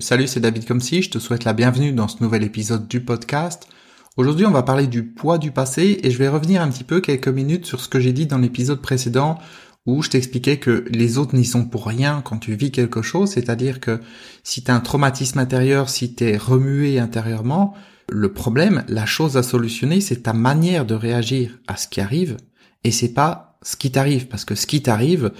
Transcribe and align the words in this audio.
Salut, 0.00 0.26
c'est 0.26 0.40
David 0.40 0.66
Comsi, 0.66 1.02
je 1.02 1.10
te 1.10 1.20
souhaite 1.20 1.44
la 1.44 1.52
bienvenue 1.52 1.92
dans 1.92 2.08
ce 2.08 2.20
nouvel 2.20 2.42
épisode 2.42 2.88
du 2.88 3.00
podcast. 3.00 3.68
Aujourd'hui, 4.16 4.44
on 4.44 4.50
va 4.50 4.64
parler 4.64 4.88
du 4.88 5.04
poids 5.04 5.38
du 5.38 5.52
passé 5.52 6.00
et 6.02 6.10
je 6.10 6.18
vais 6.18 6.26
revenir 6.28 6.62
un 6.62 6.68
petit 6.68 6.82
peu 6.82 7.00
quelques 7.00 7.28
minutes 7.28 7.64
sur 7.64 7.80
ce 7.80 7.88
que 7.88 8.00
j'ai 8.00 8.12
dit 8.12 8.26
dans 8.26 8.38
l'épisode 8.38 8.82
précédent 8.82 9.38
où 9.86 10.02
je 10.02 10.10
t'expliquais 10.10 10.56
que 10.56 10.84
les 10.90 11.16
autres 11.16 11.36
n'y 11.36 11.44
sont 11.44 11.64
pour 11.64 11.86
rien 11.86 12.22
quand 12.24 12.38
tu 12.38 12.56
vis 12.56 12.72
quelque 12.72 13.02
chose, 13.02 13.30
c'est-à-dire 13.30 13.78
que 13.78 14.00
si 14.42 14.64
tu 14.64 14.70
as 14.72 14.74
un 14.74 14.80
traumatisme 14.80 15.38
intérieur, 15.38 15.88
si 15.88 16.12
tu 16.12 16.24
es 16.24 16.36
remué 16.36 16.98
intérieurement, 16.98 17.74
le 18.08 18.32
problème, 18.32 18.84
la 18.88 19.06
chose 19.06 19.36
à 19.36 19.44
solutionner, 19.44 20.00
c'est 20.00 20.24
ta 20.24 20.32
manière 20.32 20.86
de 20.86 20.94
réagir 20.94 21.60
à 21.68 21.76
ce 21.76 21.86
qui 21.86 22.00
arrive 22.00 22.36
et 22.82 22.90
c'est 22.90 23.14
pas 23.14 23.58
ce 23.62 23.76
qui 23.76 23.92
t'arrive 23.92 24.26
parce 24.26 24.44
que 24.44 24.56
ce 24.56 24.66
qui 24.66 24.82
t'arrive, 24.82 25.30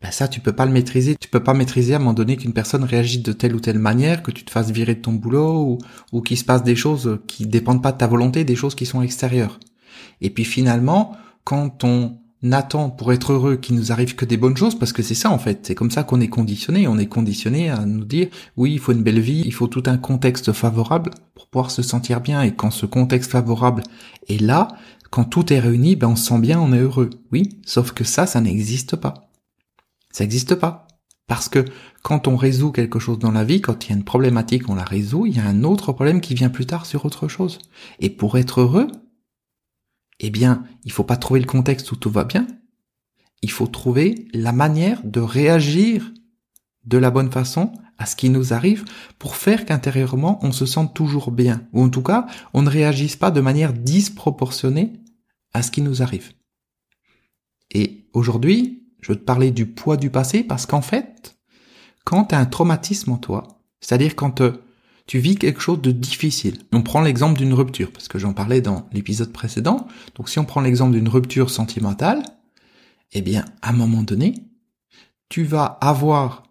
ben 0.00 0.10
ça 0.10 0.28
tu 0.28 0.40
peux 0.40 0.52
pas 0.52 0.66
le 0.66 0.72
maîtriser, 0.72 1.16
tu 1.16 1.28
peux 1.28 1.42
pas 1.42 1.54
maîtriser 1.54 1.94
à 1.94 1.96
un 1.96 2.00
moment 2.00 2.14
donné 2.14 2.36
qu'une 2.36 2.52
personne 2.52 2.84
réagisse 2.84 3.22
de 3.22 3.32
telle 3.32 3.54
ou 3.54 3.60
telle 3.60 3.78
manière, 3.78 4.22
que 4.22 4.30
tu 4.30 4.44
te 4.44 4.50
fasses 4.50 4.70
virer 4.70 4.94
de 4.94 5.00
ton 5.00 5.12
boulot 5.12 5.62
ou, 5.62 5.78
ou 6.12 6.22
qu'il 6.22 6.38
se 6.38 6.44
passe 6.44 6.62
des 6.62 6.76
choses 6.76 7.18
qui 7.26 7.46
dépendent 7.46 7.82
pas 7.82 7.92
de 7.92 7.98
ta 7.98 8.06
volonté, 8.06 8.44
des 8.44 8.56
choses 8.56 8.74
qui 8.74 8.86
sont 8.86 9.02
extérieures. 9.02 9.58
Et 10.20 10.30
puis 10.30 10.44
finalement, 10.44 11.16
quand 11.44 11.82
on 11.84 12.16
attend 12.52 12.90
pour 12.90 13.12
être 13.12 13.32
heureux 13.32 13.56
qu'il 13.56 13.74
nous 13.74 13.90
arrive 13.90 14.14
que 14.14 14.24
des 14.24 14.36
bonnes 14.36 14.56
choses, 14.56 14.78
parce 14.78 14.92
que 14.92 15.02
c'est 15.02 15.14
ça 15.14 15.30
en 15.30 15.38
fait, 15.38 15.66
c'est 15.66 15.74
comme 15.74 15.90
ça 15.90 16.04
qu'on 16.04 16.20
est 16.20 16.28
conditionné, 16.28 16.86
on 16.86 16.98
est 16.98 17.06
conditionné 17.06 17.68
à 17.68 17.84
nous 17.84 18.04
dire 18.04 18.28
oui, 18.56 18.74
il 18.74 18.78
faut 18.78 18.92
une 18.92 19.02
belle 19.02 19.18
vie, 19.18 19.42
il 19.44 19.52
faut 19.52 19.66
tout 19.66 19.82
un 19.86 19.98
contexte 19.98 20.52
favorable 20.52 21.10
pour 21.34 21.48
pouvoir 21.48 21.72
se 21.72 21.82
sentir 21.82 22.20
bien, 22.20 22.42
et 22.42 22.54
quand 22.54 22.70
ce 22.70 22.86
contexte 22.86 23.32
favorable 23.32 23.82
est 24.28 24.40
là, 24.40 24.68
quand 25.10 25.24
tout 25.24 25.52
est 25.52 25.58
réuni, 25.58 25.96
ben 25.96 26.08
on 26.08 26.16
se 26.16 26.28
sent 26.28 26.38
bien, 26.38 26.60
on 26.60 26.72
est 26.72 26.80
heureux. 26.80 27.10
Oui, 27.32 27.58
sauf 27.64 27.92
que 27.92 28.04
ça, 28.04 28.26
ça 28.26 28.40
n'existe 28.40 28.96
pas. 28.96 29.27
Ça 30.10 30.24
n'existe 30.24 30.54
pas. 30.54 30.86
Parce 31.26 31.50
que 31.50 31.64
quand 32.02 32.26
on 32.26 32.36
résout 32.36 32.72
quelque 32.72 32.98
chose 32.98 33.18
dans 33.18 33.30
la 33.30 33.44
vie, 33.44 33.60
quand 33.60 33.84
il 33.84 33.90
y 33.90 33.92
a 33.92 33.96
une 33.96 34.04
problématique, 34.04 34.68
on 34.68 34.74
la 34.74 34.84
résout, 34.84 35.26
il 35.26 35.36
y 35.36 35.40
a 35.40 35.44
un 35.44 35.62
autre 35.62 35.92
problème 35.92 36.22
qui 36.22 36.34
vient 36.34 36.48
plus 36.48 36.66
tard 36.66 36.86
sur 36.86 37.04
autre 37.04 37.28
chose. 37.28 37.58
Et 38.00 38.08
pour 38.08 38.38
être 38.38 38.62
heureux, 38.62 38.88
eh 40.20 40.30
bien, 40.30 40.64
il 40.84 40.90
faut 40.90 41.04
pas 41.04 41.18
trouver 41.18 41.40
le 41.40 41.46
contexte 41.46 41.92
où 41.92 41.96
tout 41.96 42.10
va 42.10 42.24
bien. 42.24 42.46
Il 43.42 43.50
faut 43.50 43.66
trouver 43.66 44.26
la 44.32 44.52
manière 44.52 45.04
de 45.04 45.20
réagir 45.20 46.12
de 46.84 46.98
la 46.98 47.10
bonne 47.10 47.30
façon 47.30 47.72
à 47.98 48.06
ce 48.06 48.16
qui 48.16 48.30
nous 48.30 48.54
arrive 48.54 48.84
pour 49.18 49.36
faire 49.36 49.66
qu'intérieurement 49.66 50.38
on 50.42 50.52
se 50.52 50.66
sente 50.66 50.94
toujours 50.94 51.30
bien. 51.30 51.66
Ou 51.72 51.82
en 51.82 51.90
tout 51.90 52.02
cas, 52.02 52.26
on 52.54 52.62
ne 52.62 52.70
réagisse 52.70 53.16
pas 53.16 53.30
de 53.30 53.40
manière 53.40 53.72
disproportionnée 53.72 54.94
à 55.52 55.62
ce 55.62 55.70
qui 55.70 55.82
nous 55.82 56.02
arrive. 56.02 56.32
Et 57.70 58.08
aujourd'hui, 58.14 58.77
je 59.00 59.12
veux 59.12 59.18
te 59.18 59.24
parler 59.24 59.50
du 59.50 59.66
poids 59.66 59.96
du 59.96 60.10
passé 60.10 60.42
parce 60.42 60.66
qu'en 60.66 60.82
fait, 60.82 61.38
quand 62.04 62.26
tu 62.26 62.34
as 62.34 62.38
un 62.38 62.46
traumatisme 62.46 63.12
en 63.12 63.18
toi, 63.18 63.46
c'est-à-dire 63.80 64.16
quand 64.16 64.42
tu 65.06 65.18
vis 65.18 65.36
quelque 65.36 65.60
chose 65.60 65.80
de 65.80 65.90
difficile, 65.90 66.58
on 66.72 66.82
prend 66.82 67.00
l'exemple 67.00 67.38
d'une 67.38 67.54
rupture, 67.54 67.92
parce 67.92 68.08
que 68.08 68.18
j'en 68.18 68.32
parlais 68.32 68.60
dans 68.60 68.88
l'épisode 68.92 69.32
précédent, 69.32 69.86
donc 70.14 70.28
si 70.28 70.38
on 70.38 70.44
prend 70.44 70.60
l'exemple 70.60 70.92
d'une 70.92 71.08
rupture 71.08 71.50
sentimentale, 71.50 72.22
eh 73.12 73.22
bien, 73.22 73.44
à 73.62 73.70
un 73.70 73.72
moment 73.72 74.02
donné, 74.02 74.34
tu 75.28 75.44
vas 75.44 75.64
avoir 75.64 76.44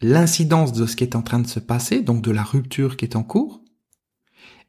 l'incidence 0.00 0.72
de 0.72 0.86
ce 0.86 0.96
qui 0.96 1.04
est 1.04 1.16
en 1.16 1.22
train 1.22 1.40
de 1.40 1.46
se 1.46 1.60
passer, 1.60 2.00
donc 2.00 2.22
de 2.22 2.30
la 2.30 2.42
rupture 2.42 2.96
qui 2.96 3.04
est 3.04 3.16
en 3.16 3.22
cours, 3.22 3.62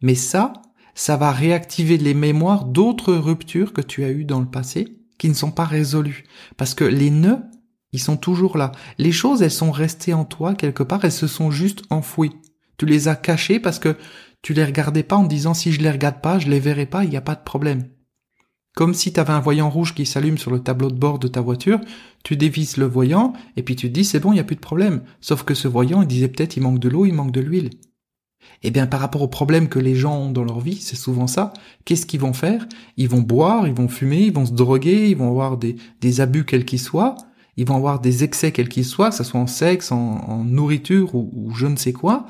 mais 0.01 0.15
ça, 0.15 0.53
ça 0.93 1.17
va 1.17 1.31
réactiver 1.31 1.97
les 1.97 2.13
mémoires 2.13 2.65
d'autres 2.65 3.13
ruptures 3.13 3.73
que 3.73 3.81
tu 3.81 4.03
as 4.03 4.09
eues 4.09 4.25
dans 4.25 4.39
le 4.39 4.49
passé, 4.49 5.00
qui 5.21 5.29
ne 5.29 5.35
sont 5.35 5.51
pas 5.51 5.65
résolus. 5.65 6.23
Parce 6.57 6.73
que 6.73 6.83
les 6.83 7.11
nœuds, 7.11 7.43
ils 7.91 8.01
sont 8.01 8.17
toujours 8.17 8.57
là. 8.57 8.71
Les 8.97 9.11
choses, 9.11 9.43
elles 9.43 9.51
sont 9.51 9.69
restées 9.69 10.15
en 10.15 10.25
toi 10.25 10.55
quelque 10.55 10.81
part, 10.81 11.05
elles 11.05 11.11
se 11.11 11.27
sont 11.27 11.51
juste 11.51 11.83
enfouies. 11.91 12.31
Tu 12.77 12.87
les 12.87 13.07
as 13.07 13.15
cachées 13.15 13.59
parce 13.59 13.77
que 13.77 13.95
tu 14.41 14.55
les 14.55 14.65
regardais 14.65 15.03
pas 15.03 15.17
en 15.17 15.25
disant 15.25 15.53
si 15.53 15.73
je 15.73 15.79
les 15.79 15.91
regarde 15.91 16.21
pas, 16.21 16.39
je 16.39 16.49
les 16.49 16.59
verrai 16.59 16.87
pas, 16.87 17.03
il 17.03 17.11
n'y 17.11 17.17
a 17.17 17.21
pas 17.21 17.35
de 17.35 17.43
problème. 17.43 17.83
Comme 18.73 18.95
si 18.95 19.13
tu 19.13 19.19
avais 19.19 19.33
un 19.33 19.39
voyant 19.39 19.69
rouge 19.69 19.93
qui 19.93 20.07
s'allume 20.07 20.39
sur 20.39 20.49
le 20.49 20.63
tableau 20.63 20.89
de 20.89 20.97
bord 20.97 21.19
de 21.19 21.27
ta 21.27 21.41
voiture, 21.41 21.79
tu 22.23 22.35
dévisses 22.35 22.77
le 22.77 22.87
voyant 22.87 23.33
et 23.57 23.61
puis 23.61 23.75
tu 23.75 23.89
te 23.89 23.93
dis 23.93 24.05
c'est 24.05 24.19
bon, 24.19 24.31
il 24.31 24.35
n'y 24.35 24.41
a 24.41 24.43
plus 24.43 24.55
de 24.55 24.61
problème. 24.61 25.03
Sauf 25.19 25.43
que 25.43 25.53
ce 25.53 25.67
voyant, 25.67 26.01
il 26.01 26.07
disait 26.07 26.29
peut-être 26.29 26.57
il 26.57 26.63
manque 26.63 26.79
de 26.79 26.89
l'eau, 26.89 27.05
il 27.05 27.13
manque 27.13 27.31
de 27.31 27.41
l'huile. 27.41 27.69
Eh 28.63 28.71
bien, 28.71 28.87
par 28.87 28.99
rapport 28.99 29.21
aux 29.21 29.27
problèmes 29.27 29.69
que 29.69 29.79
les 29.79 29.95
gens 29.95 30.17
ont 30.17 30.31
dans 30.31 30.43
leur 30.43 30.59
vie, 30.59 30.77
c'est 30.77 30.95
souvent 30.95 31.27
ça. 31.27 31.53
Qu'est-ce 31.85 32.05
qu'ils 32.05 32.19
vont 32.19 32.33
faire? 32.33 32.67
Ils 32.97 33.09
vont 33.09 33.21
boire, 33.21 33.67
ils 33.67 33.73
vont 33.73 33.87
fumer, 33.87 34.23
ils 34.23 34.33
vont 34.33 34.45
se 34.45 34.53
droguer, 34.53 35.09
ils 35.09 35.17
vont 35.17 35.29
avoir 35.29 35.57
des, 35.57 35.75
des 35.99 36.21
abus 36.21 36.45
quels 36.45 36.65
qu'ils 36.65 36.79
soient, 36.79 37.15
ils 37.57 37.65
vont 37.65 37.75
avoir 37.75 37.99
des 37.99 38.23
excès 38.23 38.51
quels 38.51 38.69
qu'ils 38.69 38.85
soient, 38.85 39.09
que 39.09 39.15
ce 39.15 39.23
soit 39.23 39.39
en 39.39 39.47
sexe, 39.47 39.91
en, 39.91 40.43
nourriture 40.43 41.15
ou, 41.15 41.31
ou, 41.33 41.53
je 41.55 41.67
ne 41.67 41.75
sais 41.75 41.93
quoi, 41.93 42.27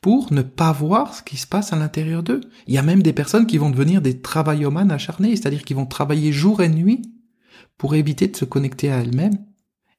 pour 0.00 0.32
ne 0.32 0.42
pas 0.42 0.72
voir 0.72 1.14
ce 1.14 1.22
qui 1.22 1.36
se 1.36 1.46
passe 1.46 1.72
à 1.72 1.76
l'intérieur 1.76 2.22
d'eux. 2.22 2.40
Il 2.66 2.74
y 2.74 2.78
a 2.78 2.82
même 2.82 3.02
des 3.02 3.12
personnes 3.12 3.46
qui 3.46 3.58
vont 3.58 3.70
devenir 3.70 4.02
des 4.02 4.20
travaillomanes 4.20 4.90
acharnés, 4.90 5.36
c'est-à-dire 5.36 5.64
qu'ils 5.64 5.76
vont 5.76 5.86
travailler 5.86 6.32
jour 6.32 6.60
et 6.60 6.68
nuit 6.68 7.02
pour 7.78 7.94
éviter 7.94 8.28
de 8.28 8.36
se 8.36 8.44
connecter 8.44 8.90
à 8.90 8.98
elles-mêmes 8.98 9.38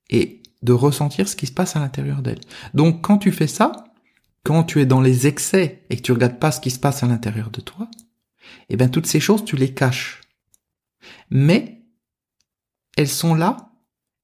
et 0.10 0.42
de 0.62 0.74
ressentir 0.74 1.28
ce 1.28 1.36
qui 1.36 1.48
se 1.48 1.52
passe 1.52 1.76
à 1.76 1.80
l'intérieur 1.80 2.22
d'elles. 2.22 2.42
Donc 2.74 3.02
quand 3.02 3.18
tu 3.18 3.32
fais 3.32 3.48
ça, 3.48 3.86
quand 4.44 4.64
tu 4.64 4.82
es 4.82 4.86
dans 4.86 5.02
les 5.02 5.28
excès 5.28 5.86
et 5.90 5.96
que 5.96 6.02
tu 6.02 6.12
regardes 6.12 6.40
pas 6.40 6.52
ce 6.52 6.60
qui 6.60 6.72
se 6.72 6.80
passe 6.80 7.04
à 7.04 7.08
l'intérieur 7.08 7.50
de 7.50 7.62
toi, 7.62 7.90
eh 8.70 8.76
bien 8.76 8.90
toutes 8.90 9.08
ces 9.08 9.20
choses 9.20 9.46
tu 9.46 9.56
les 9.56 9.74
caches. 9.74 10.22
Mais 11.30 11.82
elles 12.98 13.10
sont 13.10 13.36
là 13.36 13.72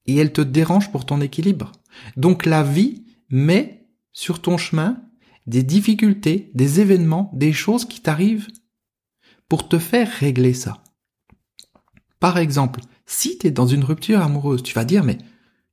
et 0.06 0.16
elles 0.16 0.34
te 0.34 0.41
dérangent 0.41 0.91
pour 0.91 1.06
ton 1.06 1.22
équilibre. 1.22 1.72
Donc 2.18 2.46
la 2.46 2.63
vie 2.63 3.06
met 3.30 3.88
sur 4.12 4.41
ton 4.41 4.57
chemin 4.57 5.02
des 5.47 5.63
difficultés, 5.63 6.51
des 6.53 6.80
événements, 6.80 7.31
des 7.34 7.53
choses 7.53 7.86
qui 7.86 8.01
t'arrivent 8.01 8.47
pour 9.47 9.68
te 9.68 9.80
faire 9.80 10.12
régler 10.12 10.53
ça. 10.53 10.84
Par 12.19 12.38
exemple, 12.38 12.81
si 13.06 13.38
tu 13.38 13.47
es 13.47 13.51
dans 13.51 13.66
une 13.66 13.84
rupture 13.84 14.22
amoureuse, 14.22 14.62
tu 14.62 14.74
vas 14.74 14.86
dire 14.86 15.03
mais 15.03 15.18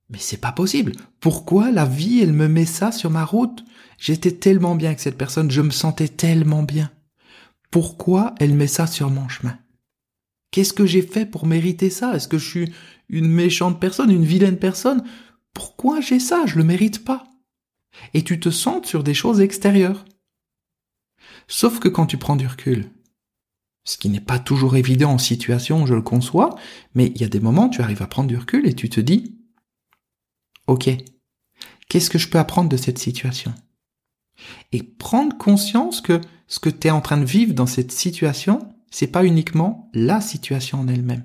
mais 0.09 0.19
c'est 0.19 0.37
pas 0.37 0.53
possible. 0.53 0.93
Pourquoi 1.21 1.71
la 1.71 1.85
vie 1.85 2.21
elle 2.21 2.33
me 2.33 2.49
met 2.49 2.67
ça 2.67 2.93
sur 2.93 3.11
ma 3.11 3.25
route? 3.25 3.65
J'étais 3.99 4.33
tellement 4.33 4.75
bien 4.75 4.91
avec 4.91 5.01
cette 5.01 5.19
personne, 5.19 5.51
je 5.51 5.63
me 5.63 5.71
sentais 5.71 6.09
tellement 6.09 6.63
bien. 6.63 6.91
Pourquoi 7.71 8.35
elle 8.39 8.55
met 8.55 8.67
ça 8.67 8.87
sur 8.87 9.11
mon 9.11 9.29
chemin? 9.29 9.59
Qu'est-ce 10.51 10.73
que 10.73 10.87
j'ai 10.87 11.03
fait 11.03 11.27
pour 11.27 11.47
mériter 11.47 11.91
ça? 11.91 12.15
Est-ce 12.15 12.29
que 12.29 12.39
je 12.39 12.49
suis 12.49 12.73
une 13.09 13.29
méchante 13.29 13.81
personne, 13.81 14.11
une 14.11 14.25
vilaine 14.25 14.59
personne? 14.59 15.05
Pourquoi 15.53 16.01
j'ai 16.01 16.21
ça? 16.21 16.45
Je 16.47 16.57
le 16.57 16.65
mérite 16.65 17.05
pas. 17.05 17.25
Et 18.15 18.23
tu 18.23 18.39
te 18.39 18.51
sens 18.51 18.87
sur 18.87 19.03
des 19.03 19.15
choses 19.15 19.41
extérieures. 19.41 20.05
Sauf 21.49 21.79
que 21.79 21.89
quand 21.89 22.07
tu 22.07 22.19
prends 22.19 22.37
du 22.37 22.47
recul, 22.47 22.91
ce 23.85 23.97
qui 23.99 24.09
n'est 24.09 24.21
pas 24.21 24.39
toujours 24.39 24.77
évident 24.77 25.13
en 25.13 25.19
situation, 25.19 25.87
je 25.87 25.95
le 25.95 26.03
conçois, 26.03 26.57
mais 26.95 27.13
il 27.15 27.21
y 27.21 27.25
a 27.25 27.29
des 27.29 27.41
moments 27.41 27.69
tu 27.69 27.83
arrives 27.83 28.03
à 28.03 28.07
prendre 28.07 28.29
du 28.29 28.37
recul 28.37 28.67
et 28.67 28.75
tu 28.75 28.89
te 28.89 29.01
dis, 29.01 29.36
ok, 30.67 30.91
qu'est-ce 31.89 32.11
que 32.11 32.19
je 32.19 32.29
peux 32.29 32.39
apprendre 32.39 32.69
de 32.69 32.77
cette 32.77 32.99
situation? 32.99 33.55
Et 34.73 34.83
prendre 34.83 35.37
conscience 35.37 36.01
que 36.01 36.21
ce 36.47 36.61
que 36.61 36.71
tu 36.71 36.89
es 36.89 36.91
en 36.91 37.01
train 37.01 37.19
de 37.19 37.25
vivre 37.25 37.55
dans 37.55 37.67
cette 37.67 37.93
situation, 37.93 38.69
c'est 38.91 39.07
pas 39.07 39.25
uniquement 39.25 39.91
la 39.95 40.21
situation 40.21 40.81
en 40.81 40.89
elle-même, 40.89 41.25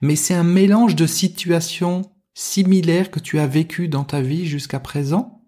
mais 0.00 0.16
c'est 0.16 0.34
un 0.34 0.44
mélange 0.44 0.96
de 0.96 1.06
situations 1.06 2.02
similaires 2.34 3.10
que 3.10 3.20
tu 3.20 3.38
as 3.38 3.46
vécues 3.46 3.88
dans 3.88 4.04
ta 4.04 4.20
vie 4.20 4.46
jusqu'à 4.46 4.80
présent, 4.80 5.42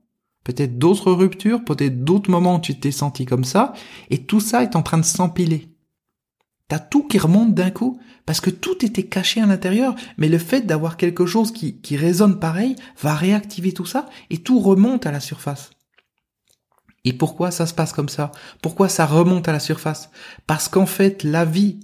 peut-être 0.44 0.78
d'autres 0.78 1.12
ruptures, 1.12 1.64
peut-être 1.64 2.04
d'autres 2.04 2.30
moments 2.30 2.56
où 2.56 2.60
tu 2.60 2.78
t'es 2.78 2.92
senti 2.92 3.26
comme 3.26 3.44
ça, 3.44 3.72
et 4.10 4.24
tout 4.24 4.40
ça 4.40 4.62
est 4.62 4.76
en 4.76 4.82
train 4.82 4.98
de 4.98 5.04
s'empiler. 5.04 5.75
T'as 6.68 6.80
tout 6.80 7.06
qui 7.06 7.18
remonte 7.18 7.54
d'un 7.54 7.70
coup, 7.70 8.00
parce 8.24 8.40
que 8.40 8.50
tout 8.50 8.84
était 8.84 9.04
caché 9.04 9.40
à 9.40 9.46
l'intérieur, 9.46 9.94
mais 10.16 10.28
le 10.28 10.38
fait 10.38 10.62
d'avoir 10.62 10.96
quelque 10.96 11.26
chose 11.26 11.52
qui, 11.52 11.80
qui 11.80 11.96
résonne 11.96 12.40
pareil 12.40 12.74
va 13.00 13.14
réactiver 13.14 13.72
tout 13.72 13.86
ça, 13.86 14.06
et 14.30 14.38
tout 14.38 14.58
remonte 14.58 15.06
à 15.06 15.12
la 15.12 15.20
surface. 15.20 15.70
Et 17.04 17.12
pourquoi 17.12 17.52
ça 17.52 17.66
se 17.66 17.74
passe 17.74 17.92
comme 17.92 18.08
ça? 18.08 18.32
Pourquoi 18.62 18.88
ça 18.88 19.06
remonte 19.06 19.46
à 19.48 19.52
la 19.52 19.60
surface? 19.60 20.10
Parce 20.48 20.68
qu'en 20.68 20.86
fait, 20.86 21.22
la 21.22 21.44
vie 21.44 21.78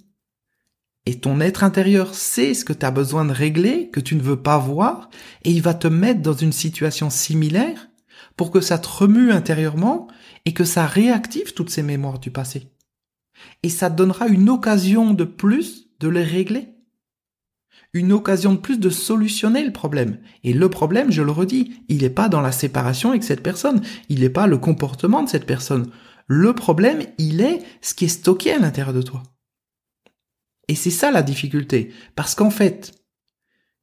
et 1.06 1.20
ton 1.20 1.40
être 1.40 1.62
intérieur 1.62 2.14
sait 2.14 2.55
ce 2.55 2.64
que 2.64 2.73
tu 2.73 2.84
as 2.84 2.90
besoin 2.90 3.25
de 3.25 3.32
régler, 3.32 3.88
que 3.90 4.00
tu 4.00 4.17
ne 4.17 4.20
veux 4.20 4.40
pas 4.40 4.58
voir, 4.58 5.11
et 5.44 5.52
il 5.52 5.62
va 5.62 5.75
te 5.75 5.87
mettre 5.87 6.23
dans 6.23 6.32
une 6.32 6.52
situation 6.52 7.08
similaire 7.08 7.88
pour 8.37 8.50
que 8.50 8.61
ça 8.61 8.79
te 8.79 8.88
remue 8.88 9.31
intérieurement 9.31 10.08
et 10.44 10.55
que 10.55 10.64
ça 10.64 10.87
réactive 10.87 11.55
toutes 11.55 11.70
ces 11.70 11.82
mémoires 11.82 12.19
du 12.19 12.32
passé. 12.32 12.71
Et 13.62 13.69
ça 13.69 13.91
donnera 13.91 14.29
une 14.29 14.49
occasion 14.49 15.15
de 15.15 15.25
plus 15.25 15.89
de 16.00 16.09
les 16.09 16.25
régler 16.25 16.73
une 17.94 18.12
occasion 18.12 18.55
de 18.55 18.59
plus 18.59 18.79
de 18.79 18.91
solutionner 18.91 19.65
le 19.65 19.73
problème. 19.73 20.19
Et 20.44 20.53
le 20.53 20.71
problème, 20.71 21.11
je 21.11 21.23
le 21.23 21.31
redis, 21.31 21.73
il 21.89 22.03
n'est 22.03 22.11
pas 22.11 22.29
dans 22.29 22.41
la 22.41 22.53
séparation 22.53 23.11
avec 23.11 23.23
cette 23.23 23.43
personne, 23.43 23.83
il 24.09 24.21
n'est 24.21 24.31
pas 24.31 24.47
le 24.47 24.59
comportement 24.59 25.23
de 25.23 25.29
cette 25.29 25.47
personne. 25.47 25.91
Le 26.27 26.55
problème, 26.55 27.03
il 27.19 27.41
est 27.41 27.62
ce 27.83 27.94
qui 27.94 28.06
est 28.06 28.09
stocké 28.09 28.53
à 28.53 28.59
l'intérieur 28.59 28.94
de 28.94 29.03
toi. 29.03 29.23
Et 30.69 30.75
c'est 30.75 30.91
ça 30.91 31.11
la 31.11 31.23
difficulté. 31.23 31.93
Parce 32.15 32.35
qu'en 32.35 32.50
fait, 32.50 32.93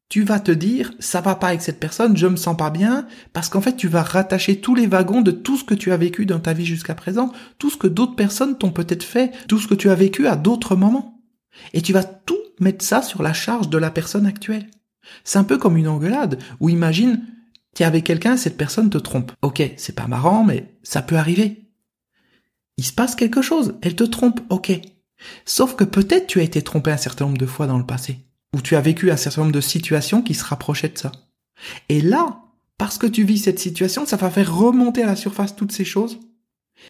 tu 0.10 0.24
vas 0.24 0.40
te 0.40 0.52
dire 0.52 0.92
ça 1.00 1.22
va 1.22 1.36
pas 1.36 1.50
avec 1.50 1.62
cette 1.62 1.80
personne, 1.80 2.18
je 2.18 2.28
me 2.28 2.36
sens 2.36 2.58
pas 2.58 2.72
bien, 2.72 3.08
parce 3.32 3.48
qu'en 3.48 3.62
fait 3.62 3.76
tu 3.76 3.88
vas 3.88 4.02
rattacher 4.02 4.60
tous 4.60 4.76
les 4.76 4.88
wagons 4.88 5.22
de 5.22 5.32
tout 5.32 5.56
ce 5.56 5.64
que 5.64 5.76
tu 5.76 5.92
as 5.92 5.98
vécu 5.98 6.26
dans 6.26 6.40
ta 6.40 6.54
vie 6.54 6.66
jusqu'à 6.66 6.96
présent, 6.96 7.32
tout 7.60 7.70
ce 7.70 7.78
que 7.78 7.88
d'autres 7.88 8.16
personnes 8.16 8.58
t'ont 8.58 8.72
peut-être 8.72 9.04
fait, 9.04 9.32
tout 9.48 9.60
ce 9.60 9.68
que 9.68 9.76
tu 9.76 9.90
as 9.90 9.96
vécu 9.96 10.28
à 10.28 10.36
d'autres 10.36 10.76
moments. 10.76 11.22
Et 11.74 11.82
tu 11.82 11.94
vas 11.94 12.04
tout 12.04 12.40
mettre 12.60 12.84
ça 12.84 13.02
sur 13.02 13.22
la 13.22 13.34
charge 13.34 13.70
de 13.70 13.78
la 13.78 13.92
personne 13.92 14.26
actuelle. 14.26 14.68
C'est 15.24 15.40
un 15.40 15.44
peu 15.44 15.58
comme 15.58 15.78
une 15.78 15.88
engueulade, 15.88 16.40
où 16.60 16.70
imagine, 16.70 17.24
tu 17.76 17.84
es 17.84 17.86
avec 17.86 18.04
quelqu'un, 18.04 18.38
cette 18.38 18.58
personne 18.58 18.90
te 18.90 18.98
trompe. 18.98 19.32
Ok, 19.42 19.62
c'est 19.78 19.96
pas 19.96 20.08
marrant, 20.08 20.44
mais 20.44 20.76
ça 20.84 21.02
peut 21.02 21.18
arriver. 21.18 21.70
Il 22.78 22.86
se 22.86 22.94
passe 22.94 23.16
quelque 23.16 23.42
chose, 23.42 23.76
elle 23.82 23.96
te 23.96 24.04
trompe, 24.04 24.42
ok. 24.50 24.72
Sauf 25.46 25.76
que 25.76 25.84
peut-être 25.84 26.28
tu 26.28 26.40
as 26.40 26.44
été 26.44 26.62
trompé 26.62 26.92
un 26.92 26.98
certain 26.98 27.26
nombre 27.26 27.38
de 27.38 27.46
fois 27.46 27.68
dans 27.68 27.78
le 27.78 27.86
passé 27.86 28.20
où 28.56 28.62
tu 28.62 28.76
as 28.76 28.82
vécu 28.82 29.12
un 29.12 29.18
certain 29.18 29.42
nombre 29.42 29.54
de 29.54 29.62
situations 29.62 30.22
qui 30.22 30.34
se 30.34 30.44
rapprochaient 30.44 30.90
de 30.90 30.98
ça. 30.98 31.12
Et 31.90 32.02
là, 32.02 32.42
parce 32.78 32.98
que 32.98 33.08
tu 33.08 33.24
vis 33.24 33.40
cette 33.40 33.60
situation, 33.60 34.06
ça 34.06 34.18
va 34.18 34.30
faire 34.30 34.56
remonter 34.56 35.04
à 35.04 35.08
la 35.08 35.16
surface 35.16 35.56
toutes 35.56 35.72
ces 35.72 35.86
choses. 35.86 36.20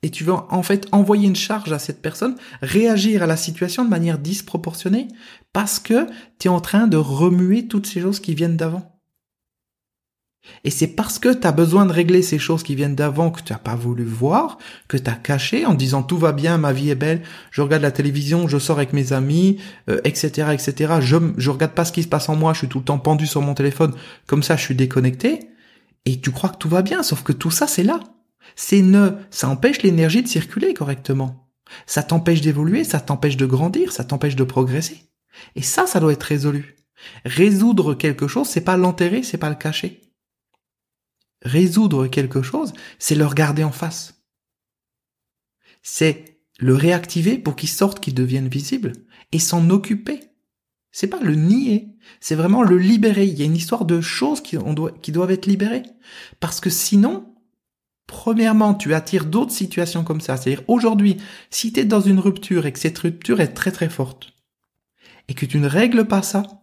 Et 0.03 0.11
tu 0.11 0.23
vas 0.23 0.45
en 0.51 0.61
fait 0.61 0.88
envoyer 0.91 1.27
une 1.27 1.35
charge 1.35 1.71
à 1.73 1.79
cette 1.79 2.01
personne, 2.01 2.35
réagir 2.61 3.23
à 3.23 3.27
la 3.27 3.38
situation 3.38 3.83
de 3.83 3.89
manière 3.89 4.19
disproportionnée, 4.19 5.07
parce 5.51 5.79
que 5.79 6.06
tu 6.38 6.47
es 6.47 6.51
en 6.51 6.61
train 6.61 6.88
de 6.88 6.97
remuer 6.97 7.67
toutes 7.67 7.88
ces 7.88 8.01
choses 8.01 8.19
qui 8.19 8.35
viennent 8.35 8.57
d'avant. 8.57 8.98
Et 10.63 10.69
c'est 10.69 10.88
parce 10.88 11.19
que 11.19 11.33
tu 11.33 11.47
as 11.47 11.51
besoin 11.51 11.86
de 11.86 11.94
régler 11.94 12.21
ces 12.21 12.39
choses 12.39 12.63
qui 12.63 12.75
viennent 12.75 12.95
d'avant 12.95 13.31
que 13.31 13.41
tu 13.41 13.53
n'as 13.53 13.59
pas 13.59 13.75
voulu 13.75 14.03
voir, 14.03 14.57
que 14.88 14.97
tu 14.97 15.09
as 15.09 15.15
caché 15.15 15.65
en 15.65 15.74
disant 15.74 16.03
tout 16.03 16.18
va 16.18 16.31
bien, 16.31 16.57
ma 16.57 16.74
vie 16.74 16.89
est 16.89 16.95
belle, 16.95 17.21
je 17.51 17.62
regarde 17.62 17.81
la 17.81 17.91
télévision, 17.91 18.47
je 18.47 18.57
sors 18.57 18.77
avec 18.77 18.94
mes 18.94 19.13
amis, 19.13 19.59
etc., 20.03 20.47
euh, 20.50 20.51
etc. 20.51 20.94
Je 21.01 21.18
je 21.38 21.50
regarde 21.50 21.74
pas 21.74 21.86
ce 21.86 21.91
qui 21.91 22.03
se 22.03 22.07
passe 22.07 22.30
en 22.30 22.36
moi, 22.36 22.53
je 22.53 22.59
suis 22.59 22.68
tout 22.68 22.80
le 22.80 22.86
temps 22.86 23.00
pendu 23.00 23.27
sur 23.27 23.41
mon 23.41 23.53
téléphone, 23.53 23.94
comme 24.27 24.44
ça 24.44 24.56
je 24.56 24.63
suis 24.63 24.75
déconnecté. 24.75 25.50
Et 26.06 26.19
tu 26.19 26.31
crois 26.31 26.50
que 26.50 26.57
tout 26.57 26.69
va 26.69 26.81
bien, 26.81 27.03
sauf 27.03 27.24
que 27.24 27.33
tout 27.33 27.51
ça 27.51 27.68
c'est 27.68 27.83
là. 27.83 28.00
C'est 28.56 28.81
ne, 28.81 29.12
ça 29.30 29.50
empêche 29.50 29.83
l'énergie 29.83 30.24
de 30.24 30.27
circuler 30.27 30.74
correctement. 30.74 31.50
Ça 31.85 32.03
t'empêche 32.03 32.42
d'évoluer, 32.42 32.83
ça 32.83 33.00
t'empêche 33.00 33.38
de 33.38 33.45
grandir, 33.45 33.92
ça 33.92 34.03
t'empêche 34.03 34.35
de 34.35 34.44
progresser. 34.44 35.03
Et 35.56 35.62
ça, 35.62 35.85
ça 35.85 36.00
doit 36.00 36.13
être 36.13 36.24
résolu. 36.24 36.75
Résoudre 37.25 37.94
quelque 37.94 38.27
chose, 38.27 38.47
c'est 38.47 38.62
pas 38.62 38.75
l'enterrer, 38.75 39.21
c'est 39.24 39.38
pas 39.38 39.50
le 39.50 39.56
cacher 39.56 40.08
résoudre 41.41 42.07
quelque 42.07 42.41
chose, 42.41 42.74
c'est 42.97 43.15
le 43.15 43.25
regarder 43.25 43.63
en 43.63 43.71
face. 43.71 44.24
C'est 45.81 46.39
le 46.59 46.75
réactiver 46.75 47.38
pour 47.38 47.56
qu'il 47.56 47.69
sorte, 47.69 48.00
qu'il 48.00 48.13
devienne 48.13 48.47
visible, 48.47 48.94
et 49.31 49.39
s'en 49.39 49.69
occuper. 49.69 50.19
C'est 50.91 51.07
pas 51.07 51.21
le 51.21 51.36
nier, 51.36 51.89
c'est 52.19 52.36
vraiment 52.36 52.63
le 52.63 52.77
libérer. 52.77 53.25
Il 53.25 53.38
y 53.38 53.44
a 53.44 53.45
une 53.45 53.56
histoire 53.56 53.86
de 53.86 54.01
choses 54.01 54.41
qui, 54.41 54.57
doivent 55.12 55.31
être 55.31 55.45
libérées. 55.45 55.83
Parce 56.39 56.59
que 56.59 56.69
sinon, 56.69 57.36
premièrement, 58.07 58.74
tu 58.74 58.94
attires 58.94 59.25
d'autres 59.25 59.51
situations 59.51 60.03
comme 60.03 60.19
ça. 60.19 60.35
C'est-à-dire, 60.35 60.63
aujourd'hui, 60.68 61.18
si 61.51 61.71
tu 61.71 61.80
es 61.80 61.85
dans 61.85 62.01
une 62.01 62.19
rupture 62.19 62.65
et 62.65 62.74
que 62.74 62.80
cette 62.80 62.97
rupture 62.97 63.39
est 63.39 63.53
très 63.53 63.71
très 63.71 63.89
forte, 63.89 64.33
et 65.27 65.35
que 65.35 65.45
tu 65.45 65.59
ne 65.59 65.68
règles 65.68 66.06
pas 66.06 66.24
ça, 66.24 66.58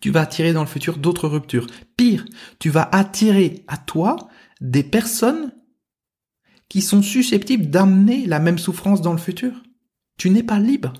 tu 0.00 0.10
vas 0.10 0.22
attirer 0.22 0.52
dans 0.52 0.60
le 0.60 0.66
futur 0.66 0.98
d'autres 0.98 1.28
ruptures. 1.28 1.66
Pire, 1.96 2.24
tu 2.58 2.70
vas 2.70 2.88
attirer 2.92 3.64
à 3.68 3.76
toi 3.76 4.16
des 4.60 4.82
personnes 4.82 5.52
qui 6.68 6.82
sont 6.82 7.02
susceptibles 7.02 7.70
d'amener 7.70 8.26
la 8.26 8.40
même 8.40 8.58
souffrance 8.58 9.00
dans 9.00 9.12
le 9.12 9.18
futur. 9.18 9.62
Tu 10.18 10.30
n'es 10.30 10.42
pas 10.42 10.58
libre. 10.58 10.92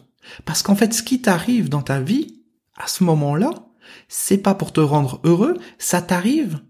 Parce 0.45 0.63
qu'en 0.63 0.75
fait, 0.75 0.93
ce 0.93 1.03
qui 1.03 1.21
t'arrive 1.23 1.69
dans 1.69 1.83
ta 1.83 2.01
vie, 2.01 2.43
à 2.77 2.87
ce 2.87 3.05
moment-là, 3.05 3.51
c'est 4.09 4.39
pas 4.39 4.55
pour 4.55 4.73
te 4.73 4.81
rendre 4.81 5.21
heureux, 5.25 5.57
ça 5.79 6.03
t'arrive 6.03 6.61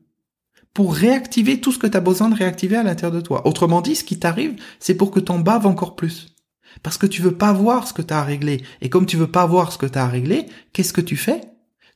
pour 0.75 0.94
réactiver 0.94 1.61
tout 1.61 1.72
ce 1.72 1.79
que 1.79 1.87
tu 1.87 1.96
as 1.96 2.00
besoin 2.00 2.29
de 2.29 2.34
réactiver 2.34 2.76
à 2.76 2.82
l'intérieur 2.82 3.17
de 3.17 3.22
toi. 3.22 3.46
Autrement 3.46 3.81
dit, 3.81 3.96
ce 3.96 4.05
qui 4.05 4.19
t'arrive, 4.19 4.56
c'est 4.79 4.94
pour 4.94 5.11
que 5.11 5.20
t'en 5.20 5.38
baves 5.38 5.67
encore 5.67 5.96
plus. 5.96 6.34
Parce 6.82 6.99
que 6.99 7.06
tu 7.06 7.22
veux 7.22 7.37
pas 7.37 7.55
voir 7.55 7.88
ce 7.88 7.94
que 7.94 8.02
tu 8.02 8.12
as 8.12 8.19
à 8.19 8.25
régler. 8.25 8.62
Et 8.82 8.90
comme 8.90 9.06
tu 9.06 9.17
veux 9.17 9.31
pas 9.31 9.46
voir 9.46 9.72
ce 9.72 9.79
que 9.79 9.87
tu 9.87 9.99
as 9.99 10.05
à 10.05 10.08
régler, 10.08 10.46
qu'est-ce 10.72 10.93
que 10.93 11.00
tu 11.00 11.17
fais? 11.17 11.40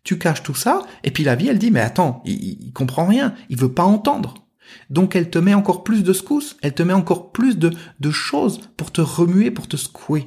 Tu 0.04 0.18
caches 0.18 0.42
tout 0.42 0.54
ça, 0.54 0.82
et 1.04 1.10
puis 1.10 1.24
la 1.24 1.36
vie, 1.36 1.48
elle 1.48 1.58
dit, 1.58 1.70
mais 1.70 1.80
attends, 1.80 2.22
il, 2.24 2.72
comprend 2.72 3.06
rien, 3.06 3.34
il 3.48 3.58
veut 3.58 3.72
pas 3.72 3.84
entendre. 3.84 4.34
Donc 4.88 5.16
elle 5.16 5.30
te 5.30 5.38
met 5.38 5.54
encore 5.54 5.82
plus 5.84 6.04
de 6.04 6.12
secousses, 6.12 6.56
elle 6.62 6.74
te 6.74 6.82
met 6.82 6.92
encore 6.92 7.32
plus 7.32 7.58
de, 7.58 7.72
de 7.98 8.10
choses 8.10 8.60
pour 8.76 8.92
te 8.92 9.00
remuer, 9.00 9.50
pour 9.50 9.68
te 9.68 9.76
secouer. 9.76 10.24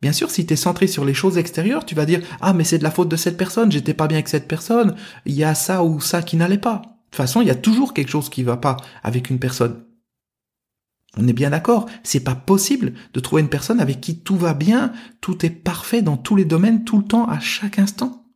Bien 0.00 0.12
sûr, 0.12 0.30
si 0.30 0.46
tu 0.46 0.52
es 0.52 0.56
centré 0.56 0.86
sur 0.86 1.04
les 1.04 1.14
choses 1.14 1.38
extérieures, 1.38 1.84
tu 1.84 1.96
vas 1.96 2.06
dire 2.06 2.20
"Ah 2.40 2.52
mais 2.52 2.62
c'est 2.62 2.78
de 2.78 2.84
la 2.84 2.92
faute 2.92 3.08
de 3.08 3.16
cette 3.16 3.36
personne, 3.36 3.72
j'étais 3.72 3.94
pas 3.94 4.06
bien 4.06 4.18
avec 4.18 4.28
cette 4.28 4.46
personne, 4.46 4.94
il 5.26 5.34
y 5.34 5.42
a 5.42 5.56
ça 5.56 5.82
ou 5.82 6.00
ça 6.00 6.22
qui 6.22 6.36
n'allait 6.36 6.58
pas." 6.58 6.76
De 6.76 7.10
toute 7.10 7.16
façon, 7.16 7.40
il 7.40 7.48
y 7.48 7.50
a 7.50 7.56
toujours 7.56 7.94
quelque 7.94 8.10
chose 8.10 8.28
qui 8.28 8.44
va 8.44 8.56
pas 8.56 8.76
avec 9.02 9.30
une 9.30 9.40
personne. 9.40 9.84
On 11.16 11.26
est 11.26 11.32
bien 11.32 11.50
d'accord, 11.50 11.86
c'est 12.04 12.22
pas 12.22 12.36
possible 12.36 12.92
de 13.12 13.20
trouver 13.20 13.42
une 13.42 13.48
personne 13.48 13.80
avec 13.80 14.00
qui 14.00 14.20
tout 14.20 14.36
va 14.36 14.54
bien, 14.54 14.92
tout 15.20 15.44
est 15.44 15.50
parfait 15.50 16.02
dans 16.02 16.16
tous 16.16 16.36
les 16.36 16.44
domaines 16.44 16.84
tout 16.84 16.98
le 16.98 17.04
temps 17.04 17.26
à 17.26 17.40
chaque 17.40 17.78
instant. 17.78 18.27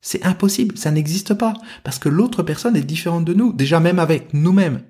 C'est 0.00 0.24
impossible, 0.24 0.78
ça 0.78 0.90
n'existe 0.90 1.34
pas, 1.34 1.54
parce 1.84 1.98
que 1.98 2.08
l'autre 2.08 2.42
personne 2.42 2.76
est 2.76 2.80
différente 2.80 3.24
de 3.24 3.34
nous, 3.34 3.52
déjà 3.52 3.80
même 3.80 3.98
avec 3.98 4.32
nous-mêmes. 4.32 4.82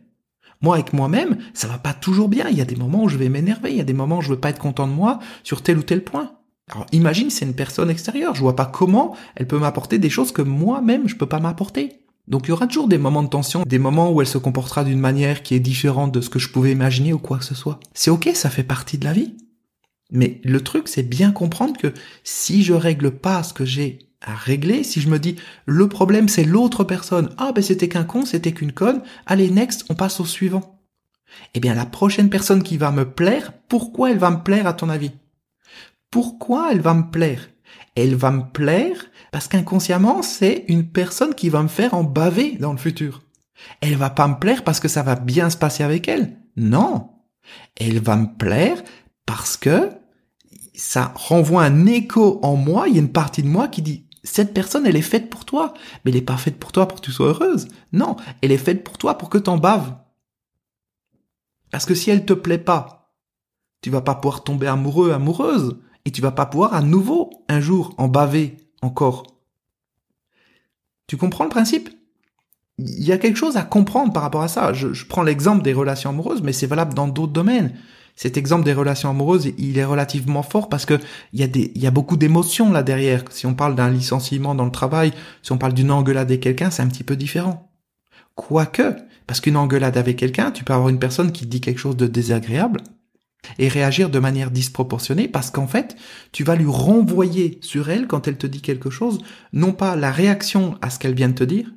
Moi, 0.63 0.75
avec 0.75 0.93
moi-même, 0.93 1.39
ça 1.55 1.69
va 1.69 1.79
pas 1.79 1.95
toujours 1.95 2.29
bien. 2.29 2.49
Il 2.49 2.59
y 2.59 2.61
a 2.61 2.67
des 2.67 2.77
moments 2.77 3.05
où 3.05 3.09
je 3.09 3.17
vais 3.17 3.31
m'énerver, 3.31 3.71
il 3.71 3.79
y 3.79 3.81
a 3.81 3.85
des 3.85 3.95
moments 3.95 4.19
où 4.19 4.23
je 4.23 4.29
veux 4.29 4.41
pas 4.41 4.51
être 4.51 4.59
content 4.59 4.87
de 4.87 4.93
moi 4.93 5.19
sur 5.43 5.63
tel 5.63 5.79
ou 5.79 5.83
tel 5.83 6.05
point. 6.05 6.33
Alors, 6.71 6.87
imagine, 6.93 7.31
c'est 7.31 7.47
une 7.47 7.55
personne 7.55 7.91
extérieure. 7.91 8.35
Je 8.35 8.43
vois 8.43 8.57
pas 8.57 8.67
comment 8.67 9.17
elle 9.35 9.47
peut 9.47 9.59
m'apporter 9.59 9.99
des 9.99 10.11
choses 10.11 10.33
que 10.33 10.43
moi-même 10.43 11.09
je 11.09 11.17
peux 11.17 11.27
pas 11.27 11.41
m'apporter. 11.41 12.01
Donc, 12.29 12.43
il 12.45 12.51
y 12.51 12.53
aura 12.53 12.67
toujours 12.67 12.87
des 12.87 12.99
moments 12.99 13.25
de 13.25 13.29
tension, 13.29 13.65
des 13.67 13.79
moments 13.79 14.13
où 14.13 14.21
elle 14.21 14.27
se 14.27 14.39
comportera 14.39 14.85
d'une 14.85 15.01
manière 15.01 15.43
qui 15.43 15.55
est 15.55 15.61
différente 15.61 16.13
de 16.13 16.21
ce 16.21 16.31
que 16.31 16.39
je 16.39 16.51
pouvais 16.51 16.71
imaginer 16.71 17.13
ou 17.13 17.19
quoi 17.19 17.39
que 17.39 17.45
ce 17.45 17.57
soit. 17.57 17.81
C'est 17.93 18.11
ok, 18.11 18.31
ça 18.35 18.51
fait 18.51 18.63
partie 18.63 18.99
de 18.99 19.05
la 19.05 19.13
vie. 19.13 19.35
Mais 20.13 20.41
le 20.45 20.61
truc, 20.61 20.87
c'est 20.87 21.03
bien 21.03 21.33
comprendre 21.33 21.77
que 21.77 21.93
si 22.23 22.63
je 22.63 22.75
règle 22.75 23.11
pas 23.11 23.43
ce 23.43 23.53
que 23.53 23.65
j'ai 23.65 24.10
à 24.21 24.35
régler. 24.35 24.85
Si 24.85 25.01
je 25.01 25.09
me 25.09 25.19
dis 25.19 25.37
le 25.67 25.89
problème 25.89 26.29
c'est 26.29 26.45
l'autre 26.45 26.85
personne, 26.85 27.31
ah 27.39 27.53
ben 27.53 27.63
c'était 27.63 27.89
qu'un 27.89 28.05
con, 28.05 28.25
c'était 28.25 28.53
qu'une 28.53 28.73
conne, 28.73 29.03
allez 29.27 29.51
next, 29.51 29.87
on 29.89 29.95
passe 29.95 30.21
au 30.21 30.25
suivant. 30.25 30.81
Eh 31.55 31.61
bien 31.61 31.75
la 31.75 31.87
prochaine 31.87 32.31
personne 32.31 32.63
qui 32.63 32.77
va 32.77 32.91
me 32.91 33.09
plaire, 33.09 33.53
pourquoi 33.69 34.11
elle 34.11 34.19
va 34.19 34.31
me 34.31 34.43
plaire 34.43 34.67
à 34.67 34.73
ton 34.73 34.89
avis? 34.89 35.13
Pourquoi 36.11 36.73
elle 36.73 36.81
va 36.81 36.95
me 36.95 37.11
plaire? 37.11 37.49
Elle 37.95 38.15
va 38.15 38.31
me 38.31 38.51
plaire 38.51 39.07
parce 39.33 39.49
qu'inconsciemment 39.49 40.23
c'est 40.23 40.65
une 40.69 40.89
personne 40.89 41.35
qui 41.35 41.49
va 41.49 41.63
me 41.63 41.69
faire 41.69 41.95
en 41.95 42.05
baver 42.05 42.57
dans 42.59 42.73
le 42.73 42.79
futur. 42.79 43.23
Elle 43.81 43.97
va 43.97 44.11
pas 44.11 44.27
me 44.27 44.39
plaire 44.39 44.65
parce 44.65 44.81
que 44.81 44.89
ça 44.89 45.03
va 45.03 45.17
bien 45.17 45.51
se 45.51 45.57
passer 45.57 45.83
avec 45.83 46.09
elle. 46.09 46.37
Non. 46.57 47.11
Elle 47.77 48.01
va 48.01 48.17
me 48.17 48.37
plaire 48.37 48.83
parce 49.27 49.57
que 49.57 49.91
ça 50.75 51.13
renvoie 51.15 51.63
un 51.63 51.87
écho 51.87 52.41
en 52.43 52.57
moi, 52.57 52.89
il 52.89 52.95
y 52.95 52.99
a 52.99 53.03
une 53.03 53.13
partie 53.13 53.43
de 53.43 53.49
moi 53.49 53.69
qui 53.69 53.83
dit 53.83 54.07
cette 54.23 54.55
personne, 54.55 54.87
elle 54.87 54.97
est 54.97 55.03
faite 55.03 55.31
pour 55.31 55.45
toi. 55.45 55.75
Mais 56.05 56.11
elle 56.11 56.17
n'est 56.17 56.23
pas 56.23 56.37
faite 56.37 56.59
pour 56.59 56.73
toi 56.73 56.87
pour 56.87 57.01
que 57.01 57.05
tu 57.05 57.13
sois 57.13 57.29
heureuse. 57.29 57.69
Non, 57.93 58.17
elle 58.43 58.53
est 58.53 58.59
faite 58.59 58.85
pour 58.85 58.99
toi 58.99 59.17
pour 59.17 59.31
que 59.31 59.39
t'en 59.39 59.59
baves. 59.59 59.95
Parce 61.71 61.87
que 61.87 61.95
si 61.95 62.11
elle 62.11 62.25
te 62.25 62.33
plaît 62.33 62.59
pas, 62.59 63.15
tu 63.81 63.91
vas 63.91 64.01
pas 64.01 64.15
pouvoir 64.15 64.45
tomber 64.45 64.67
amoureux, 64.67 65.13
amoureuse, 65.13 65.79
et 66.05 66.11
tu 66.11 66.21
vas 66.21 66.33
pas 66.33 66.47
pouvoir 66.47 66.75
à 66.75 66.83
nouveau, 66.83 67.31
un 67.49 67.61
jour, 67.61 67.95
en 67.99 68.09
baver 68.09 68.57
encore. 68.83 69.27
Tu 71.07 71.17
comprends 71.17 71.45
le 71.45 71.51
principe? 71.51 71.91
Il 72.79 73.05
y 73.05 73.13
a 73.13 73.19
quelque 73.19 73.37
chose 73.37 73.57
à 73.57 73.63
comprendre 73.63 74.13
par 74.13 74.23
rapport 74.23 74.43
à 74.43 74.49
ça. 74.49 74.73
Je, 74.73 74.93
je 74.93 75.07
prends 75.07 75.23
l'exemple 75.23 75.63
des 75.63 75.73
relations 75.73 76.11
amoureuses, 76.11 76.43
mais 76.43 76.53
c'est 76.53 76.67
valable 76.67 76.95
dans 76.95 77.09
d'autres 77.09 77.33
domaines 77.33 77.75
cet 78.17 78.37
exemple 78.37 78.65
des 78.65 78.73
relations 78.73 79.11
amoureuses, 79.11 79.53
il 79.57 79.79
est 79.79 79.85
relativement 79.85 80.43
fort 80.43 80.69
parce 80.69 80.85
que 80.85 80.99
il 81.33 81.41
y 81.41 81.43
a 81.43 81.47
des, 81.47 81.73
y 81.75 81.87
a 81.87 81.91
beaucoup 81.91 82.17
d'émotions 82.17 82.71
là 82.71 82.83
derrière. 82.83 83.25
Si 83.31 83.47
on 83.47 83.55
parle 83.55 83.75
d'un 83.75 83.91
licenciement 83.91 84.55
dans 84.55 84.65
le 84.65 84.71
travail, 84.71 85.13
si 85.43 85.53
on 85.53 85.59
parle 85.59 85.75
d'une 85.75 85.91
engueulade 85.91 86.29
avec 86.29 86.41
quelqu'un, 86.41 86.71
c'est 86.71 86.83
un 86.83 86.89
petit 86.89 87.05
peu 87.05 87.17
différent. 87.17 87.71
Quoique, 88.35 88.97
parce 89.27 89.41
qu'une 89.41 89.57
engueulade 89.57 89.97
avec 89.97 90.17
quelqu'un, 90.17 90.51
tu 90.51 90.65
peux 90.65 90.73
avoir 90.73 90.89
une 90.89 90.99
personne 90.99 91.33
qui 91.33 91.47
dit 91.47 91.61
quelque 91.61 91.79
chose 91.79 91.97
de 91.97 92.07
désagréable 92.07 92.81
et 93.59 93.69
réagir 93.69 94.11
de 94.11 94.19
manière 94.19 94.51
disproportionnée 94.51 95.29
parce 95.29 95.51
qu'en 95.51 95.67
fait, 95.67 95.97
tu 96.33 96.45
vas 96.45 96.57
lui 96.57 96.67
renvoyer 96.69 97.59
sur 97.63 97.91
elle 97.91 98.07
quand 98.07 98.29
elle 98.29 98.37
te 98.37 98.47
dit 98.47 98.61
quelque 98.61 98.91
chose, 98.91 99.19
non 99.53 99.73
pas 99.73 99.97
la 99.97 100.11
réaction 100.11 100.77
à 100.83 100.91
ce 100.91 100.99
qu'elle 100.99 101.15
vient 101.15 101.29
de 101.29 101.35
te 101.35 101.45
dire, 101.45 101.73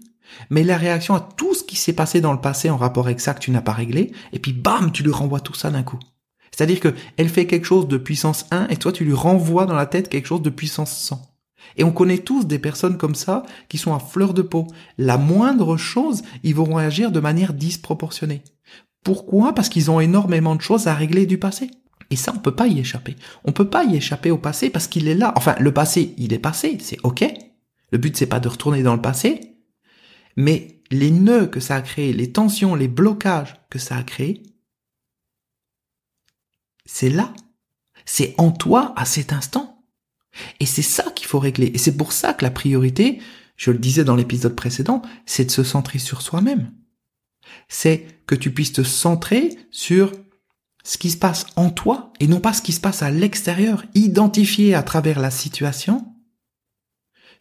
mais 0.50 0.64
la 0.64 0.78
réaction 0.78 1.16
à 1.16 1.28
tout 1.38 1.54
ce 1.54 1.64
qui 1.64 1.76
s'est 1.76 1.94
passé 1.94 2.22
dans 2.22 2.34
le 2.34 2.42
passé 2.42 2.70
en 2.70 2.78
rapport 2.78 3.06
avec 3.06 3.20
ça 3.20 3.34
que 3.34 3.40
tu 3.40 3.52
n'as 3.52 3.62
pas 3.62 3.74
réglé, 3.74 4.12
et 4.32 4.40
puis 4.40 4.54
bam, 4.54 4.92
tu 4.92 5.04
lui 5.04 5.12
renvoies 5.12 5.40
tout 5.40 5.54
ça 5.54 5.70
d'un 5.70 5.84
coup. 5.84 6.00
C'est-à-dire 6.56 6.80
que 6.80 6.94
elle 7.18 7.30
fait 7.30 7.48
quelque 7.48 7.66
chose 7.66 7.88
de 7.88 7.98
puissance 7.98 8.46
1 8.52 8.68
et 8.68 8.78
toi 8.78 8.92
tu 8.92 9.04
lui 9.04 9.14
renvoies 9.14 9.66
dans 9.66 9.76
la 9.76 9.88
tête 9.88 10.10
quelque 10.10 10.28
chose 10.28 10.42
de 10.42 10.50
puissance 10.50 10.96
100. 10.96 11.22
Et 11.78 11.84
on 11.84 11.92
connaît 11.92 12.20
tous 12.20 12.46
des 12.46 12.60
personnes 12.60 12.98
comme 12.98 13.16
ça 13.16 13.44
qui 13.70 13.78
sont 13.78 13.94
à 13.94 14.00
fleur 14.00 14.34
de 14.34 14.42
peau. 14.42 14.68
La 14.98 15.18
moindre 15.18 15.78
chose, 15.78 16.22
ils 16.44 16.54
vont 16.54 16.76
réagir 16.76 17.12
de 17.12 17.20
manière 17.20 17.54
disproportionnée. 17.54 18.44
Pourquoi? 19.04 19.54
Parce 19.54 19.70
qu'ils 19.70 19.90
ont 19.90 20.00
énormément 20.00 20.56
de 20.56 20.62
choses 20.62 20.88
à 20.88 20.94
régler 20.94 21.26
du 21.26 21.38
passé. 21.38 21.72
Et 22.12 22.16
ça, 22.16 22.34
on 22.36 22.40
peut 22.40 22.56
pas 22.56 22.68
y 22.68 22.80
échapper. 22.80 23.16
On 23.44 23.54
peut 23.54 23.70
pas 23.70 23.86
y 23.86 23.96
échapper 23.96 24.30
au 24.30 24.38
passé 24.38 24.70
parce 24.70 24.88
qu'il 24.88 25.08
est 25.08 25.16
là. 25.16 25.34
Enfin, 25.36 25.56
le 25.60 25.74
passé, 25.74 26.14
il 26.18 26.34
est 26.34 26.40
passé, 26.40 26.78
c'est 26.80 27.00
ok. 27.04 27.26
Le 27.92 27.98
but 27.98 28.16
c'est 28.16 28.28
pas 28.28 28.40
de 28.40 28.50
retourner 28.50 28.82
dans 28.82 28.96
le 28.96 29.02
passé, 29.02 29.56
mais 30.36 30.82
les 30.90 31.12
nœuds 31.12 31.46
que 31.46 31.60
ça 31.60 31.76
a 31.76 31.82
créé, 31.82 32.12
les 32.12 32.32
tensions, 32.32 32.74
les 32.74 32.88
blocages 32.88 33.56
que 33.70 33.78
ça 33.78 33.98
a 33.98 34.04
créé, 34.04 34.42
c'est 36.94 37.10
là. 37.10 37.34
C'est 38.06 38.36
en 38.38 38.52
toi 38.52 38.94
à 38.96 39.06
cet 39.06 39.34
instant. 39.34 39.84
Et 40.60 40.68
c'est 40.68 40.84
ça 40.84 41.10
qu'il 41.16 41.26
faut 41.26 41.40
régler. 41.40 41.72
Et 41.74 41.80
c'est 41.80 41.98
pour 41.98 42.12
ça 42.12 42.34
que 42.34 42.46
la 42.46 42.52
priorité, 42.52 43.20
je 43.58 43.72
le 43.72 43.80
disais 43.80 44.04
dans 44.04 44.16
l'épisode 44.16 44.56
précédent, 44.56 45.02
c'est 45.26 45.46
de 45.46 45.52
se 45.52 45.64
centrer 45.64 45.98
sur 45.98 46.22
soi-même. 46.22 46.72
C'est 47.68 48.06
que 48.28 48.36
tu 48.36 48.54
puisses 48.54 48.74
te 48.74 48.84
centrer 48.84 49.58
sur 49.72 50.12
ce 50.84 51.00
qui 51.00 51.10
se 51.10 51.18
passe 51.18 51.48
en 51.56 51.72
toi 51.72 52.14
et 52.20 52.28
non 52.28 52.40
pas 52.40 52.54
ce 52.54 52.62
qui 52.62 52.74
se 52.74 52.80
passe 52.80 53.02
à 53.02 53.10
l'extérieur. 53.10 53.84
Identifier 53.96 54.76
à 54.76 54.84
travers 54.84 55.20
la 55.20 55.32
situation 55.32 56.13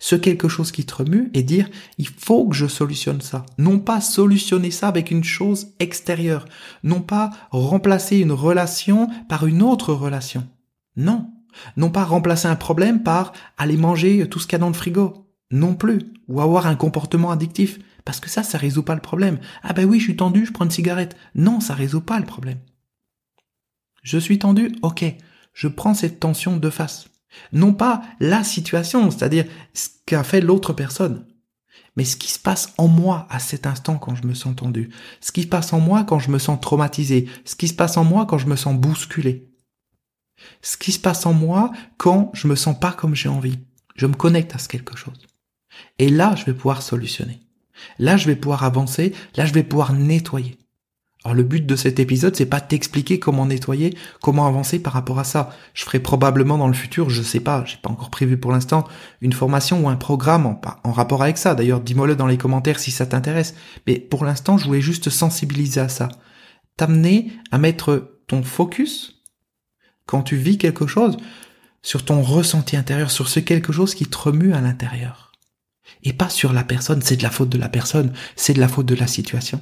ce 0.02 0.16
quelque 0.16 0.48
chose 0.48 0.72
qui 0.72 0.84
te 0.84 0.96
remue 0.96 1.30
et 1.32 1.44
dire 1.44 1.70
il 1.96 2.08
faut 2.08 2.48
que 2.48 2.56
je 2.56 2.66
solutionne 2.66 3.20
ça. 3.20 3.46
Non 3.56 3.78
pas 3.78 4.00
solutionner 4.00 4.72
ça 4.72 4.88
avec 4.88 5.12
une 5.12 5.22
chose 5.22 5.68
extérieure. 5.78 6.44
Non 6.82 7.00
pas 7.00 7.30
remplacer 7.52 8.18
une 8.18 8.32
relation 8.32 9.08
par 9.28 9.46
une 9.46 9.62
autre 9.62 9.94
relation. 9.94 10.48
Non. 10.96 11.30
Non 11.76 11.90
pas 11.90 12.02
remplacer 12.02 12.48
un 12.48 12.56
problème 12.56 13.04
par 13.04 13.32
aller 13.56 13.76
manger 13.76 14.28
tout 14.28 14.40
ce 14.40 14.48
qu'il 14.48 14.54
y 14.54 14.56
a 14.56 14.58
dans 14.58 14.66
le 14.66 14.74
frigo. 14.74 15.28
Non 15.52 15.76
plus. 15.76 16.00
Ou 16.26 16.40
avoir 16.40 16.66
un 16.66 16.74
comportement 16.74 17.30
addictif. 17.30 17.78
Parce 18.04 18.18
que 18.18 18.28
ça, 18.28 18.42
ça 18.42 18.58
résout 18.58 18.82
pas 18.82 18.96
le 18.96 19.00
problème. 19.00 19.38
Ah 19.62 19.72
ben 19.72 19.84
oui, 19.84 20.00
je 20.00 20.04
suis 20.06 20.16
tendu, 20.16 20.46
je 20.46 20.50
prends 20.50 20.64
une 20.64 20.72
cigarette. 20.72 21.16
Non, 21.36 21.60
ça 21.60 21.74
résout 21.74 22.00
pas 22.00 22.18
le 22.18 22.26
problème. 22.26 22.58
Je 24.02 24.18
suis 24.18 24.40
tendu, 24.40 24.74
ok. 24.82 25.04
Je 25.52 25.68
prends 25.68 25.94
cette 25.94 26.18
tension 26.18 26.56
de 26.56 26.70
face. 26.70 27.11
Non 27.52 27.72
pas 27.72 28.02
la 28.20 28.44
situation, 28.44 29.10
c'est-à-dire 29.10 29.46
ce 29.74 29.88
qu'a 30.06 30.24
fait 30.24 30.40
l'autre 30.40 30.72
personne, 30.72 31.26
mais 31.96 32.04
ce 32.04 32.16
qui 32.16 32.30
se 32.30 32.38
passe 32.38 32.72
en 32.78 32.88
moi 32.88 33.26
à 33.30 33.38
cet 33.38 33.66
instant 33.66 33.98
quand 33.98 34.14
je 34.14 34.26
me 34.26 34.34
sens 34.34 34.56
tendu, 34.56 34.90
ce 35.20 35.32
qui 35.32 35.42
se 35.42 35.48
passe 35.48 35.72
en 35.72 35.80
moi 35.80 36.04
quand 36.04 36.18
je 36.18 36.30
me 36.30 36.38
sens 36.38 36.60
traumatisé, 36.60 37.28
ce 37.44 37.54
qui 37.54 37.68
se 37.68 37.74
passe 37.74 37.96
en 37.96 38.04
moi 38.04 38.26
quand 38.26 38.38
je 38.38 38.46
me 38.46 38.56
sens 38.56 38.76
bousculé, 38.76 39.52
ce 40.62 40.76
qui 40.76 40.92
se 40.92 40.98
passe 40.98 41.26
en 41.26 41.32
moi 41.32 41.72
quand 41.98 42.30
je 42.34 42.48
me 42.48 42.56
sens 42.56 42.78
pas 42.78 42.92
comme 42.92 43.14
j'ai 43.14 43.28
envie. 43.28 43.58
Je 43.94 44.06
me 44.06 44.14
connecte 44.14 44.54
à 44.54 44.58
ce 44.58 44.68
quelque 44.68 44.96
chose. 44.96 45.26
Et 45.98 46.08
là, 46.08 46.34
je 46.34 46.44
vais 46.44 46.54
pouvoir 46.54 46.82
solutionner. 46.82 47.40
Là, 47.98 48.16
je 48.16 48.26
vais 48.26 48.36
pouvoir 48.36 48.64
avancer. 48.64 49.14
Là, 49.36 49.44
je 49.44 49.52
vais 49.52 49.62
pouvoir 49.62 49.92
nettoyer. 49.92 50.58
Alors 51.24 51.36
le 51.36 51.44
but 51.44 51.64
de 51.64 51.76
cet 51.76 52.00
épisode, 52.00 52.34
c'est 52.34 52.46
pas 52.46 52.60
t'expliquer 52.60 53.20
comment 53.20 53.46
nettoyer, 53.46 53.96
comment 54.20 54.46
avancer 54.46 54.80
par 54.80 54.92
rapport 54.92 55.20
à 55.20 55.24
ça. 55.24 55.50
Je 55.72 55.84
ferai 55.84 56.00
probablement 56.00 56.58
dans 56.58 56.66
le 56.66 56.74
futur, 56.74 57.10
je 57.10 57.22
sais 57.22 57.40
pas, 57.40 57.64
j'ai 57.64 57.76
pas 57.76 57.90
encore 57.90 58.10
prévu 58.10 58.36
pour 58.36 58.50
l'instant, 58.50 58.88
une 59.20 59.32
formation 59.32 59.84
ou 59.84 59.88
un 59.88 59.96
programme 59.96 60.46
en, 60.46 60.60
en 60.82 60.92
rapport 60.92 61.22
avec 61.22 61.38
ça. 61.38 61.54
D'ailleurs, 61.54 61.80
dis-moi-le 61.80 62.16
dans 62.16 62.26
les 62.26 62.38
commentaires 62.38 62.80
si 62.80 62.90
ça 62.90 63.06
t'intéresse. 63.06 63.54
Mais 63.86 64.00
pour 64.00 64.24
l'instant, 64.24 64.58
je 64.58 64.66
voulais 64.66 64.80
juste 64.80 65.10
sensibiliser 65.10 65.80
à 65.80 65.88
ça. 65.88 66.08
T'amener 66.76 67.30
à 67.52 67.58
mettre 67.58 68.18
ton 68.26 68.42
focus, 68.42 69.22
quand 70.06 70.22
tu 70.22 70.36
vis 70.36 70.58
quelque 70.58 70.86
chose, 70.86 71.16
sur 71.82 72.04
ton 72.04 72.22
ressenti 72.22 72.76
intérieur, 72.76 73.10
sur 73.10 73.28
ce 73.28 73.40
quelque 73.40 73.72
chose 73.72 73.94
qui 73.94 74.06
te 74.06 74.16
remue 74.16 74.54
à 74.54 74.60
l'intérieur. 74.60 75.32
Et 76.04 76.12
pas 76.12 76.28
sur 76.28 76.52
la 76.52 76.64
personne, 76.64 77.02
c'est 77.02 77.16
de 77.16 77.22
la 77.22 77.30
faute 77.30 77.48
de 77.48 77.58
la 77.58 77.68
personne, 77.68 78.12
c'est 78.34 78.54
de 78.54 78.60
la 78.60 78.68
faute 78.68 78.86
de 78.86 78.94
la 78.94 79.06
situation. 79.06 79.60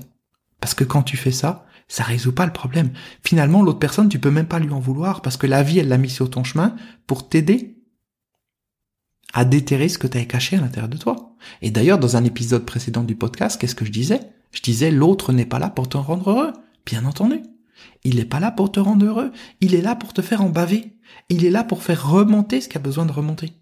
Parce 0.61 0.75
que 0.75 0.85
quand 0.85 1.03
tu 1.03 1.17
fais 1.17 1.31
ça, 1.31 1.67
ça 1.89 2.05
résout 2.05 2.33
pas 2.33 2.47
le 2.47 2.53
problème. 2.53 2.93
Finalement, 3.25 3.63
l'autre 3.63 3.79
personne, 3.79 4.09
tu 4.09 4.21
peux 4.21 4.31
même 4.31 4.47
pas 4.47 4.61
lui 4.61 4.71
en 4.71 4.79
vouloir 4.79 5.23
parce 5.23 5.37
que 5.37 5.47
la 5.47 5.63
vie, 5.63 5.81
elle 5.81 5.89
l'a 5.89 5.99
mis 5.99 6.11
sur 6.11 6.31
ton 6.31 6.45
chemin 6.45 6.77
pour 7.07 7.29
t'aider 7.29 7.77
à 9.33 9.45
déterrer 9.45 9.89
ce 9.89 9.99
que 9.99 10.07
tu 10.07 10.17
avais 10.17 10.27
caché 10.27 10.57
à 10.57 10.61
l'intérieur 10.61 10.89
de 10.89 10.97
toi. 10.97 11.35
Et 11.63 11.71
d'ailleurs, 11.71 11.99
dans 11.99 12.17
un 12.17 12.25
épisode 12.25 12.65
précédent 12.65 13.03
du 13.03 13.17
podcast, 13.17 13.61
qu'est-ce 13.61 13.75
que 13.75 13.85
je 13.85 13.93
disais? 13.93 14.21
Je 14.53 14.61
disais, 14.61 14.91
l'autre 14.91 15.33
n'est 15.33 15.47
pas 15.47 15.59
là 15.59 15.71
pour 15.71 15.89
te 15.89 15.97
rendre 15.97 16.31
heureux. 16.31 16.53
Bien 16.87 17.05
entendu. 17.05 17.41
Il 18.05 18.17
n'est 18.17 18.25
pas 18.25 18.41
là 18.41 18.51
pour 18.51 18.73
te 18.73 18.81
rendre 18.81 19.07
heureux. 19.07 19.33
Il 19.61 19.75
est 19.75 19.83
là 19.83 19.95
pour 19.95 20.13
te 20.13 20.23
faire 20.23 20.43
en 20.43 20.49
baver. 20.49 20.97
Il 21.29 21.45
est 21.45 21.51
là 21.51 21.65
pour 21.65 21.83
faire 21.83 22.11
remonter 22.11 22.61
ce 22.61 22.69
qui 22.69 22.77
a 22.77 22.81
besoin 22.81 23.07
de 23.07 23.13
remonter. 23.13 23.53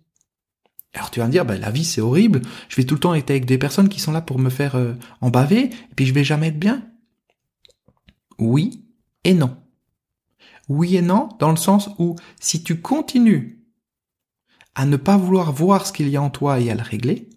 Alors 0.95 1.11
tu 1.11 1.21
vas 1.21 1.27
me 1.27 1.33
dire, 1.33 1.45
bah, 1.45 1.59
la 1.59 1.71
vie 1.71 1.85
c'est 1.85 2.01
horrible, 2.01 2.43
je 2.69 2.77
vais 2.77 2.85
tout 2.85 2.95
le 2.95 3.01
temps 3.01 3.15
être 3.15 3.31
avec 3.31 3.45
des 3.45 3.59
personnes 3.59 3.89
qui 3.89 4.01
sont 4.01 4.13
là 4.13 4.21
pour 4.21 4.39
me 4.39 4.51
faire 4.51 4.75
euh, 4.75 4.95
et 5.23 5.71
puis 5.95 6.07
je 6.07 6.15
vais 6.15 6.25
jamais 6.25 6.49
être 6.49 6.59
bien. 6.59 6.83
Oui 8.39 8.85
et 9.25 9.35
non. 9.35 9.57
Oui 10.69 10.97
et 10.97 11.03
non, 11.03 11.29
dans 11.39 11.51
le 11.51 11.57
sens 11.57 11.91
où 11.99 12.17
si 12.41 12.63
tu 12.63 12.81
continues 12.81 13.65
à 14.75 14.87
ne 14.87 14.97
pas 14.97 15.17
vouloir 15.17 15.53
voir 15.53 15.87
ce 15.87 15.93
qu'il 15.93 16.09
y 16.09 16.17
a 16.17 16.23
en 16.23 16.31
toi 16.31 16.61
et 16.61 16.71
à 16.71 16.75
le 16.75 16.83
régler, 16.83 17.29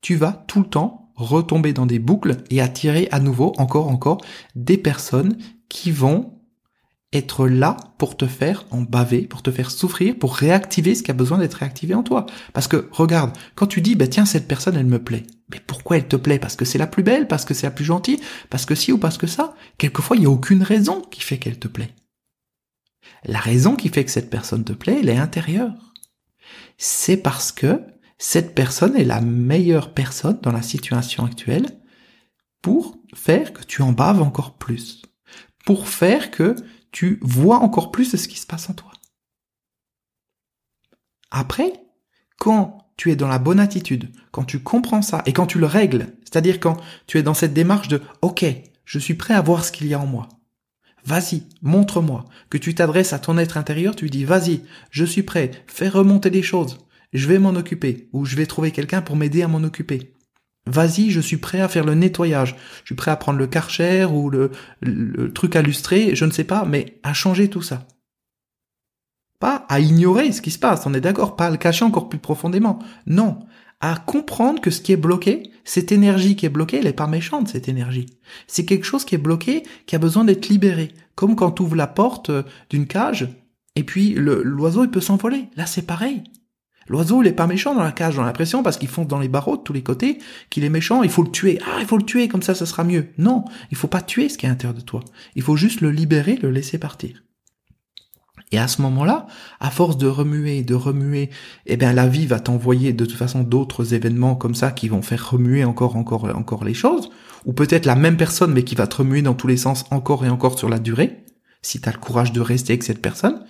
tu 0.00 0.16
vas 0.16 0.32
tout 0.32 0.60
le 0.60 0.68
temps 0.68 1.12
retomber 1.14 1.72
dans 1.72 1.86
des 1.86 1.98
boucles 1.98 2.38
et 2.50 2.60
attirer 2.60 3.08
à 3.10 3.20
nouveau, 3.20 3.52
encore, 3.58 3.88
encore, 3.88 4.18
des 4.54 4.78
personnes 4.78 5.36
qui 5.68 5.90
vont 5.90 6.39
être 7.12 7.48
là 7.48 7.76
pour 7.98 8.16
te 8.16 8.26
faire 8.26 8.66
en 8.70 8.82
baver, 8.82 9.22
pour 9.22 9.42
te 9.42 9.50
faire 9.50 9.70
souffrir, 9.70 10.16
pour 10.16 10.36
réactiver 10.36 10.94
ce 10.94 11.02
qui 11.02 11.10
a 11.10 11.14
besoin 11.14 11.38
d'être 11.38 11.54
réactivé 11.54 11.94
en 11.94 12.04
toi. 12.04 12.26
Parce 12.52 12.68
que, 12.68 12.88
regarde, 12.92 13.36
quand 13.56 13.66
tu 13.66 13.80
dis, 13.80 13.96
bah 13.96 14.06
tiens, 14.06 14.24
cette 14.24 14.46
personne, 14.46 14.76
elle 14.76 14.86
me 14.86 15.02
plaît. 15.02 15.24
Mais 15.50 15.60
pourquoi 15.66 15.96
elle 15.96 16.06
te 16.06 16.16
plaît? 16.16 16.38
Parce 16.38 16.54
que 16.54 16.64
c'est 16.64 16.78
la 16.78 16.86
plus 16.86 17.02
belle, 17.02 17.26
parce 17.26 17.44
que 17.44 17.54
c'est 17.54 17.66
la 17.66 17.72
plus 17.72 17.84
gentille, 17.84 18.20
parce 18.48 18.64
que 18.64 18.76
si 18.76 18.92
ou 18.92 18.98
parce 18.98 19.18
que 19.18 19.26
ça 19.26 19.54
Quelquefois, 19.76 20.16
il 20.16 20.20
n'y 20.20 20.26
a 20.26 20.30
aucune 20.30 20.62
raison 20.62 21.00
qui 21.00 21.20
fait 21.20 21.38
qu'elle 21.38 21.58
te 21.58 21.68
plaît. 21.68 21.94
La 23.24 23.40
raison 23.40 23.74
qui 23.74 23.88
fait 23.88 24.04
que 24.04 24.10
cette 24.10 24.30
personne 24.30 24.64
te 24.64 24.72
plaît, 24.72 24.98
elle 25.00 25.08
est 25.08 25.16
intérieure. 25.16 25.92
C'est 26.78 27.16
parce 27.16 27.50
que 27.50 27.82
cette 28.18 28.54
personne 28.54 28.96
est 28.96 29.04
la 29.04 29.20
meilleure 29.20 29.94
personne 29.94 30.38
dans 30.42 30.52
la 30.52 30.62
situation 30.62 31.24
actuelle 31.24 31.66
pour 32.62 32.98
faire 33.14 33.52
que 33.52 33.64
tu 33.64 33.82
en 33.82 33.92
baves 33.92 34.22
encore 34.22 34.58
plus. 34.58 35.02
Pour 35.64 35.88
faire 35.88 36.30
que 36.30 36.54
tu 36.92 37.18
vois 37.22 37.58
encore 37.58 37.90
plus 37.90 38.16
ce 38.16 38.28
qui 38.28 38.38
se 38.38 38.46
passe 38.46 38.68
en 38.70 38.74
toi. 38.74 38.92
Après, 41.30 41.72
quand 42.38 42.78
tu 42.96 43.10
es 43.10 43.16
dans 43.16 43.28
la 43.28 43.38
bonne 43.38 43.60
attitude, 43.60 44.10
quand 44.30 44.44
tu 44.44 44.60
comprends 44.60 45.02
ça 45.02 45.22
et 45.26 45.32
quand 45.32 45.46
tu 45.46 45.58
le 45.58 45.66
règles, 45.66 46.08
c'est-à-dire 46.24 46.60
quand 46.60 46.76
tu 47.06 47.18
es 47.18 47.22
dans 47.22 47.34
cette 47.34 47.54
démarche 47.54 47.88
de 47.88 48.02
OK, 48.22 48.44
je 48.84 48.98
suis 48.98 49.14
prêt 49.14 49.34
à 49.34 49.40
voir 49.40 49.64
ce 49.64 49.72
qu'il 49.72 49.86
y 49.86 49.94
a 49.94 50.00
en 50.00 50.06
moi. 50.06 50.28
Vas-y, 51.04 51.44
montre-moi. 51.62 52.24
Que 52.50 52.58
tu 52.58 52.74
t'adresses 52.74 53.12
à 53.12 53.18
ton 53.18 53.38
être 53.38 53.56
intérieur, 53.56 53.96
tu 53.96 54.04
lui 54.04 54.10
dis 54.10 54.24
vas-y, 54.24 54.62
je 54.90 55.04
suis 55.04 55.22
prêt, 55.22 55.50
fais 55.66 55.88
remonter 55.88 56.30
des 56.30 56.42
choses, 56.42 56.78
je 57.12 57.26
vais 57.26 57.38
m'en 57.38 57.50
occuper, 57.50 58.08
ou 58.12 58.24
je 58.24 58.36
vais 58.36 58.46
trouver 58.46 58.70
quelqu'un 58.70 59.00
pour 59.00 59.16
m'aider 59.16 59.42
à 59.42 59.48
m'en 59.48 59.62
occuper. 59.62 60.14
Vas-y, 60.66 61.10
je 61.10 61.20
suis 61.20 61.38
prêt 61.38 61.60
à 61.60 61.68
faire 61.68 61.84
le 61.84 61.94
nettoyage. 61.94 62.56
Je 62.82 62.86
suis 62.86 62.94
prêt 62.94 63.10
à 63.10 63.16
prendre 63.16 63.38
le 63.38 63.46
karcher 63.46 64.04
ou 64.04 64.30
le, 64.30 64.50
truc 65.34 65.56
à 65.56 65.62
lustrer, 65.62 66.14
je 66.14 66.24
ne 66.24 66.30
sais 66.30 66.44
pas, 66.44 66.64
mais 66.64 66.98
à 67.02 67.12
changer 67.12 67.48
tout 67.48 67.62
ça. 67.62 67.86
Pas 69.38 69.64
à 69.68 69.80
ignorer 69.80 70.32
ce 70.32 70.42
qui 70.42 70.50
se 70.50 70.58
passe, 70.58 70.84
on 70.86 70.92
est 70.92 71.00
d'accord, 71.00 71.34
pas 71.34 71.46
à 71.46 71.50
le 71.50 71.56
cacher 71.56 71.84
encore 71.84 72.10
plus 72.10 72.18
profondément. 72.18 72.78
Non, 73.06 73.38
à 73.80 73.96
comprendre 73.96 74.60
que 74.60 74.70
ce 74.70 74.82
qui 74.82 74.92
est 74.92 74.98
bloqué, 74.98 75.50
cette 75.64 75.92
énergie 75.92 76.36
qui 76.36 76.44
est 76.44 76.50
bloquée, 76.50 76.78
elle 76.78 76.86
est 76.86 76.92
pas 76.92 77.06
méchante, 77.06 77.48
cette 77.48 77.68
énergie. 77.68 78.06
C'est 78.46 78.66
quelque 78.66 78.84
chose 78.84 79.06
qui 79.06 79.14
est 79.14 79.18
bloqué, 79.18 79.62
qui 79.86 79.96
a 79.96 79.98
besoin 79.98 80.24
d'être 80.24 80.48
libéré. 80.48 80.92
Comme 81.14 81.36
quand 81.36 81.52
tu 81.52 81.62
ouvres 81.62 81.76
la 81.76 81.86
porte 81.86 82.28
euh, 82.28 82.42
d'une 82.68 82.86
cage, 82.86 83.28
et 83.76 83.84
puis 83.84 84.14
l'oiseau, 84.14 84.84
il 84.84 84.90
peut 84.90 85.00
s'envoler. 85.00 85.48
Là, 85.56 85.64
c'est 85.64 85.86
pareil. 85.86 86.22
L'oiseau, 86.90 87.22
il 87.22 87.28
est 87.28 87.32
pas 87.32 87.46
méchant 87.46 87.72
dans 87.72 87.84
la 87.84 87.92
cage, 87.92 88.16
j'ai 88.16 88.20
l'impression, 88.20 88.64
parce 88.64 88.76
qu'il 88.76 88.88
fonce 88.88 89.06
dans 89.06 89.20
les 89.20 89.28
barreaux 89.28 89.56
de 89.56 89.62
tous 89.62 89.72
les 89.72 89.84
côtés, 89.84 90.18
qu'il 90.50 90.64
est 90.64 90.68
méchant, 90.68 91.04
il 91.04 91.08
faut 91.08 91.22
le 91.22 91.30
tuer. 91.30 91.60
Ah, 91.64 91.78
il 91.78 91.86
faut 91.86 91.96
le 91.96 92.02
tuer, 92.02 92.26
comme 92.26 92.42
ça, 92.42 92.52
ça 92.56 92.66
sera 92.66 92.82
mieux. 92.82 93.10
Non, 93.16 93.44
il 93.70 93.76
faut 93.76 93.86
pas 93.86 94.02
tuer 94.02 94.28
ce 94.28 94.36
qui 94.36 94.44
est 94.44 94.48
à 94.48 94.52
l'intérieur 94.52 94.74
de 94.74 94.80
toi. 94.80 95.00
Il 95.36 95.42
faut 95.42 95.54
juste 95.54 95.82
le 95.82 95.92
libérer, 95.92 96.34
le 96.42 96.50
laisser 96.50 96.78
partir. 96.78 97.22
Et 98.50 98.58
à 98.58 98.66
ce 98.66 98.82
moment-là, 98.82 99.28
à 99.60 99.70
force 99.70 99.98
de 99.98 100.08
remuer, 100.08 100.64
de 100.64 100.74
remuer, 100.74 101.30
eh 101.66 101.76
bien, 101.76 101.92
la 101.92 102.08
vie 102.08 102.26
va 102.26 102.40
t'envoyer 102.40 102.92
de 102.92 103.04
toute 103.04 103.16
façon 103.16 103.44
d'autres 103.44 103.94
événements 103.94 104.34
comme 104.34 104.56
ça 104.56 104.72
qui 104.72 104.88
vont 104.88 105.02
faire 105.02 105.30
remuer 105.30 105.62
encore, 105.62 105.94
encore, 105.94 106.24
encore 106.36 106.64
les 106.64 106.74
choses. 106.74 107.12
Ou 107.44 107.52
peut-être 107.52 107.86
la 107.86 107.94
même 107.94 108.16
personne, 108.16 108.52
mais 108.52 108.64
qui 108.64 108.74
va 108.74 108.88
te 108.88 108.96
remuer 108.96 109.22
dans 109.22 109.34
tous 109.34 109.46
les 109.46 109.56
sens 109.56 109.84
encore 109.92 110.24
et 110.24 110.28
encore 110.28 110.58
sur 110.58 110.68
la 110.68 110.80
durée. 110.80 111.24
Si 111.62 111.80
tu 111.80 111.88
as 111.88 111.92
le 111.92 111.98
courage 111.98 112.32
de 112.32 112.40
rester 112.40 112.72
avec 112.72 112.82
cette 112.82 113.00
personne. 113.00 113.44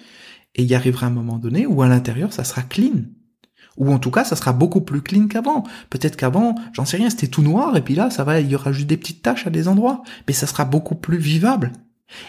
Et 0.54 0.62
il 0.62 0.68
y 0.68 0.74
arrivera 0.74 1.06
un 1.06 1.10
moment 1.10 1.38
donné 1.38 1.64
où 1.64 1.80
à 1.80 1.88
l'intérieur, 1.88 2.34
ça 2.34 2.44
sera 2.44 2.60
clean. 2.60 3.04
Ou 3.80 3.92
en 3.92 3.98
tout 3.98 4.10
cas, 4.10 4.24
ça 4.24 4.36
sera 4.36 4.52
beaucoup 4.52 4.82
plus 4.82 5.00
clean 5.00 5.26
qu'avant. 5.26 5.64
Peut-être 5.88 6.16
qu'avant, 6.16 6.54
j'en 6.74 6.84
sais 6.84 6.98
rien, 6.98 7.08
c'était 7.08 7.28
tout 7.28 7.42
noir, 7.42 7.76
et 7.76 7.80
puis 7.80 7.94
là, 7.94 8.10
ça 8.10 8.24
va, 8.24 8.38
il 8.38 8.48
y 8.48 8.54
aura 8.54 8.72
juste 8.72 8.86
des 8.86 8.98
petites 8.98 9.22
taches 9.22 9.46
à 9.46 9.50
des 9.50 9.68
endroits. 9.68 10.02
Mais 10.28 10.34
ça 10.34 10.46
sera 10.46 10.66
beaucoup 10.66 10.94
plus 10.94 11.16
vivable. 11.16 11.72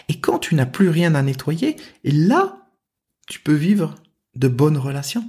Et 0.08 0.18
quand 0.18 0.38
tu 0.38 0.54
n'as 0.54 0.66
plus 0.66 0.88
rien 0.88 1.14
à 1.14 1.22
nettoyer, 1.22 1.76
et 2.04 2.10
là, 2.10 2.56
tu 3.28 3.38
peux 3.38 3.52
vivre 3.52 3.94
de 4.34 4.48
bonnes 4.48 4.78
relations. 4.78 5.24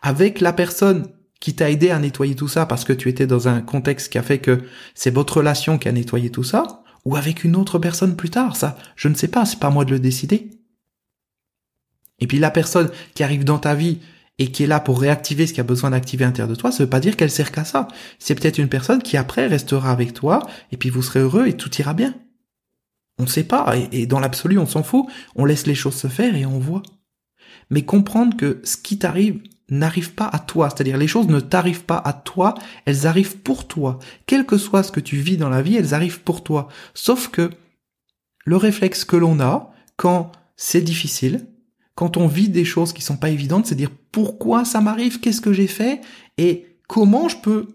Avec 0.00 0.40
la 0.40 0.54
personne 0.54 1.06
qui 1.38 1.54
t'a 1.54 1.70
aidé 1.70 1.90
à 1.90 1.98
nettoyer 1.98 2.34
tout 2.34 2.48
ça 2.48 2.66
parce 2.66 2.84
que 2.84 2.94
tu 2.94 3.10
étais 3.10 3.26
dans 3.26 3.46
un 3.46 3.60
contexte 3.60 4.10
qui 4.10 4.18
a 4.18 4.22
fait 4.22 4.38
que 4.38 4.62
c'est 4.94 5.14
votre 5.14 5.36
relation 5.36 5.78
qui 5.78 5.88
a 5.88 5.92
nettoyé 5.92 6.30
tout 6.30 6.44
ça, 6.44 6.82
ou 7.04 7.14
avec 7.14 7.44
une 7.44 7.56
autre 7.56 7.78
personne 7.78 8.16
plus 8.16 8.30
tard, 8.30 8.56
ça, 8.56 8.78
je 8.96 9.08
ne 9.08 9.14
sais 9.14 9.28
pas, 9.28 9.44
c'est 9.44 9.60
pas 9.60 9.70
moi 9.70 9.84
de 9.84 9.90
le 9.90 10.00
décider. 10.00 10.50
Et 12.20 12.26
puis 12.26 12.38
la 12.38 12.50
personne 12.50 12.90
qui 13.14 13.22
arrive 13.22 13.44
dans 13.44 13.58
ta 13.58 13.74
vie 13.74 13.98
et 14.38 14.52
qui 14.52 14.64
est 14.64 14.66
là 14.66 14.80
pour 14.80 15.00
réactiver 15.00 15.46
ce 15.46 15.52
qui 15.52 15.60
a 15.60 15.64
besoin 15.64 15.90
d'activer 15.90 16.24
à 16.24 16.28
l'intérieur 16.28 16.48
de 16.48 16.54
toi, 16.54 16.70
ça 16.70 16.84
veut 16.84 16.90
pas 16.90 17.00
dire 17.00 17.16
qu'elle 17.16 17.30
sert 17.30 17.50
qu'à 17.50 17.64
ça. 17.64 17.88
C'est 18.18 18.34
peut-être 18.34 18.58
une 18.58 18.68
personne 18.68 19.02
qui 19.02 19.16
après 19.16 19.46
restera 19.46 19.90
avec 19.90 20.14
toi 20.14 20.46
et 20.72 20.76
puis 20.76 20.90
vous 20.90 21.02
serez 21.02 21.20
heureux 21.20 21.46
et 21.46 21.56
tout 21.56 21.74
ira 21.76 21.94
bien. 21.94 22.14
On 23.18 23.24
ne 23.24 23.28
sait 23.28 23.44
pas 23.44 23.74
et, 23.92 24.06
dans 24.06 24.20
l'absolu 24.20 24.58
on 24.58 24.66
s'en 24.66 24.82
fout, 24.82 25.06
on 25.34 25.44
laisse 25.44 25.66
les 25.66 25.74
choses 25.74 25.96
se 25.96 26.06
faire 26.06 26.36
et 26.36 26.46
on 26.46 26.58
voit. 26.58 26.82
Mais 27.70 27.82
comprendre 27.82 28.36
que 28.36 28.60
ce 28.64 28.76
qui 28.76 28.98
t'arrive 28.98 29.40
n'arrive 29.70 30.14
pas 30.14 30.28
à 30.28 30.38
toi, 30.38 30.70
c'est-à-dire 30.70 30.96
les 30.96 31.08
choses 31.08 31.28
ne 31.28 31.40
t'arrivent 31.40 31.84
pas 31.84 31.98
à 31.98 32.12
toi, 32.12 32.54
elles 32.86 33.06
arrivent 33.06 33.38
pour 33.38 33.66
toi. 33.66 33.98
Quel 34.26 34.46
que 34.46 34.56
soit 34.56 34.82
ce 34.82 34.92
que 34.92 35.00
tu 35.00 35.16
vis 35.16 35.36
dans 35.36 35.50
la 35.50 35.62
vie, 35.62 35.76
elles 35.76 35.94
arrivent 35.94 36.22
pour 36.22 36.42
toi. 36.42 36.68
Sauf 36.94 37.28
que 37.28 37.50
le 38.46 38.56
réflexe 38.56 39.04
que 39.04 39.16
l'on 39.16 39.40
a 39.40 39.72
quand 39.96 40.32
c'est 40.56 40.80
difficile, 40.80 41.46
quand 41.98 42.16
on 42.16 42.28
vit 42.28 42.48
des 42.48 42.64
choses 42.64 42.92
qui 42.92 43.02
sont 43.02 43.16
pas 43.16 43.30
évidentes, 43.30 43.66
c'est 43.66 43.74
dire 43.74 43.90
pourquoi 44.12 44.64
ça 44.64 44.80
m'arrive, 44.80 45.18
qu'est-ce 45.18 45.40
que 45.40 45.52
j'ai 45.52 45.66
fait? 45.66 46.00
Et 46.36 46.78
comment 46.86 47.28
je 47.28 47.36
peux 47.38 47.66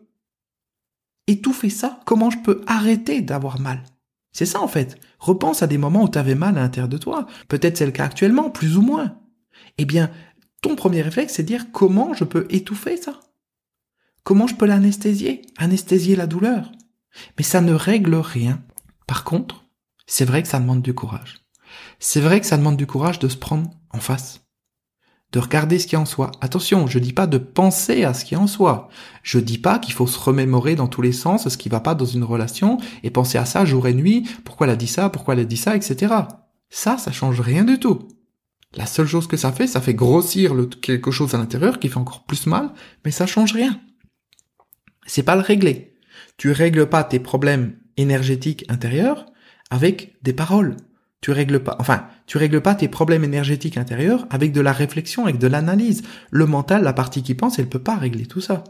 étouffer 1.28 1.70
ça, 1.70 2.00
comment 2.06 2.30
je 2.30 2.38
peux 2.38 2.62
arrêter 2.66 3.20
d'avoir 3.20 3.60
mal? 3.60 3.84
C'est 4.32 4.46
ça 4.46 4.62
en 4.62 4.70
fait. 4.70 4.98
Repense 5.20 5.62
à 5.62 5.68
des 5.68 5.78
moments 5.78 6.04
où 6.04 6.10
tu 6.10 6.18
avais 6.18 6.36
mal 6.36 6.58
à 6.58 6.62
l'intérieur 6.62 6.88
de 6.88 6.98
toi. 6.98 7.28
Peut-être 7.50 7.76
c'est 7.76 7.86
le 7.86 7.92
cas 7.92 8.06
actuellement, 8.06 8.50
plus 8.50 8.78
ou 8.78 8.82
moins. 8.82 9.20
Eh 9.78 9.84
bien, 9.84 10.10
ton 10.62 10.78
premier 10.78 11.02
réflexe, 11.02 11.34
c'est 11.34 11.44
dire 11.44 11.70
comment 11.74 12.14
je 12.14 12.24
peux 12.24 12.48
étouffer 12.50 12.96
ça? 12.96 13.20
Comment 14.24 14.48
je 14.48 14.56
peux 14.56 14.68
l'anesthésier, 14.68 15.42
anesthésier 15.58 16.16
la 16.16 16.28
douleur. 16.28 16.72
Mais 17.38 17.44
ça 17.44 17.60
ne 17.60 17.74
règle 17.74 18.16
rien. 18.16 18.64
Par 19.06 19.26
contre, 19.26 19.66
c'est 20.08 20.24
vrai 20.24 20.44
que 20.44 20.48
ça 20.48 20.62
demande 20.62 20.82
du 20.82 20.94
courage. 20.94 21.43
C'est 22.06 22.20
vrai 22.20 22.42
que 22.42 22.46
ça 22.46 22.58
demande 22.58 22.76
du 22.76 22.86
courage 22.86 23.20
de 23.20 23.30
se 23.30 23.38
prendre 23.38 23.72
en 23.92 24.00
face. 24.02 24.42
De 25.32 25.40
regarder 25.40 25.80
ce 25.80 25.88
qui 25.88 25.96
est 25.96 25.98
en 25.98 26.06
soi. 26.06 26.32
Attention, 26.42 26.86
je 26.86 27.00
dis 27.00 27.14
pas 27.14 27.28
de 27.28 27.38
penser 27.38 28.04
à 28.04 28.14
ce 28.14 28.26
qui 28.26 28.34
est 28.34 28.38
en 28.38 28.46
soi. 28.46 28.90
Je 29.24 29.40
dis 29.40 29.58
pas 29.58 29.80
qu'il 29.80 29.94
faut 29.94 30.06
se 30.06 30.20
remémorer 30.20 30.76
dans 30.76 30.90
tous 30.90 31.02
les 31.02 31.14
sens 31.14 31.48
ce 31.48 31.58
qui 31.58 31.70
va 31.70 31.80
pas 31.80 31.96
dans 31.96 32.06
une 32.06 32.26
relation 32.26 32.78
et 33.04 33.10
penser 33.10 33.38
à 33.38 33.46
ça 33.46 33.64
jour 33.64 33.88
et 33.88 33.94
nuit, 33.94 34.28
pourquoi 34.44 34.68
elle 34.68 34.74
a 34.74 34.76
dit 34.76 34.88
ça, 34.88 35.10
pourquoi 35.10 35.34
elle 35.34 35.40
a 35.40 35.46
dit 35.46 35.56
ça, 35.56 35.78
etc. 35.78 36.14
Ça, 36.70 36.98
ça 36.98 37.14
change 37.14 37.40
rien 37.40 37.64
du 37.64 37.80
tout. 37.80 38.06
La 38.76 38.86
seule 38.86 39.08
chose 39.08 39.28
que 39.28 39.38
ça 39.38 39.54
fait, 39.54 39.66
ça 39.66 39.80
fait 39.80 39.94
grossir 39.94 40.54
quelque 40.82 41.10
chose 41.10 41.34
à 41.34 41.38
l'intérieur 41.38 41.80
qui 41.80 41.88
fait 41.88 41.98
encore 41.98 42.26
plus 42.26 42.48
mal, 42.48 42.74
mais 43.06 43.12
ça 43.12 43.26
change 43.26 43.54
rien. 43.54 43.80
C'est 45.06 45.24
pas 45.24 45.38
le 45.38 45.42
régler. 45.42 45.96
Tu 46.36 46.52
règles 46.52 46.90
pas 46.90 47.06
tes 47.06 47.20
problèmes 47.20 47.78
énergétiques 47.96 48.66
intérieurs 48.68 49.26
avec 49.70 50.18
des 50.22 50.34
paroles. 50.34 50.76
Tu 51.24 51.32
règles 51.32 51.62
pas, 51.62 51.78
enfin, 51.80 52.06
tu 52.28 52.38
règles 52.38 52.60
pas 52.60 52.76
tes 52.76 52.90
problèmes 52.90 53.24
énergétiques 53.24 53.78
intérieurs 53.78 54.28
avec 54.30 54.52
de 54.52 54.60
la 54.60 54.74
réflexion, 54.74 55.24
avec 55.24 55.38
de 55.38 55.48
l'analyse. 55.48 56.04
Le 56.32 56.46
mental, 56.46 56.84
la 56.84 56.92
partie 56.92 57.24
qui 57.24 57.34
pense, 57.34 57.58
elle 57.58 57.70
peut 57.70 57.80
pas 57.80 57.96
régler 57.96 58.26
tout 58.26 58.42
ça. 58.42 58.66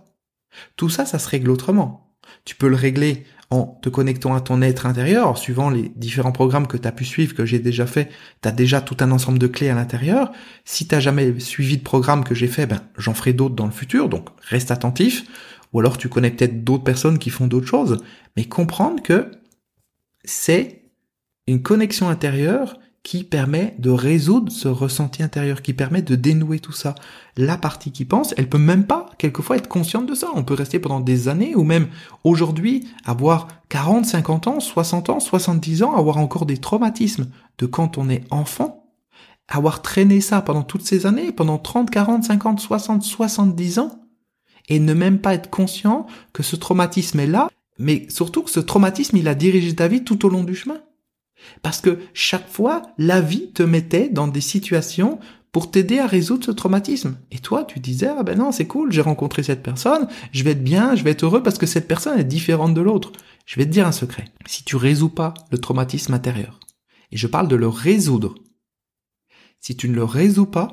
Tout 0.76 0.88
ça, 0.88 1.08
ça 1.08 1.18
se 1.18 1.28
règle 1.28 1.50
autrement. 1.50 2.14
Tu 2.46 2.56
peux 2.56 2.68
le 2.68 2.76
régler 2.76 3.26
en 3.50 3.80
te 3.82 3.90
connectant 3.90 4.36
à 4.36 4.40
ton 4.42 4.62
être 4.62 4.86
intérieur, 4.86 5.36
suivant 5.36 5.72
les 5.72 5.92
différents 5.96 6.32
programmes 6.32 6.68
que 6.68 6.78
tu 6.78 6.88
as 6.88 6.92
pu 6.92 7.06
suivre, 7.06 7.34
que 7.34 7.44
j'ai 7.44 7.58
déjà 7.58 7.88
fait, 7.88 8.10
tu 8.44 8.48
as 8.48 8.52
déjà 8.52 8.82
tout 8.82 8.98
un 9.00 9.10
ensemble 9.10 9.40
de 9.40 9.48
clés 9.48 9.70
à 9.70 9.76
l'intérieur. 9.76 10.32
Si 10.64 10.88
tu 10.88 11.02
jamais 11.02 11.40
suivi 11.40 11.78
de 11.78 11.84
programme 11.84 12.24
que 12.24 12.36
j'ai 12.36 12.46
fait, 12.46 12.68
ben, 12.68 12.82
j'en 13.00 13.16
ferai 13.16 13.34
d'autres 13.34 13.56
dans 13.56 13.66
le 13.66 13.72
futur, 13.72 14.10
donc 14.10 14.30
reste 14.44 14.70
attentif. 14.70 15.26
Ou 15.74 15.80
alors 15.80 15.98
tu 15.98 16.08
connais 16.08 16.30
peut-être 16.30 16.64
d'autres 16.64 16.84
personnes 16.84 17.18
qui 17.18 17.32
font 17.32 17.48
d'autres 17.48 17.66
choses. 17.66 17.98
Mais 18.38 18.46
comprendre 18.46 19.02
que 19.02 19.32
c'est 20.24 20.83
une 21.48 21.62
connexion 21.62 22.10
intérieure 22.10 22.78
qui 23.04 23.26
permet 23.26 23.76
de 23.80 23.90
résoudre 23.90 24.50
ce 24.52 24.70
ressenti 24.70 25.24
intérieur, 25.24 25.62
qui 25.62 25.74
permet 25.74 26.02
de 26.02 26.16
dénouer 26.16 26.60
tout 26.60 26.72
ça. 26.72 26.96
La 27.36 27.58
partie 27.58 27.92
qui 27.92 28.06
pense, 28.06 28.34
elle 28.38 28.48
peut 28.48 28.58
même 28.58 28.86
pas, 28.86 29.10
quelquefois, 29.18 29.58
être 29.58 29.68
consciente 29.68 30.06
de 30.06 30.16
ça. 30.16 30.30
On 30.36 30.46
peut 30.46 30.54
rester 30.54 30.80
pendant 30.80 31.02
des 31.02 31.28
années, 31.28 31.54
ou 31.54 31.64
même 31.64 31.90
aujourd'hui, 32.24 32.88
avoir 33.04 33.50
40, 33.68 34.06
50 34.06 34.48
ans, 34.48 34.60
60 34.62 35.10
ans, 35.10 35.20
70 35.20 35.84
ans, 35.84 35.96
avoir 35.96 36.18
encore 36.18 36.46
des 36.46 36.58
traumatismes 36.58 37.28
de 37.58 37.66
quand 37.66 37.98
on 37.98 38.10
est 38.10 38.24
enfant, 38.32 38.90
avoir 39.50 39.82
traîné 39.82 40.22
ça 40.22 40.42
pendant 40.42 40.64
toutes 40.64 40.86
ces 40.86 41.06
années, 41.06 41.34
pendant 41.34 41.58
30, 41.58 41.90
40, 41.90 42.24
50, 42.24 42.60
60, 42.62 43.04
70 43.04 43.80
ans, 43.80 44.00
et 44.70 44.80
ne 44.80 44.94
même 44.94 45.20
pas 45.20 45.34
être 45.34 45.50
conscient 45.50 46.08
que 46.32 46.42
ce 46.42 46.56
traumatisme 46.56 47.20
est 47.20 47.28
là, 47.28 47.50
mais 47.78 48.08
surtout 48.08 48.44
que 48.44 48.52
ce 48.52 48.62
traumatisme, 48.62 49.18
il 49.18 49.28
a 49.28 49.36
dirigé 49.36 49.76
ta 49.76 49.90
vie 49.90 50.06
tout 50.06 50.26
au 50.26 50.30
long 50.30 50.46
du 50.46 50.56
chemin. 50.56 50.80
Parce 51.62 51.82
que 51.82 52.00
chaque 52.14 52.48
fois, 52.48 52.82
la 52.98 53.22
vie 53.22 53.52
te 53.52 53.64
mettait 53.64 54.10
dans 54.10 54.28
des 54.28 54.42
situations 54.42 55.20
pour 55.52 55.70
t'aider 55.70 56.00
à 56.00 56.08
résoudre 56.08 56.46
ce 56.46 56.52
traumatisme. 56.52 57.18
Et 57.32 57.38
toi, 57.38 57.64
tu 57.64 57.80
disais, 57.80 58.08
ah 58.08 58.24
ben 58.24 58.38
non, 58.38 58.52
c'est 58.52 58.66
cool, 58.66 58.92
j'ai 58.92 59.02
rencontré 59.02 59.44
cette 59.44 59.62
personne, 59.62 60.08
je 60.32 60.44
vais 60.44 60.52
être 60.52 60.64
bien, 60.64 60.96
je 60.96 61.04
vais 61.04 61.12
être 61.12 61.24
heureux 61.24 61.44
parce 61.44 61.60
que 61.60 61.68
cette 61.68 61.88
personne 61.88 62.20
est 62.20 62.24
différente 62.24 62.74
de 62.74 62.82
l'autre. 62.82 63.12
Je 63.46 63.58
vais 63.58 63.66
te 63.66 63.72
dire 63.72 63.86
un 63.88 63.92
secret. 63.92 64.26
Si 64.48 64.64
tu 64.64 64.76
résous 64.76 65.10
pas 65.10 65.34
le 65.52 65.60
traumatisme 65.60 66.14
intérieur, 66.14 66.60
et 67.12 67.18
je 67.18 67.28
parle 67.28 67.48
de 67.48 67.56
le 67.56 67.68
résoudre, 67.68 68.36
si 69.60 69.78
tu 69.78 69.88
ne 69.90 69.96
le 69.96 70.04
résous 70.04 70.48
pas, 70.48 70.72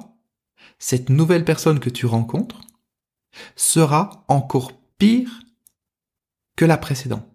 cette 0.79 1.11
nouvelle 1.11 1.45
personne 1.45 1.79
que 1.79 1.91
tu 1.91 2.07
rencontres 2.07 2.63
sera 3.57 4.25
encore 4.29 4.73
pire 4.99 5.43
que 6.57 6.65
la 6.65 6.79
précédente. 6.79 7.27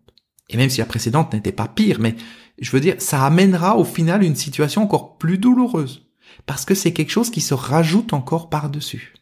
Et 0.50 0.58
même 0.58 0.70
si 0.70 0.80
la 0.80 0.86
précédente 0.86 1.34
n'était 1.34 1.52
pas 1.52 1.68
pire, 1.68 2.00
mais 2.00 2.16
je 2.60 2.72
veux 2.72 2.80
dire, 2.80 2.96
ça 3.00 3.26
amènera 3.26 3.78
au 3.78 3.84
final 3.84 4.24
une 4.24 4.36
situation 4.36 4.84
encore 4.84 5.18
plus 5.18 5.38
douloureuse. 5.38 6.08
Parce 6.46 6.66
que 6.66 6.76
c'est 6.76 6.94
quelque 6.94 7.12
chose 7.12 7.32
qui 7.32 7.42
se 7.42 7.54
rajoute 7.54 8.14
encore 8.14 8.50
par-dessus. 8.50 9.14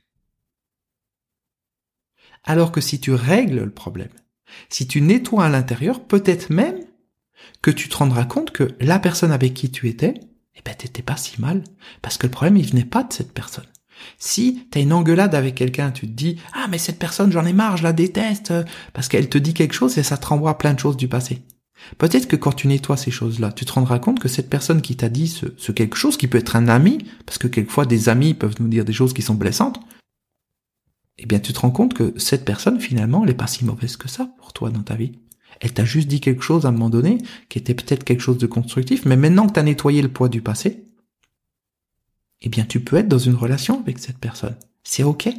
Alors 2.44 2.72
que 2.72 2.82
si 2.82 3.00
tu 3.00 3.14
règles 3.14 3.64
le 3.64 3.72
problème, 3.72 4.10
si 4.70 4.88
tu 4.88 5.02
nettoies 5.02 5.46
à 5.46 5.50
l'intérieur, 5.50 6.04
peut-être 6.04 6.50
même 6.50 6.80
que 7.62 7.72
tu 7.72 7.90
te 7.90 7.98
rendras 7.98 8.26
compte 8.26 8.52
que 8.52 8.76
la 8.80 9.00
personne 9.00 9.32
avec 9.32 9.54
qui 9.54 9.72
tu 9.72 9.88
étais, 9.88 10.14
eh 10.56 10.62
ben, 10.64 10.76
t'étais 10.76 11.02
pas 11.02 11.18
si 11.18 11.40
mal. 11.42 11.64
Parce 12.02 12.18
que 12.18 12.28
le 12.28 12.32
problème, 12.32 12.58
il 12.58 12.68
venait 12.68 12.86
pas 12.86 13.04
de 13.04 13.14
cette 13.14 13.34
personne. 13.34 13.66
Si 14.18 14.68
t'as 14.70 14.82
une 14.82 14.94
engueulade 14.94 15.36
avec 15.36 15.56
quelqu'un, 15.56 15.92
tu 15.92 16.08
te 16.08 16.14
dis, 16.14 16.38
ah, 16.54 16.68
mais 16.70 16.78
cette 16.78 17.00
personne, 17.00 17.32
j'en 17.32 17.46
ai 17.46 17.54
marre, 17.54 17.78
je 17.78 17.84
la 17.84 17.94
déteste, 17.94 18.54
parce 18.92 19.08
qu'elle 19.08 19.30
te 19.30 19.38
dit 19.38 19.54
quelque 19.54 19.74
chose 19.74 19.98
et 19.98 20.04
ça 20.04 20.18
te 20.18 20.26
renvoie 20.26 20.58
plein 20.58 20.74
de 20.74 20.80
choses 20.80 20.98
du 20.98 21.08
passé. 21.08 21.42
Peut-être 21.98 22.28
que 22.28 22.36
quand 22.36 22.52
tu 22.54 22.68
nettoies 22.68 22.98
ces 22.98 23.12
choses-là, 23.12 23.52
tu 23.52 23.66
te 23.66 23.74
rendras 23.74 24.00
compte 24.00 24.20
que 24.20 24.28
cette 24.28 24.50
personne 24.50 24.82
qui 24.82 24.96
t'a 24.96 25.10
dit 25.10 25.28
ce, 25.28 25.72
quelque 25.72 25.98
chose, 25.98 26.18
qui 26.18 26.28
peut 26.28 26.38
être 26.38 26.56
un 26.56 26.68
ami, 26.68 27.00
parce 27.26 27.38
que 27.38 27.48
quelquefois 27.48 27.86
des 27.86 28.10
amis 28.10 28.34
peuvent 28.34 28.56
nous 28.60 28.68
dire 28.68 28.86
des 28.86 28.94
choses 28.94 29.14
qui 29.14 29.22
sont 29.22 29.36
blessantes, 29.36 29.80
eh 31.18 31.26
bien 31.26 31.40
tu 31.40 31.54
te 31.54 31.60
rends 31.60 31.72
compte 31.72 31.94
que 31.94 32.14
cette 32.18 32.46
personne 32.46 32.80
finalement, 32.80 33.22
elle 33.22 33.30
n'est 33.30 33.36
pas 33.36 33.48
si 33.48 33.66
mauvaise 33.66 33.98
que 33.98 34.10
ça 34.10 34.34
pour 34.38 34.54
toi 34.54 34.70
dans 34.70 34.84
ta 34.84 34.96
vie. 34.96 35.20
Elle 35.60 35.74
t'a 35.74 35.86
juste 35.86 36.08
dit 36.08 36.20
quelque 36.20 36.42
chose 36.42 36.66
à 36.66 36.70
un 36.70 36.72
moment 36.72 36.90
donné 36.90 37.20
qui 37.50 37.60
était 37.60 37.76
peut-être 37.76 38.04
quelque 38.04 38.22
chose 38.22 38.40
de 38.40 38.48
constructif, 38.48 39.06
mais 39.06 39.16
maintenant 39.16 39.48
que 39.48 39.54
tu 39.54 39.60
as 39.60 39.64
nettoyé 39.64 40.02
le 40.02 40.12
poids 40.12 40.30
du 40.30 40.42
passé, 40.42 40.86
eh 42.42 42.50
bien 42.50 42.66
tu 42.66 42.80
peux 42.80 42.98
être 42.98 43.08
dans 43.08 43.20
une 43.20 43.36
relation 43.36 43.80
avec 43.80 44.00
cette 44.00 44.18
personne. 44.18 44.56
C'est 44.84 45.04
ok. 45.04 45.30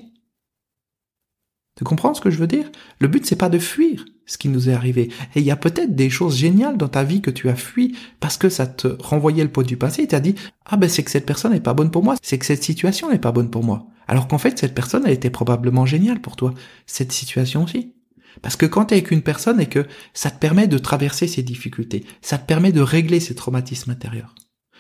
Tu 1.77 1.83
comprends 1.83 2.15
ce 2.15 2.21
que 2.21 2.31
je 2.31 2.39
veux 2.39 2.47
dire? 2.47 2.71
Le 3.01 3.09
but 3.09 3.27
c'est 3.27 3.37
pas 3.37 3.49
de 3.49 3.59
fuir 3.59 4.05
ce 4.27 4.39
qui 4.39 4.49
nous 4.49 4.71
est 4.71 4.75
arrivé. 4.75 5.11
Et 5.35 5.41
il 5.41 5.45
y 5.45 5.51
a 5.51 5.57
peut-être 5.57 5.95
des 5.95 6.09
choses 6.09 6.37
géniales 6.37 6.77
dans 6.77 6.89
ta 6.89 7.03
vie 7.03 7.21
que 7.21 7.33
tu 7.33 7.49
as 7.49 7.57
fui 7.57 7.97
parce 8.21 8.37
que 8.37 8.49
ça 8.49 8.67
te 8.67 8.89
renvoyait 9.01 9.43
le 9.43 9.51
poids 9.51 9.65
du 9.65 9.77
passé 9.77 10.03
et 10.03 10.09
t'as 10.09 10.21
dit 10.21 10.37
ah 10.67 10.77
ben 10.77 10.89
c'est 10.89 11.03
que 11.03 11.11
cette 11.11 11.27
personne 11.27 11.53
n'est 11.53 11.61
pas 11.61 11.75
bonne 11.75 11.91
pour 11.91 12.05
moi, 12.05 12.15
c'est 12.23 12.39
que 12.39 12.47
cette 12.47 12.63
situation 12.63 13.11
n'est 13.11 13.19
pas 13.19 13.33
bonne 13.33 13.51
pour 13.51 13.65
moi. 13.65 13.87
Alors 14.07 14.29
qu'en 14.29 14.39
fait 14.39 14.59
cette 14.59 14.75
personne 14.75 15.05
a 15.05 15.11
été 15.11 15.31
probablement 15.31 15.85
géniale 15.85 16.21
pour 16.21 16.37
toi, 16.37 16.55
cette 16.87 17.13
situation 17.13 17.65
aussi. 17.65 17.95
Parce 18.41 18.57
que 18.57 18.67
quand 18.67 18.87
tu 18.87 18.95
es 18.95 18.99
avec 18.99 19.11
une 19.11 19.23
personne 19.23 19.61
et 19.61 19.69
que 19.69 19.87
ça 20.13 20.31
te 20.31 20.39
permet 20.39 20.69
de 20.69 20.79
traverser 20.79 21.27
ces 21.27 21.43
difficultés, 21.43 22.05
ça 22.23 22.39
te 22.39 22.47
permet 22.47 22.73
de 22.73 22.81
régler 22.81 23.21
ces 23.21 23.35
traumatismes 23.35 23.91
intérieurs, 23.91 24.35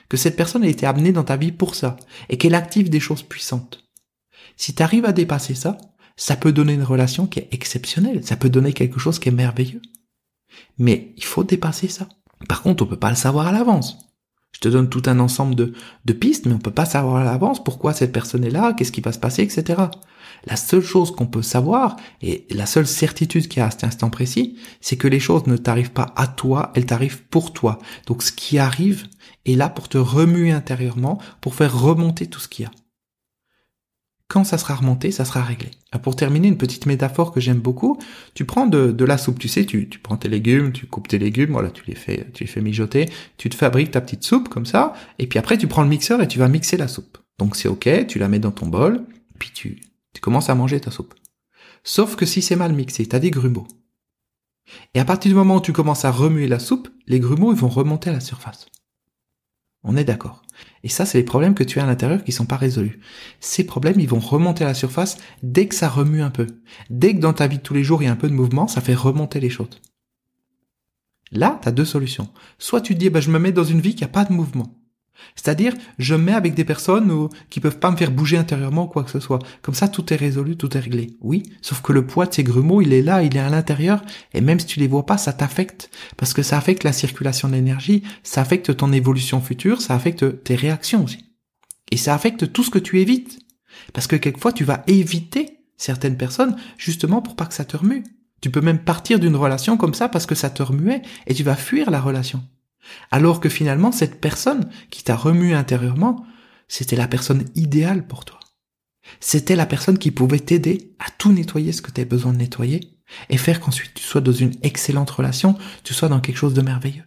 que 0.09 0.17
cette 0.17 0.37
personne 0.37 0.65
a 0.65 0.69
été 0.69 0.87
amenée 0.87 1.13
dans 1.13 1.25
ta 1.25 1.37
vie 1.37 1.53
pour 1.53 1.75
ça 1.75 1.97
et 2.29 2.37
qu'elle 2.37 2.55
active 2.55 2.91
des 2.91 3.01
choses 3.01 3.23
puissantes. 3.23 3.85
Si 4.57 4.75
tu 4.75 4.83
arrives 4.83 5.05
à 5.05 5.13
dépasser 5.13 5.55
ça, 5.55 5.79
ça 6.16 6.37
peut 6.37 6.53
donner 6.53 6.74
une 6.74 6.83
relation 6.83 7.27
qui 7.27 7.40
est 7.40 7.48
exceptionnelle, 7.53 8.24
ça 8.24 8.37
peut 8.37 8.50
donner 8.50 8.72
quelque 8.72 9.00
chose 9.00 9.18
qui 9.18 9.29
est 9.29 9.33
merveilleux. 9.33 9.83
Mais 10.79 11.12
il 11.16 11.24
faut 11.24 11.44
dépasser 11.44 11.88
ça. 11.88 12.09
Par 12.48 12.62
contre, 12.62 12.85
on 12.85 12.87
peut 12.87 12.98
pas 12.98 13.11
le 13.11 13.16
savoir 13.16 13.46
à 13.46 13.53
l'avance. 13.53 13.98
Je 14.53 14.61
te 14.61 14.68
donne 14.68 14.88
tout 14.88 15.03
un 15.07 15.18
ensemble 15.18 15.57
de, 15.57 15.72
de 16.05 16.12
pistes, 16.12 16.46
mais 16.46 16.55
on 16.55 16.59
peut 16.59 16.70
pas 16.70 16.85
savoir 16.85 17.16
à 17.16 17.24
l'avance 17.24 17.62
pourquoi 17.62 17.92
cette 17.92 18.12
personne 18.12 18.44
est 18.44 18.50
là, 18.50 18.72
qu'est-ce 18.72 18.92
qui 18.92 19.00
va 19.00 19.12
se 19.12 19.18
passer, 19.18 19.42
etc. 19.42 19.83
La 20.46 20.57
seule 20.57 20.83
chose 20.83 21.11
qu'on 21.11 21.27
peut 21.27 21.42
savoir, 21.42 21.96
et 22.22 22.46
la 22.50 22.66
seule 22.66 22.87
certitude 22.87 23.48
qu'il 23.48 23.59
y 23.59 23.62
a 23.62 23.66
à 23.66 23.70
cet 23.72 23.85
instant 23.85 24.11
précis, 24.11 24.57
c'est 24.81 24.96
que 24.96 25.09
les 25.09 25.18
choses 25.18 25.46
ne 25.46 25.57
t'arrivent 25.57 25.90
pas 25.90 26.12
à 26.16 26.29
toi, 26.29 26.70
elles 26.74 26.87
t'arrivent 26.87 27.24
pour 27.24 27.53
toi. 27.53 27.79
Donc 28.07 28.22
ce 28.22 28.31
qui 28.31 28.59
arrive 28.59 29.09
est 29.44 29.57
là 29.57 29.68
pour 29.68 29.88
te 29.88 29.98
remuer 29.98 30.53
intérieurement, 30.53 31.18
pour 31.40 31.57
faire 31.57 31.77
remonter 31.77 32.29
tout 32.29 32.40
ce 32.40 32.48
qu'il 32.48 32.64
y 32.64 32.66
a. 32.66 32.70
Quand 34.29 34.45
ça 34.45 34.59
sera 34.59 34.75
remonté, 34.75 35.11
ça 35.11 35.25
sera 35.25 35.43
réglé. 35.43 35.71
Ah, 35.93 35.99
pour 35.99 36.17
terminer, 36.17 36.49
une 36.49 36.57
petite 36.57 36.87
métaphore 36.87 37.31
que 37.31 37.41
j'aime 37.41 37.61
beaucoup. 37.61 37.99
Tu 38.35 38.45
prends 38.45 38.67
de, 38.67 39.05
la 39.05 39.19
soupe, 39.19 39.39
tu 39.39 39.49
sais, 39.49 39.67
tu, 39.67 39.87
prends 40.03 40.17
tes 40.17 40.29
légumes, 40.29 40.73
tu 40.73 40.87
coupes 40.87 41.09
tes 41.09 41.19
légumes, 41.19 41.53
voilà, 41.53 41.71
tu 41.71 41.85
les 41.87 41.95
fais, 41.95 42.27
tu 42.33 42.45
les 42.45 42.51
fais 42.51 42.63
mijoter, 42.63 43.09
tu 43.37 43.51
te 43.51 43.55
fabriques 43.55 43.91
ta 43.91 44.01
petite 44.01 44.25
soupe 44.25 44.49
comme 44.49 44.67
ça, 44.67 44.95
et 45.19 45.27
puis 45.27 45.39
après 45.39 45.59
tu 45.59 45.69
prends 45.69 45.83
le 45.83 45.89
mixeur 45.89 46.23
et 46.23 46.29
tu 46.29 46.39
vas 46.39 46.49
mixer 46.49 46.77
la 46.77 46.89
soupe. 46.89 47.19
Donc 47.39 47.55
c'est 47.55 47.69
ok, 47.69 48.07
tu 48.07 48.19
la 48.19 48.29
mets 48.29 48.39
dans 48.39 48.51
ton 48.51 48.67
bol, 48.67 49.05
puis 49.39 49.51
tu 49.53 49.81
Tu 50.15 50.21
commences 50.21 50.49
à 50.49 50.55
manger 50.55 50.81
ta 50.81 50.91
soupe. 50.91 51.15
Sauf 51.83 52.17
que 52.17 52.25
si 52.25 52.41
c'est 52.41 52.57
mal 52.57 52.73
mixé, 52.73 53.07
t'as 53.07 53.19
des 53.19 53.31
grumeaux. 53.31 53.69
Et 54.95 55.01
à 55.01 55.05
partir 55.05 55.31
du 55.31 55.37
moment 55.37 55.57
où 55.57 55.61
tu 55.61 55.73
commences 55.73 56.07
à 56.07 56.11
remuer 56.11 56.49
la 56.49 56.59
soupe, 56.59 56.89
les 57.07 57.21
grumeaux 57.21 57.53
ils 57.53 57.59
vont 57.59 57.69
remonter 57.69 58.09
à 58.09 58.15
la 58.15 58.21
surface. 58.21 58.67
On 59.85 59.97
est 59.97 60.05
d'accord. 60.05 60.42
Et 60.83 60.88
ça, 60.88 61.05
c'est 61.05 61.18
les 61.18 61.25
problèmes 61.25 61.55
que 61.55 61.64
tu 61.64 61.79
as 61.79 61.85
à 61.85 61.87
l'intérieur 61.87 62.25
qui 62.25 62.33
sont 62.33 62.47
pas 62.47 62.57
résolus. 62.57 63.01
Ces 63.40 63.64
problèmes, 63.64 64.01
ils 64.01 64.09
vont 64.09 64.18
remonter 64.18 64.64
à 64.64 64.68
la 64.68 64.75
surface 64.75 65.18
dès 65.42 65.68
que 65.68 65.75
ça 65.75 65.88
remue 65.88 66.23
un 66.23 66.31
peu. 66.31 66.47
Dès 66.90 67.14
que 67.14 67.20
dans 67.20 67.33
ta 67.33 67.47
vie 67.47 67.59
de 67.59 67.62
tous 67.62 67.75
les 67.75 67.85
jours, 67.85 68.03
il 68.03 68.07
y 68.07 68.09
a 68.09 68.12
un 68.12 68.16
peu 68.16 68.29
de 68.29 68.35
mouvement, 68.35 68.66
ça 68.66 68.81
fait 68.81 68.94
remonter 68.94 69.40
les 69.40 69.51
choses. 69.51 69.81
Là, 71.33 71.59
tu 71.62 71.68
as 71.68 71.73
deux 71.73 71.85
solutions. 71.85 72.29
Soit 72.59 72.81
tu 72.81 72.94
te 72.94 72.99
dis, 72.99 73.11
bah, 73.11 73.20
je 73.20 73.31
me 73.31 73.38
mets 73.38 73.53
dans 73.53 73.64
une 73.64 73.81
vie 73.81 73.94
qui 73.94 74.05
a 74.05 74.09
pas 74.09 74.25
de 74.25 74.33
mouvement. 74.33 74.75
C'est-à-dire, 75.35 75.74
je 75.98 76.14
me 76.14 76.24
mets 76.24 76.33
avec 76.33 76.55
des 76.55 76.64
personnes 76.64 77.11
où, 77.11 77.29
qui 77.50 77.61
peuvent 77.61 77.79
pas 77.79 77.90
me 77.90 77.96
faire 77.96 78.11
bouger 78.11 78.37
intérieurement 78.37 78.85
ou 78.85 78.88
quoi 78.88 79.05
que 79.05 79.11
ce 79.11 79.20
soit. 79.20 79.38
Comme 79.62 79.74
ça, 79.74 79.88
tout 79.88 80.12
est 80.12 80.16
résolu, 80.16 80.57
tout 80.57 80.77
est 80.77 80.81
réglé. 80.81 81.16
Oui, 81.20 81.42
sauf 81.62 81.83
que 81.83 81.92
le 81.92 82.07
poids 82.07 82.27
de 82.27 82.35
ces 82.35 82.44
grumeaux, 82.44 82.83
il 82.83 82.92
est 82.92 83.03
là, 83.03 83.22
il 83.22 83.37
est 83.37 83.40
à 83.40 83.48
l'intérieur, 83.48 84.03
et 84.33 84.40
même 84.40 84.61
si 84.61 84.66
tu 84.66 84.81
les 84.81 84.88
vois 84.88 85.07
pas, 85.07 85.18
ça 85.18 85.33
t'affecte. 85.33 85.90
Parce 86.16 86.35
que 86.35 86.42
ça 86.42 86.57
affecte 86.57 86.85
la 86.85 86.92
circulation 86.92 87.48
de 87.48 87.55
l'énergie, 87.55 88.03
ça 88.22 88.40
affecte 88.40 88.77
ton 88.77 88.92
évolution 88.92 89.40
future, 89.40 89.81
ça 89.81 89.94
affecte 89.94 90.44
tes 90.44 90.55
réactions 90.55 91.05
aussi. 91.05 91.24
Et 91.90 91.96
ça 91.96 92.14
affecte 92.14 92.53
tout 92.53 92.64
ce 92.64 92.70
que 92.70 92.79
tu 92.79 93.00
évites. 93.00 93.38
Parce 93.92 94.07
que 94.07 94.16
quelquefois, 94.16 94.53
tu 94.53 94.64
vas 94.64 94.83
éviter 94.87 95.59
certaines 95.77 96.16
personnes, 96.16 96.57
justement 96.79 97.22
pour 97.22 97.37
pas 97.37 97.46
que 97.46 97.55
ça 97.55 97.64
te 97.64 97.77
remue. 97.77 98.05
Tu 98.40 98.50
peux 98.50 98.61
même 98.61 98.79
partir 98.79 99.18
d'une 99.18 99.37
relation 99.37 99.77
comme 99.77 99.94
ça 99.94 100.09
parce 100.09 100.27
que 100.27 100.35
ça 100.35 100.50
te 100.50 100.62
remuait, 100.62 101.03
et 101.27 101.35
tu 101.35 101.42
vas 101.42 101.57
fuir 101.57 101.90
la 101.90 102.00
relation. 102.00 102.42
Alors 103.11 103.40
que 103.40 103.49
finalement, 103.49 103.92
cette 103.92 104.20
personne 104.20 104.68
qui 104.90 105.05
t'a 105.05 105.16
remué 105.16 105.55
intérieurement, 105.55 106.25
c'était 106.68 106.97
la 106.97 107.09
personne 107.09 107.44
idéale 107.55 108.07
pour 108.07 108.25
toi. 108.25 108.40
C'était 109.20 109.57
la 109.57 109.66
personne 109.66 109.99
qui 109.99 110.11
pouvait 110.11 110.38
t'aider 110.38 110.94
à 110.99 111.11
tout 111.18 111.33
nettoyer 111.33 111.73
ce 111.73 111.83
que 111.83 111.90
tu 111.90 112.05
besoin 112.05 112.33
de 112.33 112.38
nettoyer 112.38 112.81
et 113.29 113.37
faire 113.37 113.61
qu'ensuite 113.61 113.94
tu 113.94 114.03
sois 114.03 114.20
dans 114.20 114.33
une 114.33 114.55
excellente 114.62 115.11
relation, 115.11 115.57
tu 115.83 115.94
sois 115.94 116.09
dans 116.09 116.20
quelque 116.20 116.38
chose 116.38 116.55
de 116.55 116.62
merveilleux. 116.62 117.05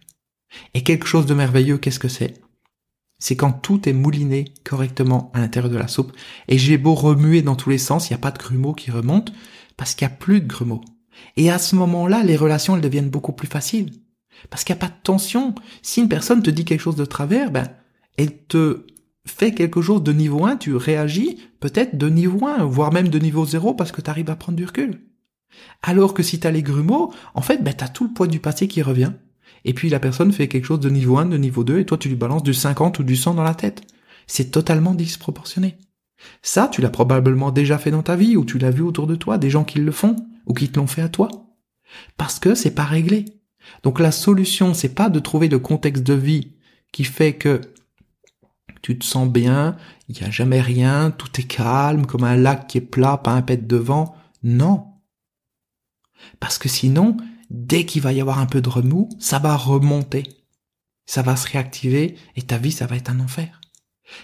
Et 0.74 0.82
quelque 0.82 1.06
chose 1.06 1.26
de 1.26 1.34
merveilleux, 1.34 1.78
qu'est-ce 1.78 1.98
que 1.98 2.08
c'est? 2.08 2.40
C'est 3.18 3.36
quand 3.36 3.52
tout 3.52 3.88
est 3.88 3.92
mouliné 3.92 4.54
correctement 4.64 5.32
à 5.34 5.40
l'intérieur 5.40 5.72
de 5.72 5.76
la 5.76 5.88
soupe 5.88 6.12
et 6.46 6.56
j'ai 6.56 6.78
beau 6.78 6.94
remuer 6.94 7.42
dans 7.42 7.56
tous 7.56 7.70
les 7.70 7.78
sens, 7.78 8.08
il 8.08 8.12
n'y 8.12 8.18
a 8.18 8.20
pas 8.20 8.30
de 8.30 8.38
grumeaux 8.38 8.74
qui 8.74 8.90
remontent 8.90 9.32
parce 9.76 9.94
qu'il 9.94 10.06
n'y 10.06 10.14
a 10.14 10.16
plus 10.16 10.40
de 10.40 10.46
grumeaux. 10.46 10.84
Et 11.36 11.50
à 11.50 11.58
ce 11.58 11.74
moment-là, 11.74 12.22
les 12.22 12.36
relations, 12.36 12.76
elles 12.76 12.82
deviennent 12.82 13.10
beaucoup 13.10 13.32
plus 13.32 13.48
faciles. 13.48 13.92
Parce 14.50 14.64
qu'il 14.64 14.74
n'y 14.74 14.78
a 14.78 14.86
pas 14.86 14.94
de 14.94 15.02
tension. 15.02 15.54
Si 15.82 16.00
une 16.00 16.08
personne 16.08 16.42
te 16.42 16.50
dit 16.50 16.64
quelque 16.64 16.80
chose 16.80 16.96
de 16.96 17.04
travers, 17.04 17.50
ben, 17.50 17.68
elle 18.16 18.36
te 18.36 18.86
fait 19.26 19.52
quelque 19.52 19.82
chose 19.82 20.02
de 20.02 20.12
niveau 20.12 20.46
1, 20.46 20.56
tu 20.56 20.74
réagis 20.74 21.38
peut-être 21.60 21.96
de 21.96 22.08
niveau 22.08 22.46
1, 22.46 22.64
voire 22.64 22.92
même 22.92 23.08
de 23.08 23.18
niveau 23.18 23.44
0 23.44 23.74
parce 23.74 23.92
que 23.92 24.00
tu 24.00 24.10
arrives 24.10 24.30
à 24.30 24.36
prendre 24.36 24.56
du 24.56 24.64
recul. 24.64 25.02
Alors 25.82 26.14
que 26.14 26.22
si 26.22 26.40
tu 26.40 26.46
as 26.46 26.50
les 26.50 26.62
grumeaux, 26.62 27.12
en 27.34 27.42
fait, 27.42 27.62
ben, 27.62 27.74
tu 27.74 27.84
as 27.84 27.88
tout 27.88 28.04
le 28.04 28.12
poids 28.12 28.26
du 28.26 28.40
passé 28.40 28.68
qui 28.68 28.82
revient. 28.82 29.12
Et 29.64 29.74
puis 29.74 29.88
la 29.88 30.00
personne 30.00 30.32
fait 30.32 30.48
quelque 30.48 30.64
chose 30.64 30.80
de 30.80 30.90
niveau 30.90 31.18
1, 31.18 31.26
de 31.26 31.36
niveau 31.36 31.64
2, 31.64 31.80
et 31.80 31.84
toi 31.84 31.98
tu 31.98 32.08
lui 32.08 32.16
balances 32.16 32.42
du 32.42 32.54
50 32.54 32.98
ou 33.00 33.02
du 33.02 33.16
100 33.16 33.34
dans 33.34 33.42
la 33.42 33.54
tête. 33.54 33.82
C'est 34.26 34.50
totalement 34.50 34.94
disproportionné. 34.94 35.78
Ça, 36.42 36.68
tu 36.70 36.80
l'as 36.80 36.90
probablement 36.90 37.50
déjà 37.50 37.78
fait 37.78 37.90
dans 37.90 38.02
ta 38.02 38.16
vie, 38.16 38.36
ou 38.36 38.44
tu 38.44 38.58
l'as 38.58 38.70
vu 38.70 38.82
autour 38.82 39.06
de 39.06 39.14
toi, 39.14 39.38
des 39.38 39.50
gens 39.50 39.64
qui 39.64 39.78
le 39.78 39.92
font, 39.92 40.16
ou 40.46 40.54
qui 40.54 40.68
te 40.68 40.78
l'ont 40.78 40.86
fait 40.86 41.02
à 41.02 41.08
toi. 41.08 41.28
Parce 42.16 42.38
que 42.38 42.54
c'est 42.54 42.74
pas 42.74 42.84
réglé. 42.84 43.24
Donc 43.82 44.00
la 44.00 44.12
solution, 44.12 44.74
c'est 44.74 44.94
pas 44.94 45.08
de 45.08 45.20
trouver 45.20 45.48
le 45.48 45.58
contexte 45.58 46.02
de 46.02 46.14
vie 46.14 46.52
qui 46.92 47.04
fait 47.04 47.34
que 47.34 47.60
tu 48.82 48.98
te 48.98 49.04
sens 49.04 49.28
bien, 49.28 49.76
il 50.08 50.16
n'y 50.16 50.26
a 50.26 50.30
jamais 50.30 50.60
rien, 50.60 51.10
tout 51.10 51.40
est 51.40 51.44
calme, 51.44 52.06
comme 52.06 52.24
un 52.24 52.36
lac 52.36 52.66
qui 52.66 52.78
est 52.78 52.82
plat, 52.82 53.18
pas 53.18 53.32
un 53.32 53.42
pet 53.42 53.66
de 53.66 53.76
vent. 53.76 54.16
Non. 54.42 54.86
Parce 56.40 56.58
que 56.58 56.68
sinon, 56.68 57.16
dès 57.50 57.84
qu'il 57.84 58.02
va 58.02 58.12
y 58.12 58.20
avoir 58.20 58.38
un 58.38 58.46
peu 58.46 58.60
de 58.60 58.68
remous, 58.68 59.08
ça 59.18 59.38
va 59.38 59.56
remonter. 59.56 60.22
Ça 61.06 61.22
va 61.22 61.36
se 61.36 61.48
réactiver 61.48 62.16
et 62.36 62.42
ta 62.42 62.58
vie, 62.58 62.72
ça 62.72 62.86
va 62.86 62.96
être 62.96 63.10
un 63.10 63.20
enfer. 63.20 63.60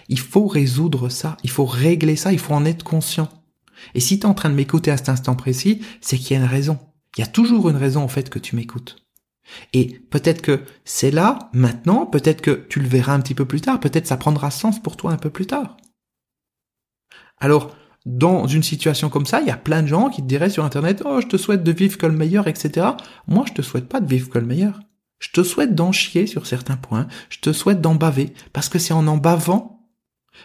Il 0.07 0.19
faut 0.19 0.47
résoudre 0.47 1.09
ça, 1.09 1.37
il 1.43 1.49
faut 1.49 1.65
régler 1.65 2.15
ça, 2.15 2.31
il 2.31 2.39
faut 2.39 2.53
en 2.53 2.65
être 2.65 2.83
conscient. 2.83 3.29
Et 3.93 3.99
si 3.99 4.19
tu 4.19 4.25
es 4.25 4.29
en 4.29 4.33
train 4.33 4.49
de 4.49 4.55
m'écouter 4.55 4.91
à 4.91 4.97
cet 4.97 5.09
instant 5.09 5.35
précis, 5.35 5.81
c'est 6.01 6.17
qu'il 6.17 6.35
y 6.35 6.39
a 6.39 6.43
une 6.43 6.49
raison. 6.49 6.79
Il 7.17 7.21
y 7.21 7.23
a 7.23 7.27
toujours 7.27 7.69
une 7.69 7.77
raison 7.77 8.01
en 8.01 8.07
fait 8.07 8.29
que 8.29 8.39
tu 8.39 8.55
m'écoutes. 8.55 9.04
Et 9.73 9.99
peut-être 10.09 10.41
que 10.41 10.61
c'est 10.83 11.11
là, 11.11 11.49
maintenant, 11.53 12.05
peut-être 12.05 12.41
que 12.41 12.65
tu 12.69 12.79
le 12.79 12.87
verras 12.87 13.13
un 13.13 13.19
petit 13.19 13.35
peu 13.35 13.45
plus 13.45 13.61
tard, 13.61 13.79
peut-être 13.79 14.07
ça 14.07 14.17
prendra 14.17 14.51
sens 14.51 14.81
pour 14.81 14.97
toi 14.97 15.11
un 15.11 15.17
peu 15.17 15.29
plus 15.29 15.45
tard. 15.45 15.77
Alors, 17.37 17.75
dans 18.05 18.47
une 18.47 18.63
situation 18.63 19.09
comme 19.09 19.25
ça, 19.25 19.41
il 19.41 19.47
y 19.47 19.51
a 19.51 19.57
plein 19.57 19.81
de 19.81 19.87
gens 19.87 20.09
qui 20.09 20.21
te 20.21 20.27
diraient 20.27 20.49
sur 20.49 20.63
Internet, 20.63 21.01
oh, 21.05 21.21
je 21.21 21.27
te 21.27 21.37
souhaite 21.37 21.63
de 21.63 21.71
vivre 21.71 21.97
que 21.97 22.05
le 22.05 22.13
meilleur, 22.15 22.47
etc. 22.47 22.87
Moi, 23.27 23.45
je 23.47 23.53
te 23.53 23.61
souhaite 23.61 23.87
pas 23.89 23.99
de 23.99 24.07
vivre 24.07 24.29
que 24.29 24.37
le 24.37 24.45
meilleur. 24.45 24.79
Je 25.19 25.29
te 25.31 25.43
souhaite 25.43 25.73
d'en 25.73 25.91
chier 25.91 26.27
sur 26.27 26.45
certains 26.45 26.77
points. 26.77 27.07
Je 27.29 27.39
te 27.39 27.51
souhaite 27.51 27.81
d'en 27.81 27.95
baver. 27.95 28.33
Parce 28.53 28.69
que 28.69 28.79
c'est 28.79 28.93
en 28.93 29.07
en 29.07 29.17
bavant 29.17 29.89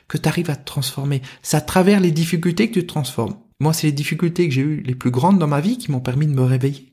que 0.08 0.16
tu 0.16 0.28
arrives 0.28 0.50
à 0.50 0.56
te 0.56 0.64
transformer. 0.64 1.20
C'est 1.42 1.56
à 1.56 1.60
travers 1.60 2.00
les 2.00 2.12
difficultés 2.12 2.68
que 2.68 2.74
tu 2.74 2.82
te 2.82 2.92
transformes. 2.92 3.36
Moi, 3.58 3.74
c'est 3.74 3.88
les 3.88 3.92
difficultés 3.92 4.48
que 4.48 4.54
j'ai 4.54 4.62
eues 4.62 4.82
les 4.82 4.94
plus 4.94 5.10
grandes 5.10 5.38
dans 5.38 5.46
ma 5.46 5.60
vie 5.60 5.76
qui 5.76 5.90
m'ont 5.90 6.00
permis 6.00 6.26
de 6.26 6.32
me 6.32 6.42
réveiller 6.42 6.89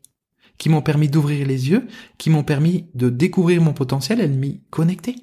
qui 0.58 0.70
m'ont 0.70 0.82
permis 0.82 1.10
d'ouvrir 1.10 1.46
les 1.46 1.70
yeux, 1.70 1.88
qui 2.18 2.30
m'ont 2.30 2.44
permis 2.44 2.90
de 2.96 3.10
découvrir 3.10 3.62
mon 3.62 3.74
potentiel 3.74 4.22
et 4.22 4.28
de 4.28 4.36
m'y 4.36 4.62
connecter. 4.70 5.16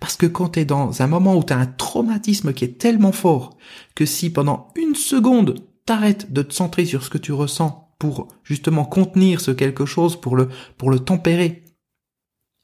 Parce 0.00 0.16
que 0.16 0.26
quand 0.26 0.50
tu 0.50 0.60
es 0.60 0.64
dans 0.64 1.02
un 1.02 1.06
moment 1.06 1.36
où 1.36 1.44
tu 1.44 1.52
as 1.52 1.58
un 1.58 1.66
traumatisme 1.66 2.52
qui 2.52 2.64
est 2.64 2.78
tellement 2.78 3.12
fort 3.12 3.56
que 3.94 4.06
si 4.06 4.30
pendant 4.30 4.68
une 4.76 4.94
seconde 4.94 5.64
t'arrêtes 5.86 6.32
de 6.32 6.42
te 6.42 6.52
centrer 6.52 6.84
sur 6.84 7.04
ce 7.04 7.10
que 7.10 7.18
tu 7.18 7.32
ressens 7.32 7.94
pour 7.98 8.28
justement 8.44 8.84
contenir 8.84 9.40
ce 9.40 9.50
quelque 9.50 9.86
chose, 9.86 10.20
pour 10.20 10.36
le, 10.36 10.48
pour 10.76 10.90
le 10.90 10.98
tempérer, 10.98 11.64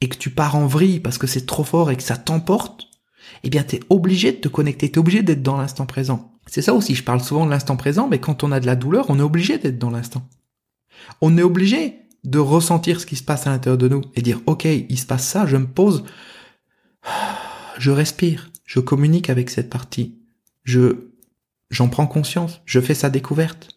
et 0.01 0.09
que 0.09 0.17
tu 0.17 0.29
pars 0.29 0.55
en 0.55 0.67
vrille 0.67 0.99
parce 0.99 1.17
que 1.17 1.27
c'est 1.27 1.45
trop 1.45 1.63
fort 1.63 1.89
et 1.89 1.95
que 1.95 2.03
ça 2.03 2.17
t'emporte, 2.17 2.87
eh 3.43 3.49
bien 3.49 3.63
t'es 3.63 3.79
obligé 3.89 4.31
de 4.31 4.37
te 4.37 4.47
connecter, 4.47 4.91
t'es 4.91 4.99
obligé 4.99 5.23
d'être 5.23 5.41
dans 5.41 5.57
l'instant 5.57 5.85
présent. 5.85 6.33
C'est 6.47 6.61
ça 6.61 6.73
aussi, 6.73 6.95
je 6.95 7.03
parle 7.03 7.21
souvent 7.21 7.45
de 7.45 7.51
l'instant 7.51 7.75
présent, 7.75 8.07
mais 8.07 8.19
quand 8.19 8.43
on 8.43 8.51
a 8.51 8.59
de 8.59 8.65
la 8.65 8.75
douleur, 8.75 9.09
on 9.09 9.17
est 9.17 9.23
obligé 9.23 9.57
d'être 9.57 9.79
dans 9.79 9.89
l'instant. 9.89 10.27
On 11.21 11.37
est 11.37 11.43
obligé 11.43 11.99
de 12.23 12.39
ressentir 12.39 12.99
ce 12.99 13.05
qui 13.05 13.15
se 13.15 13.23
passe 13.23 13.47
à 13.47 13.51
l'intérieur 13.51 13.77
de 13.77 13.87
nous 13.87 14.01
et 14.15 14.21
dire, 14.21 14.41
OK, 14.47 14.65
il 14.65 14.99
se 14.99 15.05
passe 15.05 15.27
ça, 15.27 15.45
je 15.45 15.57
me 15.57 15.67
pose, 15.67 16.03
je 17.77 17.91
respire, 17.91 18.51
je 18.65 18.79
communique 18.79 19.29
avec 19.29 19.49
cette 19.49 19.69
partie, 19.69 20.17
je, 20.63 21.11
j'en 21.69 21.87
prends 21.87 22.07
conscience, 22.07 22.61
je 22.65 22.81
fais 22.81 22.95
sa 22.95 23.09
découverte. 23.09 23.69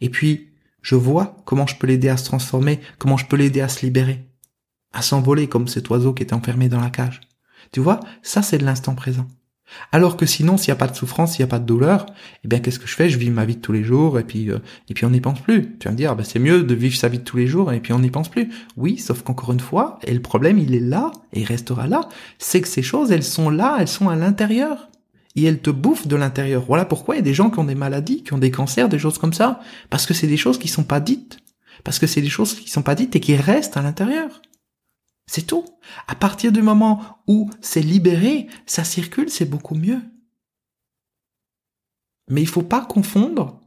Et 0.00 0.10
puis, 0.10 0.50
je 0.82 0.94
vois 0.94 1.36
comment 1.44 1.66
je 1.66 1.76
peux 1.76 1.86
l'aider 1.86 2.08
à 2.08 2.16
se 2.16 2.24
transformer, 2.24 2.80
comment 2.98 3.16
je 3.16 3.26
peux 3.26 3.36
l'aider 3.36 3.60
à 3.60 3.68
se 3.68 3.84
libérer, 3.84 4.28
à 4.92 5.02
s'envoler 5.02 5.48
comme 5.48 5.68
cet 5.68 5.88
oiseau 5.90 6.12
qui 6.12 6.22
était 6.22 6.34
enfermé 6.34 6.68
dans 6.68 6.80
la 6.80 6.90
cage. 6.90 7.20
Tu 7.72 7.80
vois, 7.80 8.00
ça 8.22 8.42
c'est 8.42 8.58
de 8.58 8.64
l'instant 8.64 8.94
présent. 8.94 9.26
Alors 9.92 10.16
que 10.16 10.26
sinon, 10.26 10.56
s'il 10.56 10.72
n'y 10.72 10.76
a 10.76 10.80
pas 10.80 10.86
de 10.86 10.96
souffrance, 10.96 11.32
s'il 11.32 11.44
n'y 11.44 11.48
a 11.48 11.50
pas 11.50 11.58
de 11.58 11.66
douleur, 11.66 12.06
eh 12.44 12.48
bien, 12.48 12.58
qu'est-ce 12.60 12.78
que 12.78 12.86
je 12.86 12.94
fais? 12.94 13.08
Je 13.08 13.18
vis 13.18 13.30
ma 13.30 13.44
vie 13.44 13.56
de 13.56 13.60
tous 13.60 13.72
les 13.72 13.84
jours 13.84 14.18
et 14.18 14.24
puis 14.24 14.50
euh, 14.50 14.58
et 14.88 14.94
puis 14.94 15.04
on 15.04 15.10
n'y 15.10 15.20
pense 15.20 15.40
plus. 15.40 15.76
Tu 15.78 15.86
vas 15.86 15.92
me 15.92 15.96
dire, 15.96 16.14
bah, 16.16 16.24
c'est 16.24 16.38
mieux 16.38 16.62
de 16.62 16.74
vivre 16.74 16.96
sa 16.96 17.08
vie 17.08 17.18
de 17.18 17.24
tous 17.24 17.36
les 17.36 17.46
jours 17.46 17.72
et 17.72 17.80
puis 17.80 17.92
on 17.92 17.98
n'y 17.98 18.10
pense 18.10 18.28
plus. 18.28 18.48
Oui, 18.76 18.98
sauf 18.98 19.22
qu'encore 19.22 19.52
une 19.52 19.60
fois, 19.60 19.98
et 20.04 20.14
le 20.14 20.20
problème, 20.20 20.58
il 20.58 20.74
est 20.74 20.80
là 20.80 21.12
et 21.32 21.40
il 21.40 21.44
restera 21.44 21.86
là, 21.86 22.08
c'est 22.38 22.60
que 22.60 22.68
ces 22.68 22.82
choses, 22.82 23.12
elles 23.12 23.24
sont 23.24 23.50
là, 23.50 23.76
elles 23.80 23.88
sont 23.88 24.08
à 24.08 24.16
l'intérieur 24.16 24.88
et 25.36 25.44
elles 25.44 25.60
te 25.60 25.70
bouffent 25.70 26.08
de 26.08 26.16
l'intérieur. 26.16 26.64
Voilà 26.66 26.84
pourquoi 26.84 27.14
il 27.14 27.18
y 27.18 27.20
a 27.20 27.24
des 27.24 27.34
gens 27.34 27.50
qui 27.50 27.58
ont 27.58 27.64
des 27.64 27.74
maladies, 27.74 28.22
qui 28.22 28.32
ont 28.32 28.38
des 28.38 28.50
cancers, 28.50 28.88
des 28.88 28.98
choses 28.98 29.18
comme 29.18 29.32
ça, 29.32 29.60
parce 29.90 30.06
que 30.06 30.14
c'est 30.14 30.26
des 30.26 30.36
choses 30.36 30.58
qui 30.58 30.68
sont 30.68 30.84
pas 30.84 31.00
dites, 31.00 31.38
parce 31.84 31.98
que 31.98 32.06
c'est 32.06 32.22
des 32.22 32.28
choses 32.28 32.54
qui 32.54 32.70
sont 32.70 32.82
pas 32.82 32.94
dites 32.94 33.14
et 33.14 33.20
qui 33.20 33.36
restent 33.36 33.76
à 33.76 33.82
l'intérieur. 33.82 34.42
C'est 35.28 35.46
tout. 35.46 35.66
À 36.08 36.14
partir 36.14 36.50
du 36.52 36.62
moment 36.62 37.20
où 37.26 37.50
c'est 37.60 37.82
libéré, 37.82 38.48
ça 38.66 38.82
circule, 38.82 39.28
c'est 39.28 39.48
beaucoup 39.48 39.74
mieux. 39.74 40.00
Mais 42.30 42.40
il 42.40 42.48
faut 42.48 42.62
pas 42.62 42.80
confondre 42.80 43.60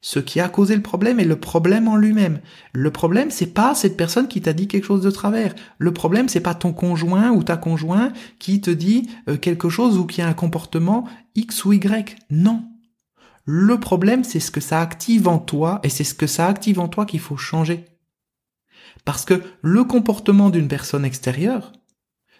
ce 0.00 0.20
qui 0.20 0.38
a 0.38 0.48
causé 0.48 0.76
le 0.76 0.82
problème 0.82 1.18
et 1.18 1.24
le 1.24 1.40
problème 1.40 1.88
en 1.88 1.96
lui-même. 1.96 2.40
Le 2.72 2.92
problème, 2.92 3.32
c'est 3.32 3.52
pas 3.52 3.74
cette 3.74 3.96
personne 3.96 4.28
qui 4.28 4.40
t'a 4.40 4.52
dit 4.52 4.68
quelque 4.68 4.84
chose 4.84 5.02
de 5.02 5.10
travers. 5.10 5.56
Le 5.78 5.92
problème, 5.92 6.28
c'est 6.28 6.40
pas 6.40 6.54
ton 6.54 6.72
conjoint 6.72 7.32
ou 7.32 7.42
ta 7.42 7.56
conjointe 7.56 8.14
qui 8.38 8.60
te 8.60 8.70
dit 8.70 9.10
euh, 9.28 9.36
quelque 9.36 9.68
chose 9.68 9.98
ou 9.98 10.06
qui 10.06 10.22
a 10.22 10.28
un 10.28 10.34
comportement 10.34 11.08
X 11.34 11.64
ou 11.64 11.72
Y. 11.72 12.16
Non. 12.30 12.62
Le 13.44 13.80
problème, 13.80 14.22
c'est 14.22 14.40
ce 14.40 14.52
que 14.52 14.60
ça 14.60 14.80
active 14.80 15.26
en 15.26 15.38
toi 15.38 15.80
et 15.82 15.88
c'est 15.88 16.04
ce 16.04 16.14
que 16.14 16.28
ça 16.28 16.46
active 16.46 16.78
en 16.78 16.86
toi 16.86 17.06
qu'il 17.06 17.20
faut 17.20 17.36
changer. 17.36 17.84
Parce 19.06 19.24
que 19.24 19.40
le 19.62 19.84
comportement 19.84 20.50
d'une 20.50 20.68
personne 20.68 21.04
extérieure, 21.04 21.72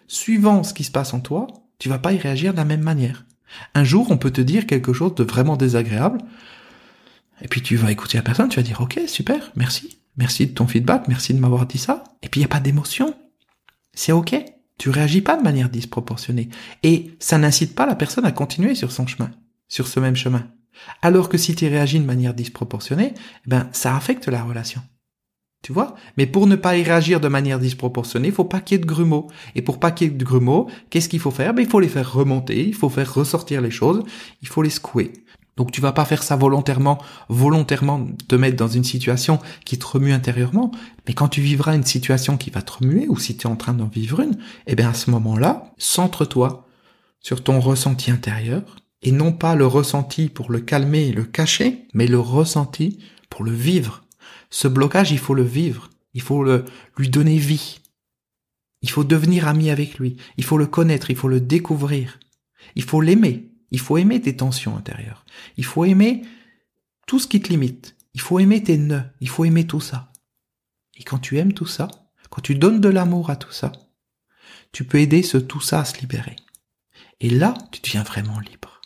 suivant 0.07 0.63
ce 0.63 0.73
qui 0.73 0.83
se 0.83 0.91
passe 0.91 1.13
en 1.13 1.21
toi, 1.21 1.47
tu 1.79 1.87
vas 1.87 1.97
pas 1.97 2.11
y 2.11 2.17
réagir 2.17 2.51
de 2.51 2.57
la 2.57 2.65
même 2.65 2.81
manière. 2.81 3.25
Un 3.73 3.85
jour, 3.85 4.11
on 4.11 4.17
peut 4.17 4.31
te 4.31 4.41
dire 4.41 4.67
quelque 4.67 4.91
chose 4.91 5.15
de 5.15 5.23
vraiment 5.23 5.55
désagréable, 5.55 6.19
et 7.41 7.47
puis 7.47 7.61
tu 7.61 7.77
vas 7.77 7.91
écouter 7.91 8.17
la 8.17 8.23
personne, 8.23 8.49
tu 8.49 8.57
vas 8.57 8.63
dire 8.63 8.81
ok, 8.81 8.99
super, 9.07 9.51
merci, 9.55 9.99
merci 10.17 10.45
de 10.45 10.51
ton 10.51 10.67
feedback, 10.67 11.07
merci 11.07 11.33
de 11.33 11.39
m'avoir 11.39 11.65
dit 11.65 11.77
ça, 11.77 12.03
et 12.21 12.27
puis 12.27 12.41
il 12.41 12.43
n'y 12.43 12.51
a 12.51 12.53
pas 12.53 12.59
d'émotion. 12.59 13.15
C'est 13.93 14.11
ok, 14.11 14.35
tu 14.77 14.89
réagis 14.89 15.21
pas 15.21 15.37
de 15.37 15.43
manière 15.43 15.69
disproportionnée, 15.69 16.49
et 16.83 17.15
ça 17.19 17.37
n'incite 17.37 17.75
pas 17.75 17.85
la 17.85 17.95
personne 17.95 18.25
à 18.25 18.33
continuer 18.33 18.75
sur 18.75 18.91
son 18.91 19.07
chemin, 19.07 19.31
sur 19.69 19.87
ce 19.87 20.01
même 20.01 20.17
chemin. 20.17 20.45
Alors 21.01 21.29
que 21.29 21.37
si 21.37 21.55
tu 21.55 21.65
réagis 21.65 22.01
de 22.01 22.05
manière 22.05 22.33
disproportionnée, 22.33 23.13
eh 23.15 23.49
ben, 23.49 23.69
ça 23.71 23.95
affecte 23.95 24.27
la 24.27 24.43
relation. 24.43 24.81
Tu 25.67 25.73
vois 25.73 25.95
Mais 26.15 26.27
pour 26.27 26.47
ne 26.47 26.55
pas 26.55 26.77
y 26.77 26.83
réagir 26.83 27.19
de 27.19 27.27
manière 27.27 27.59
disproportionnée, 27.59 28.29
il 28.29 28.33
faut 28.33 28.45
pas 28.45 28.61
qu'il 28.61 28.77
y 28.77 28.79
ait 28.79 28.81
de 28.81 28.87
grumeaux. 28.87 29.27
Et 29.53 29.61
pour 29.61 29.81
pas 29.81 29.91
qu'il 29.91 30.07
y 30.07 30.09
ait 30.09 30.13
de 30.13 30.23
grumeaux, 30.23 30.69
qu'est-ce 30.89 31.09
qu'il 31.09 31.19
faut 31.19 31.29
faire? 31.29 31.53
Ben, 31.53 31.63
Il 31.63 31.67
faut 31.67 31.81
les 31.81 31.89
faire 31.89 32.13
remonter, 32.13 32.65
il 32.65 32.73
faut 32.73 32.87
faire 32.87 33.13
ressortir 33.13 33.59
les 33.59 33.69
choses, 33.69 34.01
il 34.41 34.47
faut 34.47 34.61
les 34.61 34.69
secouer. 34.69 35.11
Donc 35.57 35.73
tu 35.73 35.81
vas 35.81 35.91
pas 35.91 36.05
faire 36.05 36.23
ça 36.23 36.37
volontairement, 36.37 36.99
volontairement 37.27 38.07
te 38.29 38.35
mettre 38.35 38.55
dans 38.55 38.69
une 38.69 38.85
situation 38.85 39.41
qui 39.65 39.77
te 39.77 39.85
remue 39.85 40.13
intérieurement, 40.13 40.71
mais 41.05 41.13
quand 41.13 41.27
tu 41.27 41.41
vivras 41.41 41.75
une 41.75 41.83
situation 41.83 42.37
qui 42.37 42.49
va 42.49 42.61
te 42.61 42.71
remuer, 42.71 43.09
ou 43.09 43.17
si 43.19 43.35
tu 43.35 43.45
es 43.45 43.49
en 43.49 43.57
train 43.57 43.73
d'en 43.73 43.87
vivre 43.87 44.21
une, 44.21 44.37
eh 44.67 44.75
bien 44.75 44.91
à 44.91 44.93
ce 44.93 45.11
moment-là, 45.11 45.73
centre-toi 45.77 46.65
sur 47.19 47.43
ton 47.43 47.59
ressenti 47.59 48.09
intérieur, 48.09 48.77
et 49.01 49.11
non 49.11 49.33
pas 49.33 49.53
le 49.55 49.67
ressenti 49.67 50.29
pour 50.29 50.49
le 50.49 50.61
calmer 50.61 51.07
et 51.07 51.11
le 51.11 51.25
cacher, 51.25 51.89
mais 51.93 52.07
le 52.07 52.21
ressenti 52.21 52.99
pour 53.29 53.43
le 53.43 53.51
vivre. 53.51 54.06
Ce 54.49 54.67
blocage, 54.67 55.11
il 55.11 55.19
faut 55.19 55.33
le 55.33 55.43
vivre, 55.43 55.89
il 56.13 56.21
faut 56.21 56.43
le, 56.43 56.65
lui 56.97 57.09
donner 57.09 57.37
vie. 57.37 57.79
Il 58.81 58.89
faut 58.89 59.03
devenir 59.03 59.47
ami 59.47 59.69
avec 59.69 59.97
lui, 59.97 60.17
il 60.37 60.43
faut 60.43 60.57
le 60.57 60.67
connaître, 60.67 61.09
il 61.09 61.15
faut 61.15 61.27
le 61.27 61.41
découvrir, 61.41 62.19
il 62.75 62.83
faut 62.83 63.01
l'aimer, 63.01 63.49
il 63.71 63.79
faut 63.79 63.97
aimer 63.97 64.21
tes 64.21 64.35
tensions 64.35 64.77
intérieures, 64.77 65.25
il 65.57 65.65
faut 65.65 65.83
aimer 65.83 66.21
tout 67.07 67.19
ce 67.19 67.27
qui 67.27 67.41
te 67.41 67.49
limite, 67.49 67.95
il 68.13 68.21
faut 68.21 68.39
aimer 68.39 68.61
tes 68.61 68.77
nœuds, 68.77 69.03
il 69.19 69.29
faut 69.29 69.45
aimer 69.45 69.65
tout 69.65 69.81
ça. 69.81 70.11
Et 70.95 71.03
quand 71.03 71.17
tu 71.17 71.37
aimes 71.37 71.53
tout 71.53 71.65
ça, 71.65 71.87
quand 72.29 72.41
tu 72.41 72.55
donnes 72.55 72.81
de 72.81 72.89
l'amour 72.89 73.29
à 73.29 73.35
tout 73.35 73.51
ça, 73.51 73.71
tu 74.71 74.83
peux 74.83 74.99
aider 74.99 75.23
ce 75.23 75.37
tout 75.37 75.61
ça 75.61 75.79
à 75.79 75.85
se 75.85 75.99
libérer. 75.99 76.35
Et 77.19 77.29
là, 77.29 77.55
tu 77.71 77.81
deviens 77.81 78.03
vraiment 78.03 78.39
libre. 78.39 78.81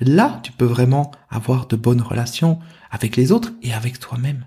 Là, 0.00 0.40
tu 0.42 0.52
peux 0.52 0.64
vraiment 0.64 1.12
avoir 1.28 1.66
de 1.66 1.76
bonnes 1.76 2.02
relations 2.02 2.58
avec 2.90 3.16
les 3.16 3.30
autres 3.30 3.52
et 3.62 3.72
avec 3.72 4.00
toi-même. 4.00 4.46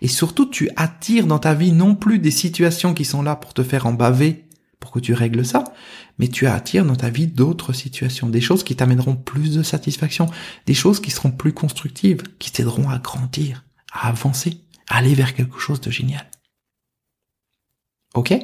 Et 0.00 0.08
surtout, 0.08 0.46
tu 0.46 0.70
attires 0.76 1.26
dans 1.26 1.38
ta 1.38 1.54
vie 1.54 1.72
non 1.72 1.94
plus 1.94 2.18
des 2.18 2.30
situations 2.30 2.94
qui 2.94 3.04
sont 3.04 3.22
là 3.22 3.36
pour 3.36 3.54
te 3.54 3.62
faire 3.62 3.86
en 3.86 3.92
baver, 3.92 4.44
pour 4.80 4.90
que 4.90 5.00
tu 5.00 5.14
règles 5.14 5.44
ça, 5.44 5.64
mais 6.18 6.28
tu 6.28 6.46
attires 6.46 6.84
dans 6.84 6.96
ta 6.96 7.10
vie 7.10 7.26
d'autres 7.26 7.72
situations, 7.72 8.28
des 8.28 8.40
choses 8.40 8.64
qui 8.64 8.76
t'amèneront 8.76 9.16
plus 9.16 9.56
de 9.56 9.62
satisfaction, 9.62 10.26
des 10.66 10.74
choses 10.74 11.00
qui 11.00 11.10
seront 11.10 11.30
plus 11.30 11.52
constructives, 11.52 12.22
qui 12.38 12.52
t'aideront 12.52 12.90
à 12.90 12.98
grandir, 12.98 13.64
à 13.92 14.08
avancer, 14.08 14.60
à 14.88 14.98
aller 14.98 15.14
vers 15.14 15.34
quelque 15.34 15.58
chose 15.58 15.80
de 15.80 15.90
génial. 15.90 16.30
Ok? 18.14 18.34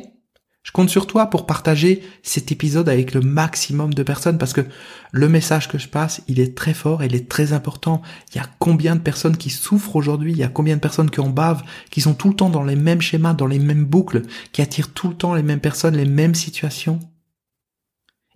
Je 0.62 0.72
compte 0.72 0.90
sur 0.90 1.06
toi 1.06 1.26
pour 1.26 1.46
partager 1.46 2.02
cet 2.22 2.52
épisode 2.52 2.88
avec 2.88 3.14
le 3.14 3.22
maximum 3.22 3.94
de 3.94 4.02
personnes 4.02 4.36
parce 4.36 4.52
que 4.52 4.66
le 5.10 5.28
message 5.28 5.68
que 5.68 5.78
je 5.78 5.88
passe, 5.88 6.20
il 6.28 6.38
est 6.38 6.54
très 6.54 6.74
fort, 6.74 7.02
il 7.02 7.14
est 7.14 7.30
très 7.30 7.54
important. 7.54 8.02
Il 8.30 8.36
y 8.36 8.40
a 8.40 8.46
combien 8.58 8.94
de 8.94 9.00
personnes 9.00 9.38
qui 9.38 9.48
souffrent 9.48 9.96
aujourd'hui, 9.96 10.32
il 10.32 10.38
y 10.38 10.42
a 10.42 10.48
combien 10.48 10.76
de 10.76 10.80
personnes 10.80 11.10
qui 11.10 11.20
en 11.20 11.30
bavent, 11.30 11.62
qui 11.90 12.02
sont 12.02 12.12
tout 12.12 12.28
le 12.28 12.36
temps 12.36 12.50
dans 12.50 12.62
les 12.62 12.76
mêmes 12.76 13.00
schémas, 13.00 13.32
dans 13.32 13.46
les 13.46 13.58
mêmes 13.58 13.86
boucles, 13.86 14.22
qui 14.52 14.60
attirent 14.60 14.92
tout 14.92 15.08
le 15.08 15.16
temps 15.16 15.34
les 15.34 15.42
mêmes 15.42 15.60
personnes, 15.60 15.96
les 15.96 16.04
mêmes 16.04 16.34
situations? 16.34 17.00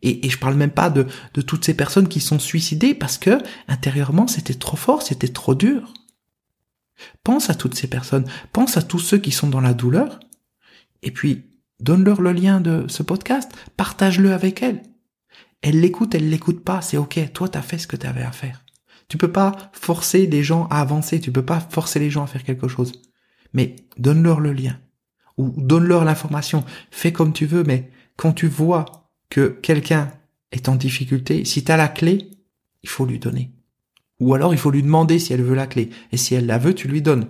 Et, 0.00 0.28
je 0.28 0.38
parle 0.38 0.54
même 0.54 0.70
pas 0.70 0.90
de 0.90 1.06
toutes 1.42 1.64
ces 1.64 1.74
personnes 1.74 2.08
qui 2.08 2.20
sont 2.20 2.38
suicidées 2.38 2.94
parce 2.94 3.16
que 3.16 3.38
intérieurement 3.68 4.26
c'était 4.26 4.54
trop 4.54 4.76
fort, 4.76 5.02
c'était 5.02 5.28
trop 5.28 5.54
dur. 5.54 5.92
Pense 7.22 7.50
à 7.50 7.54
toutes 7.54 7.74
ces 7.74 7.88
personnes, 7.88 8.24
pense 8.52 8.76
à 8.76 8.82
tous 8.82 8.98
ceux 8.98 9.18
qui 9.18 9.30
sont 9.30 9.48
dans 9.48 9.60
la 9.60 9.74
douleur, 9.74 10.20
et 11.02 11.10
puis 11.10 11.53
Donne-leur 11.80 12.20
le 12.20 12.32
lien 12.32 12.60
de 12.60 12.86
ce 12.88 13.02
podcast, 13.02 13.50
partage-le 13.76 14.32
avec 14.32 14.62
elles. 14.62 14.82
Elle 15.62 15.80
l'écoute, 15.80 16.14
elle 16.14 16.28
l'écoute 16.28 16.62
pas, 16.62 16.82
c'est 16.82 16.96
ok, 16.96 17.32
toi 17.32 17.48
t'as 17.48 17.62
fait 17.62 17.78
ce 17.78 17.86
que 17.86 17.96
tu 17.96 18.06
avais 18.06 18.22
à 18.22 18.32
faire. 18.32 18.64
Tu 19.08 19.18
peux 19.18 19.32
pas 19.32 19.70
forcer 19.72 20.26
les 20.26 20.42
gens 20.42 20.66
à 20.68 20.80
avancer, 20.80 21.20
tu 21.20 21.32
peux 21.32 21.44
pas 21.44 21.60
forcer 21.60 21.98
les 21.98 22.10
gens 22.10 22.24
à 22.24 22.26
faire 22.26 22.44
quelque 22.44 22.68
chose. 22.68 22.92
Mais 23.52 23.76
donne-leur 23.98 24.40
le 24.40 24.52
lien. 24.52 24.78
Ou 25.36 25.54
donne-leur 25.56 26.04
l'information. 26.04 26.64
Fais 26.90 27.12
comme 27.12 27.32
tu 27.32 27.46
veux, 27.46 27.64
mais 27.64 27.90
quand 28.16 28.32
tu 28.32 28.46
vois 28.46 29.10
que 29.30 29.48
quelqu'un 29.48 30.12
est 30.52 30.68
en 30.68 30.76
difficulté, 30.76 31.44
si 31.44 31.64
tu 31.64 31.72
as 31.72 31.76
la 31.76 31.88
clé, 31.88 32.30
il 32.82 32.88
faut 32.88 33.06
lui 33.06 33.18
donner. 33.18 33.52
Ou 34.20 34.34
alors 34.34 34.54
il 34.54 34.58
faut 34.58 34.70
lui 34.70 34.82
demander 34.82 35.18
si 35.18 35.32
elle 35.32 35.42
veut 35.42 35.54
la 35.54 35.66
clé. 35.66 35.90
Et 36.12 36.16
si 36.16 36.34
elle 36.34 36.46
la 36.46 36.58
veut, 36.58 36.74
tu 36.74 36.88
lui 36.88 37.02
donnes. 37.02 37.26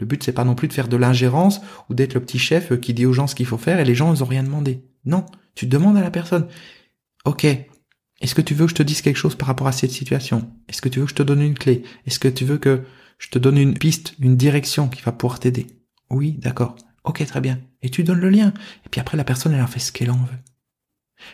Le 0.00 0.06
but, 0.06 0.22
c'est 0.22 0.32
pas 0.32 0.44
non 0.44 0.54
plus 0.54 0.68
de 0.68 0.72
faire 0.72 0.88
de 0.88 0.96
l'ingérence 0.96 1.60
ou 1.88 1.94
d'être 1.94 2.14
le 2.14 2.20
petit 2.20 2.38
chef 2.38 2.78
qui 2.80 2.94
dit 2.94 3.06
aux 3.06 3.12
gens 3.12 3.26
ce 3.26 3.34
qu'il 3.34 3.46
faut 3.46 3.58
faire 3.58 3.78
et 3.78 3.84
les 3.84 3.94
gens, 3.94 4.12
ils 4.14 4.22
ont 4.22 4.26
rien 4.26 4.42
demandé. 4.42 4.84
Non. 5.04 5.24
Tu 5.54 5.66
demandes 5.66 5.96
à 5.96 6.02
la 6.02 6.10
personne. 6.10 6.48
Ok. 7.24 7.44
Est-ce 7.44 8.34
que 8.34 8.42
tu 8.42 8.54
veux 8.54 8.66
que 8.66 8.70
je 8.70 8.76
te 8.76 8.82
dise 8.82 9.02
quelque 9.02 9.16
chose 9.16 9.34
par 9.34 9.48
rapport 9.48 9.66
à 9.66 9.72
cette 9.72 9.90
situation? 9.90 10.50
Est-ce 10.68 10.82
que 10.82 10.88
tu 10.88 10.98
veux 10.98 11.04
que 11.04 11.10
je 11.10 11.16
te 11.16 11.22
donne 11.22 11.42
une 11.42 11.58
clé? 11.58 11.82
Est-ce 12.06 12.18
que 12.18 12.28
tu 12.28 12.44
veux 12.44 12.58
que 12.58 12.82
je 13.18 13.28
te 13.28 13.38
donne 13.38 13.58
une 13.58 13.74
piste, 13.74 14.14
une 14.18 14.36
direction 14.36 14.88
qui 14.88 15.02
va 15.02 15.12
pouvoir 15.12 15.40
t'aider? 15.40 15.66
Oui, 16.10 16.32
d'accord. 16.32 16.76
Ok, 17.04 17.24
très 17.26 17.40
bien. 17.40 17.60
Et 17.82 17.90
tu 17.90 18.02
donnes 18.02 18.20
le 18.20 18.30
lien. 18.30 18.52
Et 18.86 18.88
puis 18.90 19.00
après, 19.00 19.16
la 19.16 19.24
personne, 19.24 19.52
elle 19.52 19.62
en 19.62 19.66
fait 19.66 19.80
ce 19.80 19.92
qu'elle 19.92 20.10
en 20.10 20.16
veut. 20.16 20.38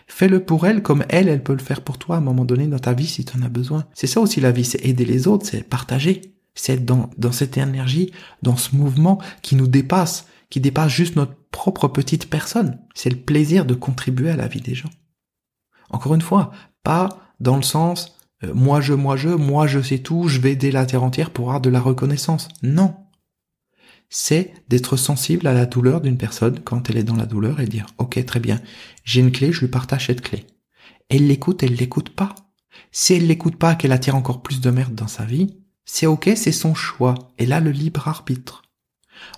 Fais-le 0.06 0.44
pour 0.44 0.66
elle 0.66 0.82
comme 0.82 1.04
elle, 1.08 1.28
elle 1.28 1.42
peut 1.42 1.52
le 1.52 1.58
faire 1.58 1.82
pour 1.82 1.98
toi 1.98 2.16
à 2.16 2.18
un 2.18 2.22
moment 2.22 2.44
donné 2.44 2.66
dans 2.66 2.78
ta 2.78 2.92
vie 2.92 3.06
si 3.06 3.24
tu 3.24 3.36
en 3.36 3.42
as 3.42 3.48
besoin. 3.48 3.86
C'est 3.94 4.06
ça 4.06 4.20
aussi 4.20 4.40
la 4.40 4.52
vie, 4.52 4.64
c'est 4.64 4.84
aider 4.84 5.04
les 5.04 5.26
autres, 5.26 5.46
c'est 5.46 5.62
partager 5.62 6.34
c'est 6.54 6.84
dans, 6.84 7.10
dans 7.16 7.32
cette 7.32 7.56
énergie, 7.56 8.12
dans 8.42 8.56
ce 8.56 8.74
mouvement 8.74 9.20
qui 9.42 9.56
nous 9.56 9.68
dépasse, 9.68 10.26
qui 10.50 10.60
dépasse 10.60 10.92
juste 10.92 11.16
notre 11.16 11.34
propre 11.50 11.88
petite 11.88 12.28
personne. 12.28 12.78
C'est 12.94 13.10
le 13.10 13.16
plaisir 13.16 13.64
de 13.64 13.74
contribuer 13.74 14.30
à 14.30 14.36
la 14.36 14.48
vie 14.48 14.60
des 14.60 14.74
gens. 14.74 14.90
Encore 15.90 16.14
une 16.14 16.20
fois, 16.20 16.52
pas 16.82 17.08
dans 17.40 17.56
le 17.56 17.62
sens 17.62 18.14
euh, 18.44 18.52
moi 18.54 18.80
je, 18.80 18.92
moi 18.92 19.16
je, 19.16 19.28
moi 19.28 19.66
je 19.66 19.80
sais 19.80 19.98
tout, 19.98 20.28
je 20.28 20.40
vais 20.40 20.52
aider 20.52 20.70
la 20.70 20.86
terre 20.86 21.02
entière 21.02 21.30
pour 21.30 21.46
avoir 21.46 21.60
de 21.60 21.70
la 21.70 21.80
reconnaissance. 21.80 22.48
Non. 22.62 22.94
C'est 24.08 24.52
d'être 24.68 24.96
sensible 24.96 25.46
à 25.46 25.54
la 25.54 25.66
douleur 25.66 26.00
d'une 26.00 26.18
personne 26.18 26.58
quand 26.60 26.90
elle 26.90 26.96
est 26.96 27.04
dans 27.04 27.16
la 27.16 27.26
douleur 27.26 27.60
et 27.60 27.66
dire 27.66 27.86
ok 27.98 28.24
très 28.24 28.40
bien, 28.40 28.60
j'ai 29.04 29.20
une 29.20 29.30
clé, 29.30 29.52
je 29.52 29.60
lui 29.60 29.68
partage 29.68 30.06
cette 30.06 30.22
clé. 30.22 30.46
Elle 31.08 31.26
l'écoute, 31.26 31.62
elle 31.62 31.74
l'écoute 31.74 32.10
pas. 32.10 32.34
Si 32.92 33.14
elle 33.14 33.26
l'écoute 33.26 33.56
pas, 33.56 33.74
qu'elle 33.74 33.92
attire 33.92 34.16
encore 34.16 34.42
plus 34.42 34.60
de 34.60 34.70
merde 34.70 34.94
dans 34.94 35.08
sa 35.08 35.24
vie, 35.24 35.59
c'est 35.84 36.06
ok, 36.06 36.30
c'est 36.36 36.52
son 36.52 36.74
choix. 36.74 37.14
Et 37.38 37.46
là, 37.46 37.60
le 37.60 37.70
libre 37.70 38.08
arbitre. 38.08 38.62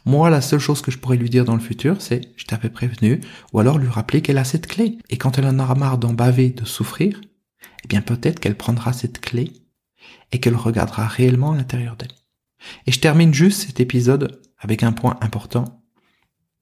Moi, 0.05 0.31
la 0.31 0.41
seule 0.41 0.61
chose 0.61 0.83
que 0.83 0.91
je 0.91 0.99
pourrais 0.99 1.17
lui 1.17 1.31
dire 1.31 1.45
dans 1.45 1.55
le 1.55 1.61
futur, 1.61 2.01
c'est 2.01 2.33
je 2.37 2.45
t'avais 2.45 2.71
prévenu, 2.71 3.21
ou 3.53 3.61
alors 3.61 3.79
lui 3.79 3.89
rappeler 3.89 4.23
qu'elle 4.23 4.39
a 4.39 4.45
cette 4.45 4.67
clé. 4.67 4.99
Et 5.11 5.19
quand 5.19 5.39
elle 5.39 5.47
en 5.47 5.59
aura 5.59 5.75
marre 5.75 5.99
d'en 5.99 6.13
baver, 6.13 6.51
de 6.51 6.65
souffrir, 6.65 7.21
eh 7.85 7.89
bien 7.89 8.01
peut-être 8.01 8.41
qu'elle 8.41 8.57
prendra 8.57 8.93
cette 8.93 9.21
clé 9.21 9.53
et 10.31 10.41
qu'elle 10.41 10.57
regardera 10.57 11.07
réellement 11.07 11.53
à 11.53 11.57
l'intérieur 11.57 11.97
d'elle. 11.97 12.13
Et 12.87 12.93
je 12.93 13.01
termine 13.01 13.35
juste 13.35 13.67
cet 13.67 13.81
épisode 13.81 14.41
avec 14.59 14.83
un 14.83 14.93
point 14.93 15.19
important. 15.21 15.83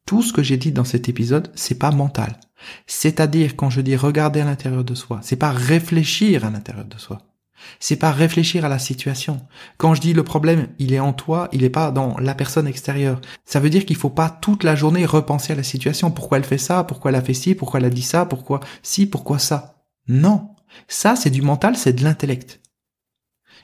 Tout 0.07 0.23
ce 0.23 0.33
que 0.33 0.43
j'ai 0.43 0.57
dit 0.57 0.73
dans 0.73 0.85
cet 0.85 1.09
épisode, 1.09 1.53
c'est 1.55 1.79
pas 1.79 1.91
mental. 1.91 2.41
C'est-à-dire 2.87 3.57
quand 3.57 3.71
je 3.71 3.81
dis 3.81 3.97
regarder 3.97 4.41
à 4.41 4.45
l'intérieur 4.45 4.85
de 4.85 4.95
soi, 4.95 5.21
c'est 5.23 5.37
pas 5.37 5.53
réfléchir 5.53 6.45
à 6.45 6.51
l'intérieur 6.51 6.87
de 6.87 6.99
soi. 6.99 7.30
C'est 7.79 7.97
pas 7.97 8.11
réfléchir 8.11 8.65
à 8.65 8.69
la 8.69 8.79
situation. 8.79 9.41
Quand 9.77 9.95
je 9.95 10.01
dis 10.01 10.13
le 10.13 10.25
problème, 10.25 10.69
il 10.79 10.93
est 10.93 11.01
en 11.01 11.13
toi, 11.13 11.49
il 11.53 11.65
est 11.65 11.71
pas 11.71 11.91
dans 11.91 12.19
la 12.19 12.35
personne 12.35 12.67
extérieure. 12.67 13.21
Ça 13.45 13.61
veut 13.61 13.71
dire 13.71 13.87
qu'il 13.87 13.97
faut 13.97 14.11
pas 14.11 14.31
toute 14.31 14.65
la 14.65 14.77
journée 14.77 15.07
repenser 15.07 15.53
à 15.53 15.57
la 15.57 15.63
situation. 15.63 16.11
Pourquoi 16.11 16.39
elle 16.39 16.45
fait 16.45 16.59
ça? 16.59 16.85
Pourquoi 16.85 17.11
elle 17.11 17.17
a 17.17 17.23
fait 17.23 17.35
ci? 17.35 17.55
Pourquoi 17.55 17.81
elle 17.81 17.87
a 17.87 17.91
dit 17.91 18.03
ça? 18.03 18.27
Pourquoi 18.27 18.61
si? 18.83 19.07
Pourquoi 19.07 19.39
ça? 19.39 19.83
Non. 20.09 20.51
Ça, 20.89 21.17
c'est 21.17 21.31
du 21.31 21.43
mental, 21.43 21.77
c'est 21.77 21.93
de 21.93 22.05
l'intellect. 22.05 22.61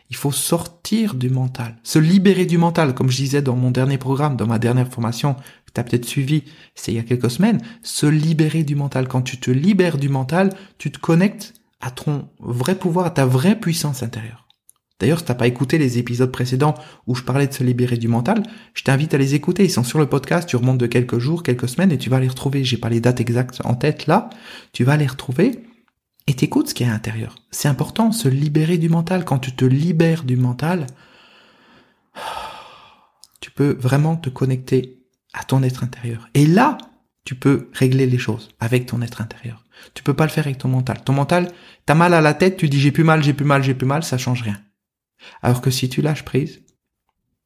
Il 0.09 0.16
faut 0.16 0.32
sortir 0.32 1.14
du 1.14 1.30
mental, 1.30 1.76
se 1.82 1.98
libérer 1.98 2.46
du 2.46 2.59
mental, 2.59 2.94
comme 2.94 3.11
je 3.11 3.16
disais 3.16 3.42
dans 3.42 3.56
mon 3.56 3.72
dernier 3.72 3.98
programme, 3.98 4.37
dans 4.37 4.46
ma 4.46 4.61
dernière 4.61 4.88
formation, 4.88 5.35
que 5.35 5.72
tu 5.74 5.80
as 5.80 5.85
peut-être 5.85 6.04
suivi, 6.04 6.44
c'est 6.76 6.92
il 6.92 6.94
y 6.94 7.00
a 7.00 7.02
quelques 7.02 7.30
semaines, 7.30 7.61
se 7.82 8.06
libérer 8.06 8.62
du 8.62 8.76
mental. 8.76 9.09
Quand 9.09 9.22
tu 9.22 9.40
te 9.40 9.50
libères 9.50 9.98
du 9.98 10.09
mental, 10.09 10.52
tu 10.78 10.92
te 10.92 10.98
connectes 10.98 11.54
à 11.80 11.90
ton 11.90 12.28
vrai 12.38 12.74
pouvoir, 12.74 13.06
à 13.06 13.10
ta 13.10 13.26
vraie 13.26 13.58
puissance 13.58 14.02
intérieure. 14.02 14.46
D'ailleurs, 14.98 15.18
si 15.18 15.26
t'as 15.26 15.34
pas 15.34 15.46
écouté 15.46 15.76
les 15.76 15.98
épisodes 15.98 16.32
précédents 16.32 16.74
où 17.06 17.14
je 17.14 17.22
parlais 17.22 17.46
de 17.46 17.52
se 17.52 17.62
libérer 17.62 17.98
du 17.98 18.08
mental, 18.08 18.42
je 18.72 18.82
t'invite 18.82 19.12
à 19.12 19.18
les 19.18 19.34
écouter. 19.34 19.64
Ils 19.64 19.70
sont 19.70 19.84
sur 19.84 19.98
le 19.98 20.06
podcast, 20.06 20.48
tu 20.48 20.56
remontes 20.56 20.78
de 20.78 20.86
quelques 20.86 21.18
jours, 21.18 21.42
quelques 21.42 21.68
semaines 21.68 21.92
et 21.92 21.98
tu 21.98 22.08
vas 22.08 22.18
les 22.18 22.28
retrouver. 22.28 22.64
J'ai 22.64 22.78
pas 22.78 22.88
les 22.88 23.00
dates 23.00 23.20
exactes 23.20 23.60
en 23.64 23.74
tête 23.74 24.06
là. 24.06 24.30
Tu 24.72 24.84
vas 24.84 24.96
les 24.96 25.06
retrouver 25.06 25.64
et 26.26 26.34
t'écoutes 26.34 26.70
ce 26.70 26.74
qui 26.74 26.82
est 26.82 26.86
à 26.86 26.90
l'intérieur. 26.90 27.36
C'est 27.50 27.68
important, 27.68 28.10
se 28.10 28.28
libérer 28.28 28.78
du 28.78 28.88
mental. 28.88 29.26
Quand 29.26 29.38
tu 29.38 29.52
te 29.52 29.66
libères 29.66 30.24
du 30.24 30.36
mental, 30.36 30.86
tu 33.40 33.50
peux 33.50 33.76
vraiment 33.78 34.16
te 34.16 34.30
connecter 34.30 35.02
à 35.34 35.44
ton 35.44 35.62
être 35.62 35.84
intérieur. 35.84 36.28
Et 36.32 36.46
là, 36.46 36.78
tu 37.26 37.34
peux 37.34 37.68
régler 37.72 38.06
les 38.06 38.18
choses 38.18 38.48
avec 38.60 38.86
ton 38.86 39.02
être 39.02 39.20
intérieur. 39.20 39.64
Tu 39.94 40.02
peux 40.02 40.14
pas 40.14 40.24
le 40.24 40.30
faire 40.30 40.46
avec 40.46 40.58
ton 40.58 40.68
mental. 40.68 41.02
Ton 41.04 41.12
mental, 41.12 41.52
t'as 41.84 41.94
mal 41.94 42.14
à 42.14 42.20
la 42.20 42.32
tête, 42.32 42.56
tu 42.56 42.68
dis 42.68 42.80
j'ai 42.80 42.92
plus 42.92 43.04
mal, 43.04 43.22
j'ai 43.22 43.34
plus 43.34 43.44
mal, 43.44 43.62
j'ai 43.62 43.74
plus 43.74 43.86
mal, 43.86 44.04
ça 44.04 44.16
change 44.16 44.42
rien. 44.42 44.62
Alors 45.42 45.60
que 45.60 45.72
si 45.72 45.88
tu 45.88 46.02
lâches 46.02 46.24
prise, 46.24 46.62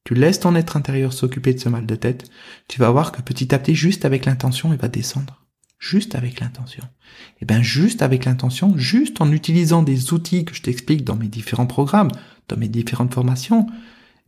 tu 0.05 0.15
laisses 0.15 0.41
ton 0.41 0.55
être 0.55 0.77
intérieur 0.77 1.15
s'occuper 1.15 1.55
de 1.55 1.61
ce 1.61 1.71
mal 1.71 1.87
de 1.87 1.95
tête, 1.97 2.31
tu 2.69 2.79
vas 2.79 2.91
voir 2.91 3.11
que 3.11 3.23
petit 3.23 3.55
à 3.55 3.59
petit, 3.59 3.75
juste 3.75 4.05
avec 4.05 4.27
l'intention, 4.27 4.73
il 4.73 4.79
va 4.79 4.89
descendre. 4.89 5.47
Juste 5.79 6.15
avec 6.15 6.41
l'intention. 6.41 6.85
Et 6.85 7.39
eh 7.43 7.45
bien 7.47 7.63
juste 7.63 8.03
avec 8.03 8.27
l'intention, 8.27 8.77
juste 8.77 9.23
en 9.23 9.33
utilisant 9.33 9.83
des 9.83 10.13
outils 10.13 10.45
que 10.45 10.55
je 10.55 10.61
t'explique 10.61 11.05
dans 11.05 11.17
mes 11.17 11.29
différents 11.29 11.67
programmes, 11.67 12.11
dans 12.49 12.59
mes 12.59 12.69
différentes 12.69 13.15
formations, 13.15 13.67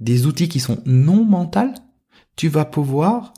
des 0.01 0.25
outils 0.25 0.49
qui 0.49 0.61
sont 0.61 0.83
non 0.87 1.27
mentales, 1.27 1.75
tu 2.37 2.49
vas 2.49 2.65
pouvoir 2.65 3.35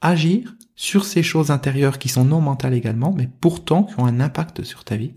agir 0.00 0.54
sur 0.78 1.04
ces 1.04 1.24
choses 1.24 1.50
intérieures 1.50 1.98
qui 1.98 2.08
sont 2.08 2.24
non 2.24 2.40
mentales 2.40 2.72
également, 2.72 3.12
mais 3.12 3.28
pourtant 3.40 3.82
qui 3.82 3.98
ont 3.98 4.06
un 4.06 4.20
impact 4.20 4.62
sur 4.62 4.84
ta 4.84 4.94
vie. 4.94 5.12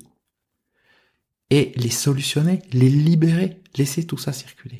Et 1.52 1.71
les 1.76 1.91
solutionner, 1.91 2.63
les 2.74 2.89
libérer, 2.89 3.62
laisser 3.78 4.08
tout 4.08 4.17
ça 4.17 4.34
circuler. 4.34 4.80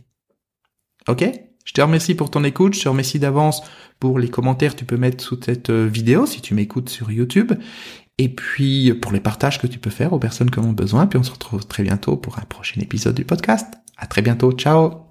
Ok? 1.08 1.24
Je 1.65 1.74
te 1.74 1.82
remercie 1.82 2.15
pour 2.15 2.32
ton 2.32 2.44
écoute, 2.44 2.74
je 2.74 2.82
te 2.82 2.89
remercie 2.89 3.20
d'avance 3.20 3.62
pour 4.00 4.17
les 4.17 4.30
commentaires 4.30 4.74
que 4.74 4.80
tu 4.80 4.86
peux 4.86 4.98
mettre 4.98 5.24
sous 5.24 5.39
cette 5.46 5.70
euh, 5.70 5.86
vidéo 5.86 6.26
si 6.26 6.41
tu 6.41 6.56
m'écoutes 6.56 6.89
sur 6.89 7.12
YouTube. 7.12 7.54
Et 8.17 8.30
puis 8.30 8.91
pour 8.96 9.12
les 9.12 9.20
partages 9.20 9.62
que 9.62 9.67
tu 9.67 9.78
peux 9.78 9.91
faire 9.91 10.13
aux 10.13 10.20
personnes 10.20 10.50
qui 10.50 10.58
ont 10.58 10.74
besoin. 10.74 11.06
Puis 11.06 11.20
on 11.20 11.24
se 11.24 11.32
retrouve 11.32 11.67
très 11.67 11.84
bientôt 11.84 12.17
pour 12.17 12.39
un 12.39 12.44
prochain 12.44 12.82
épisode 12.82 13.15
du 13.15 13.24
podcast. 13.26 13.72
À 13.98 14.08
très 14.08 14.24
bientôt. 14.24 14.52
Ciao 14.54 15.11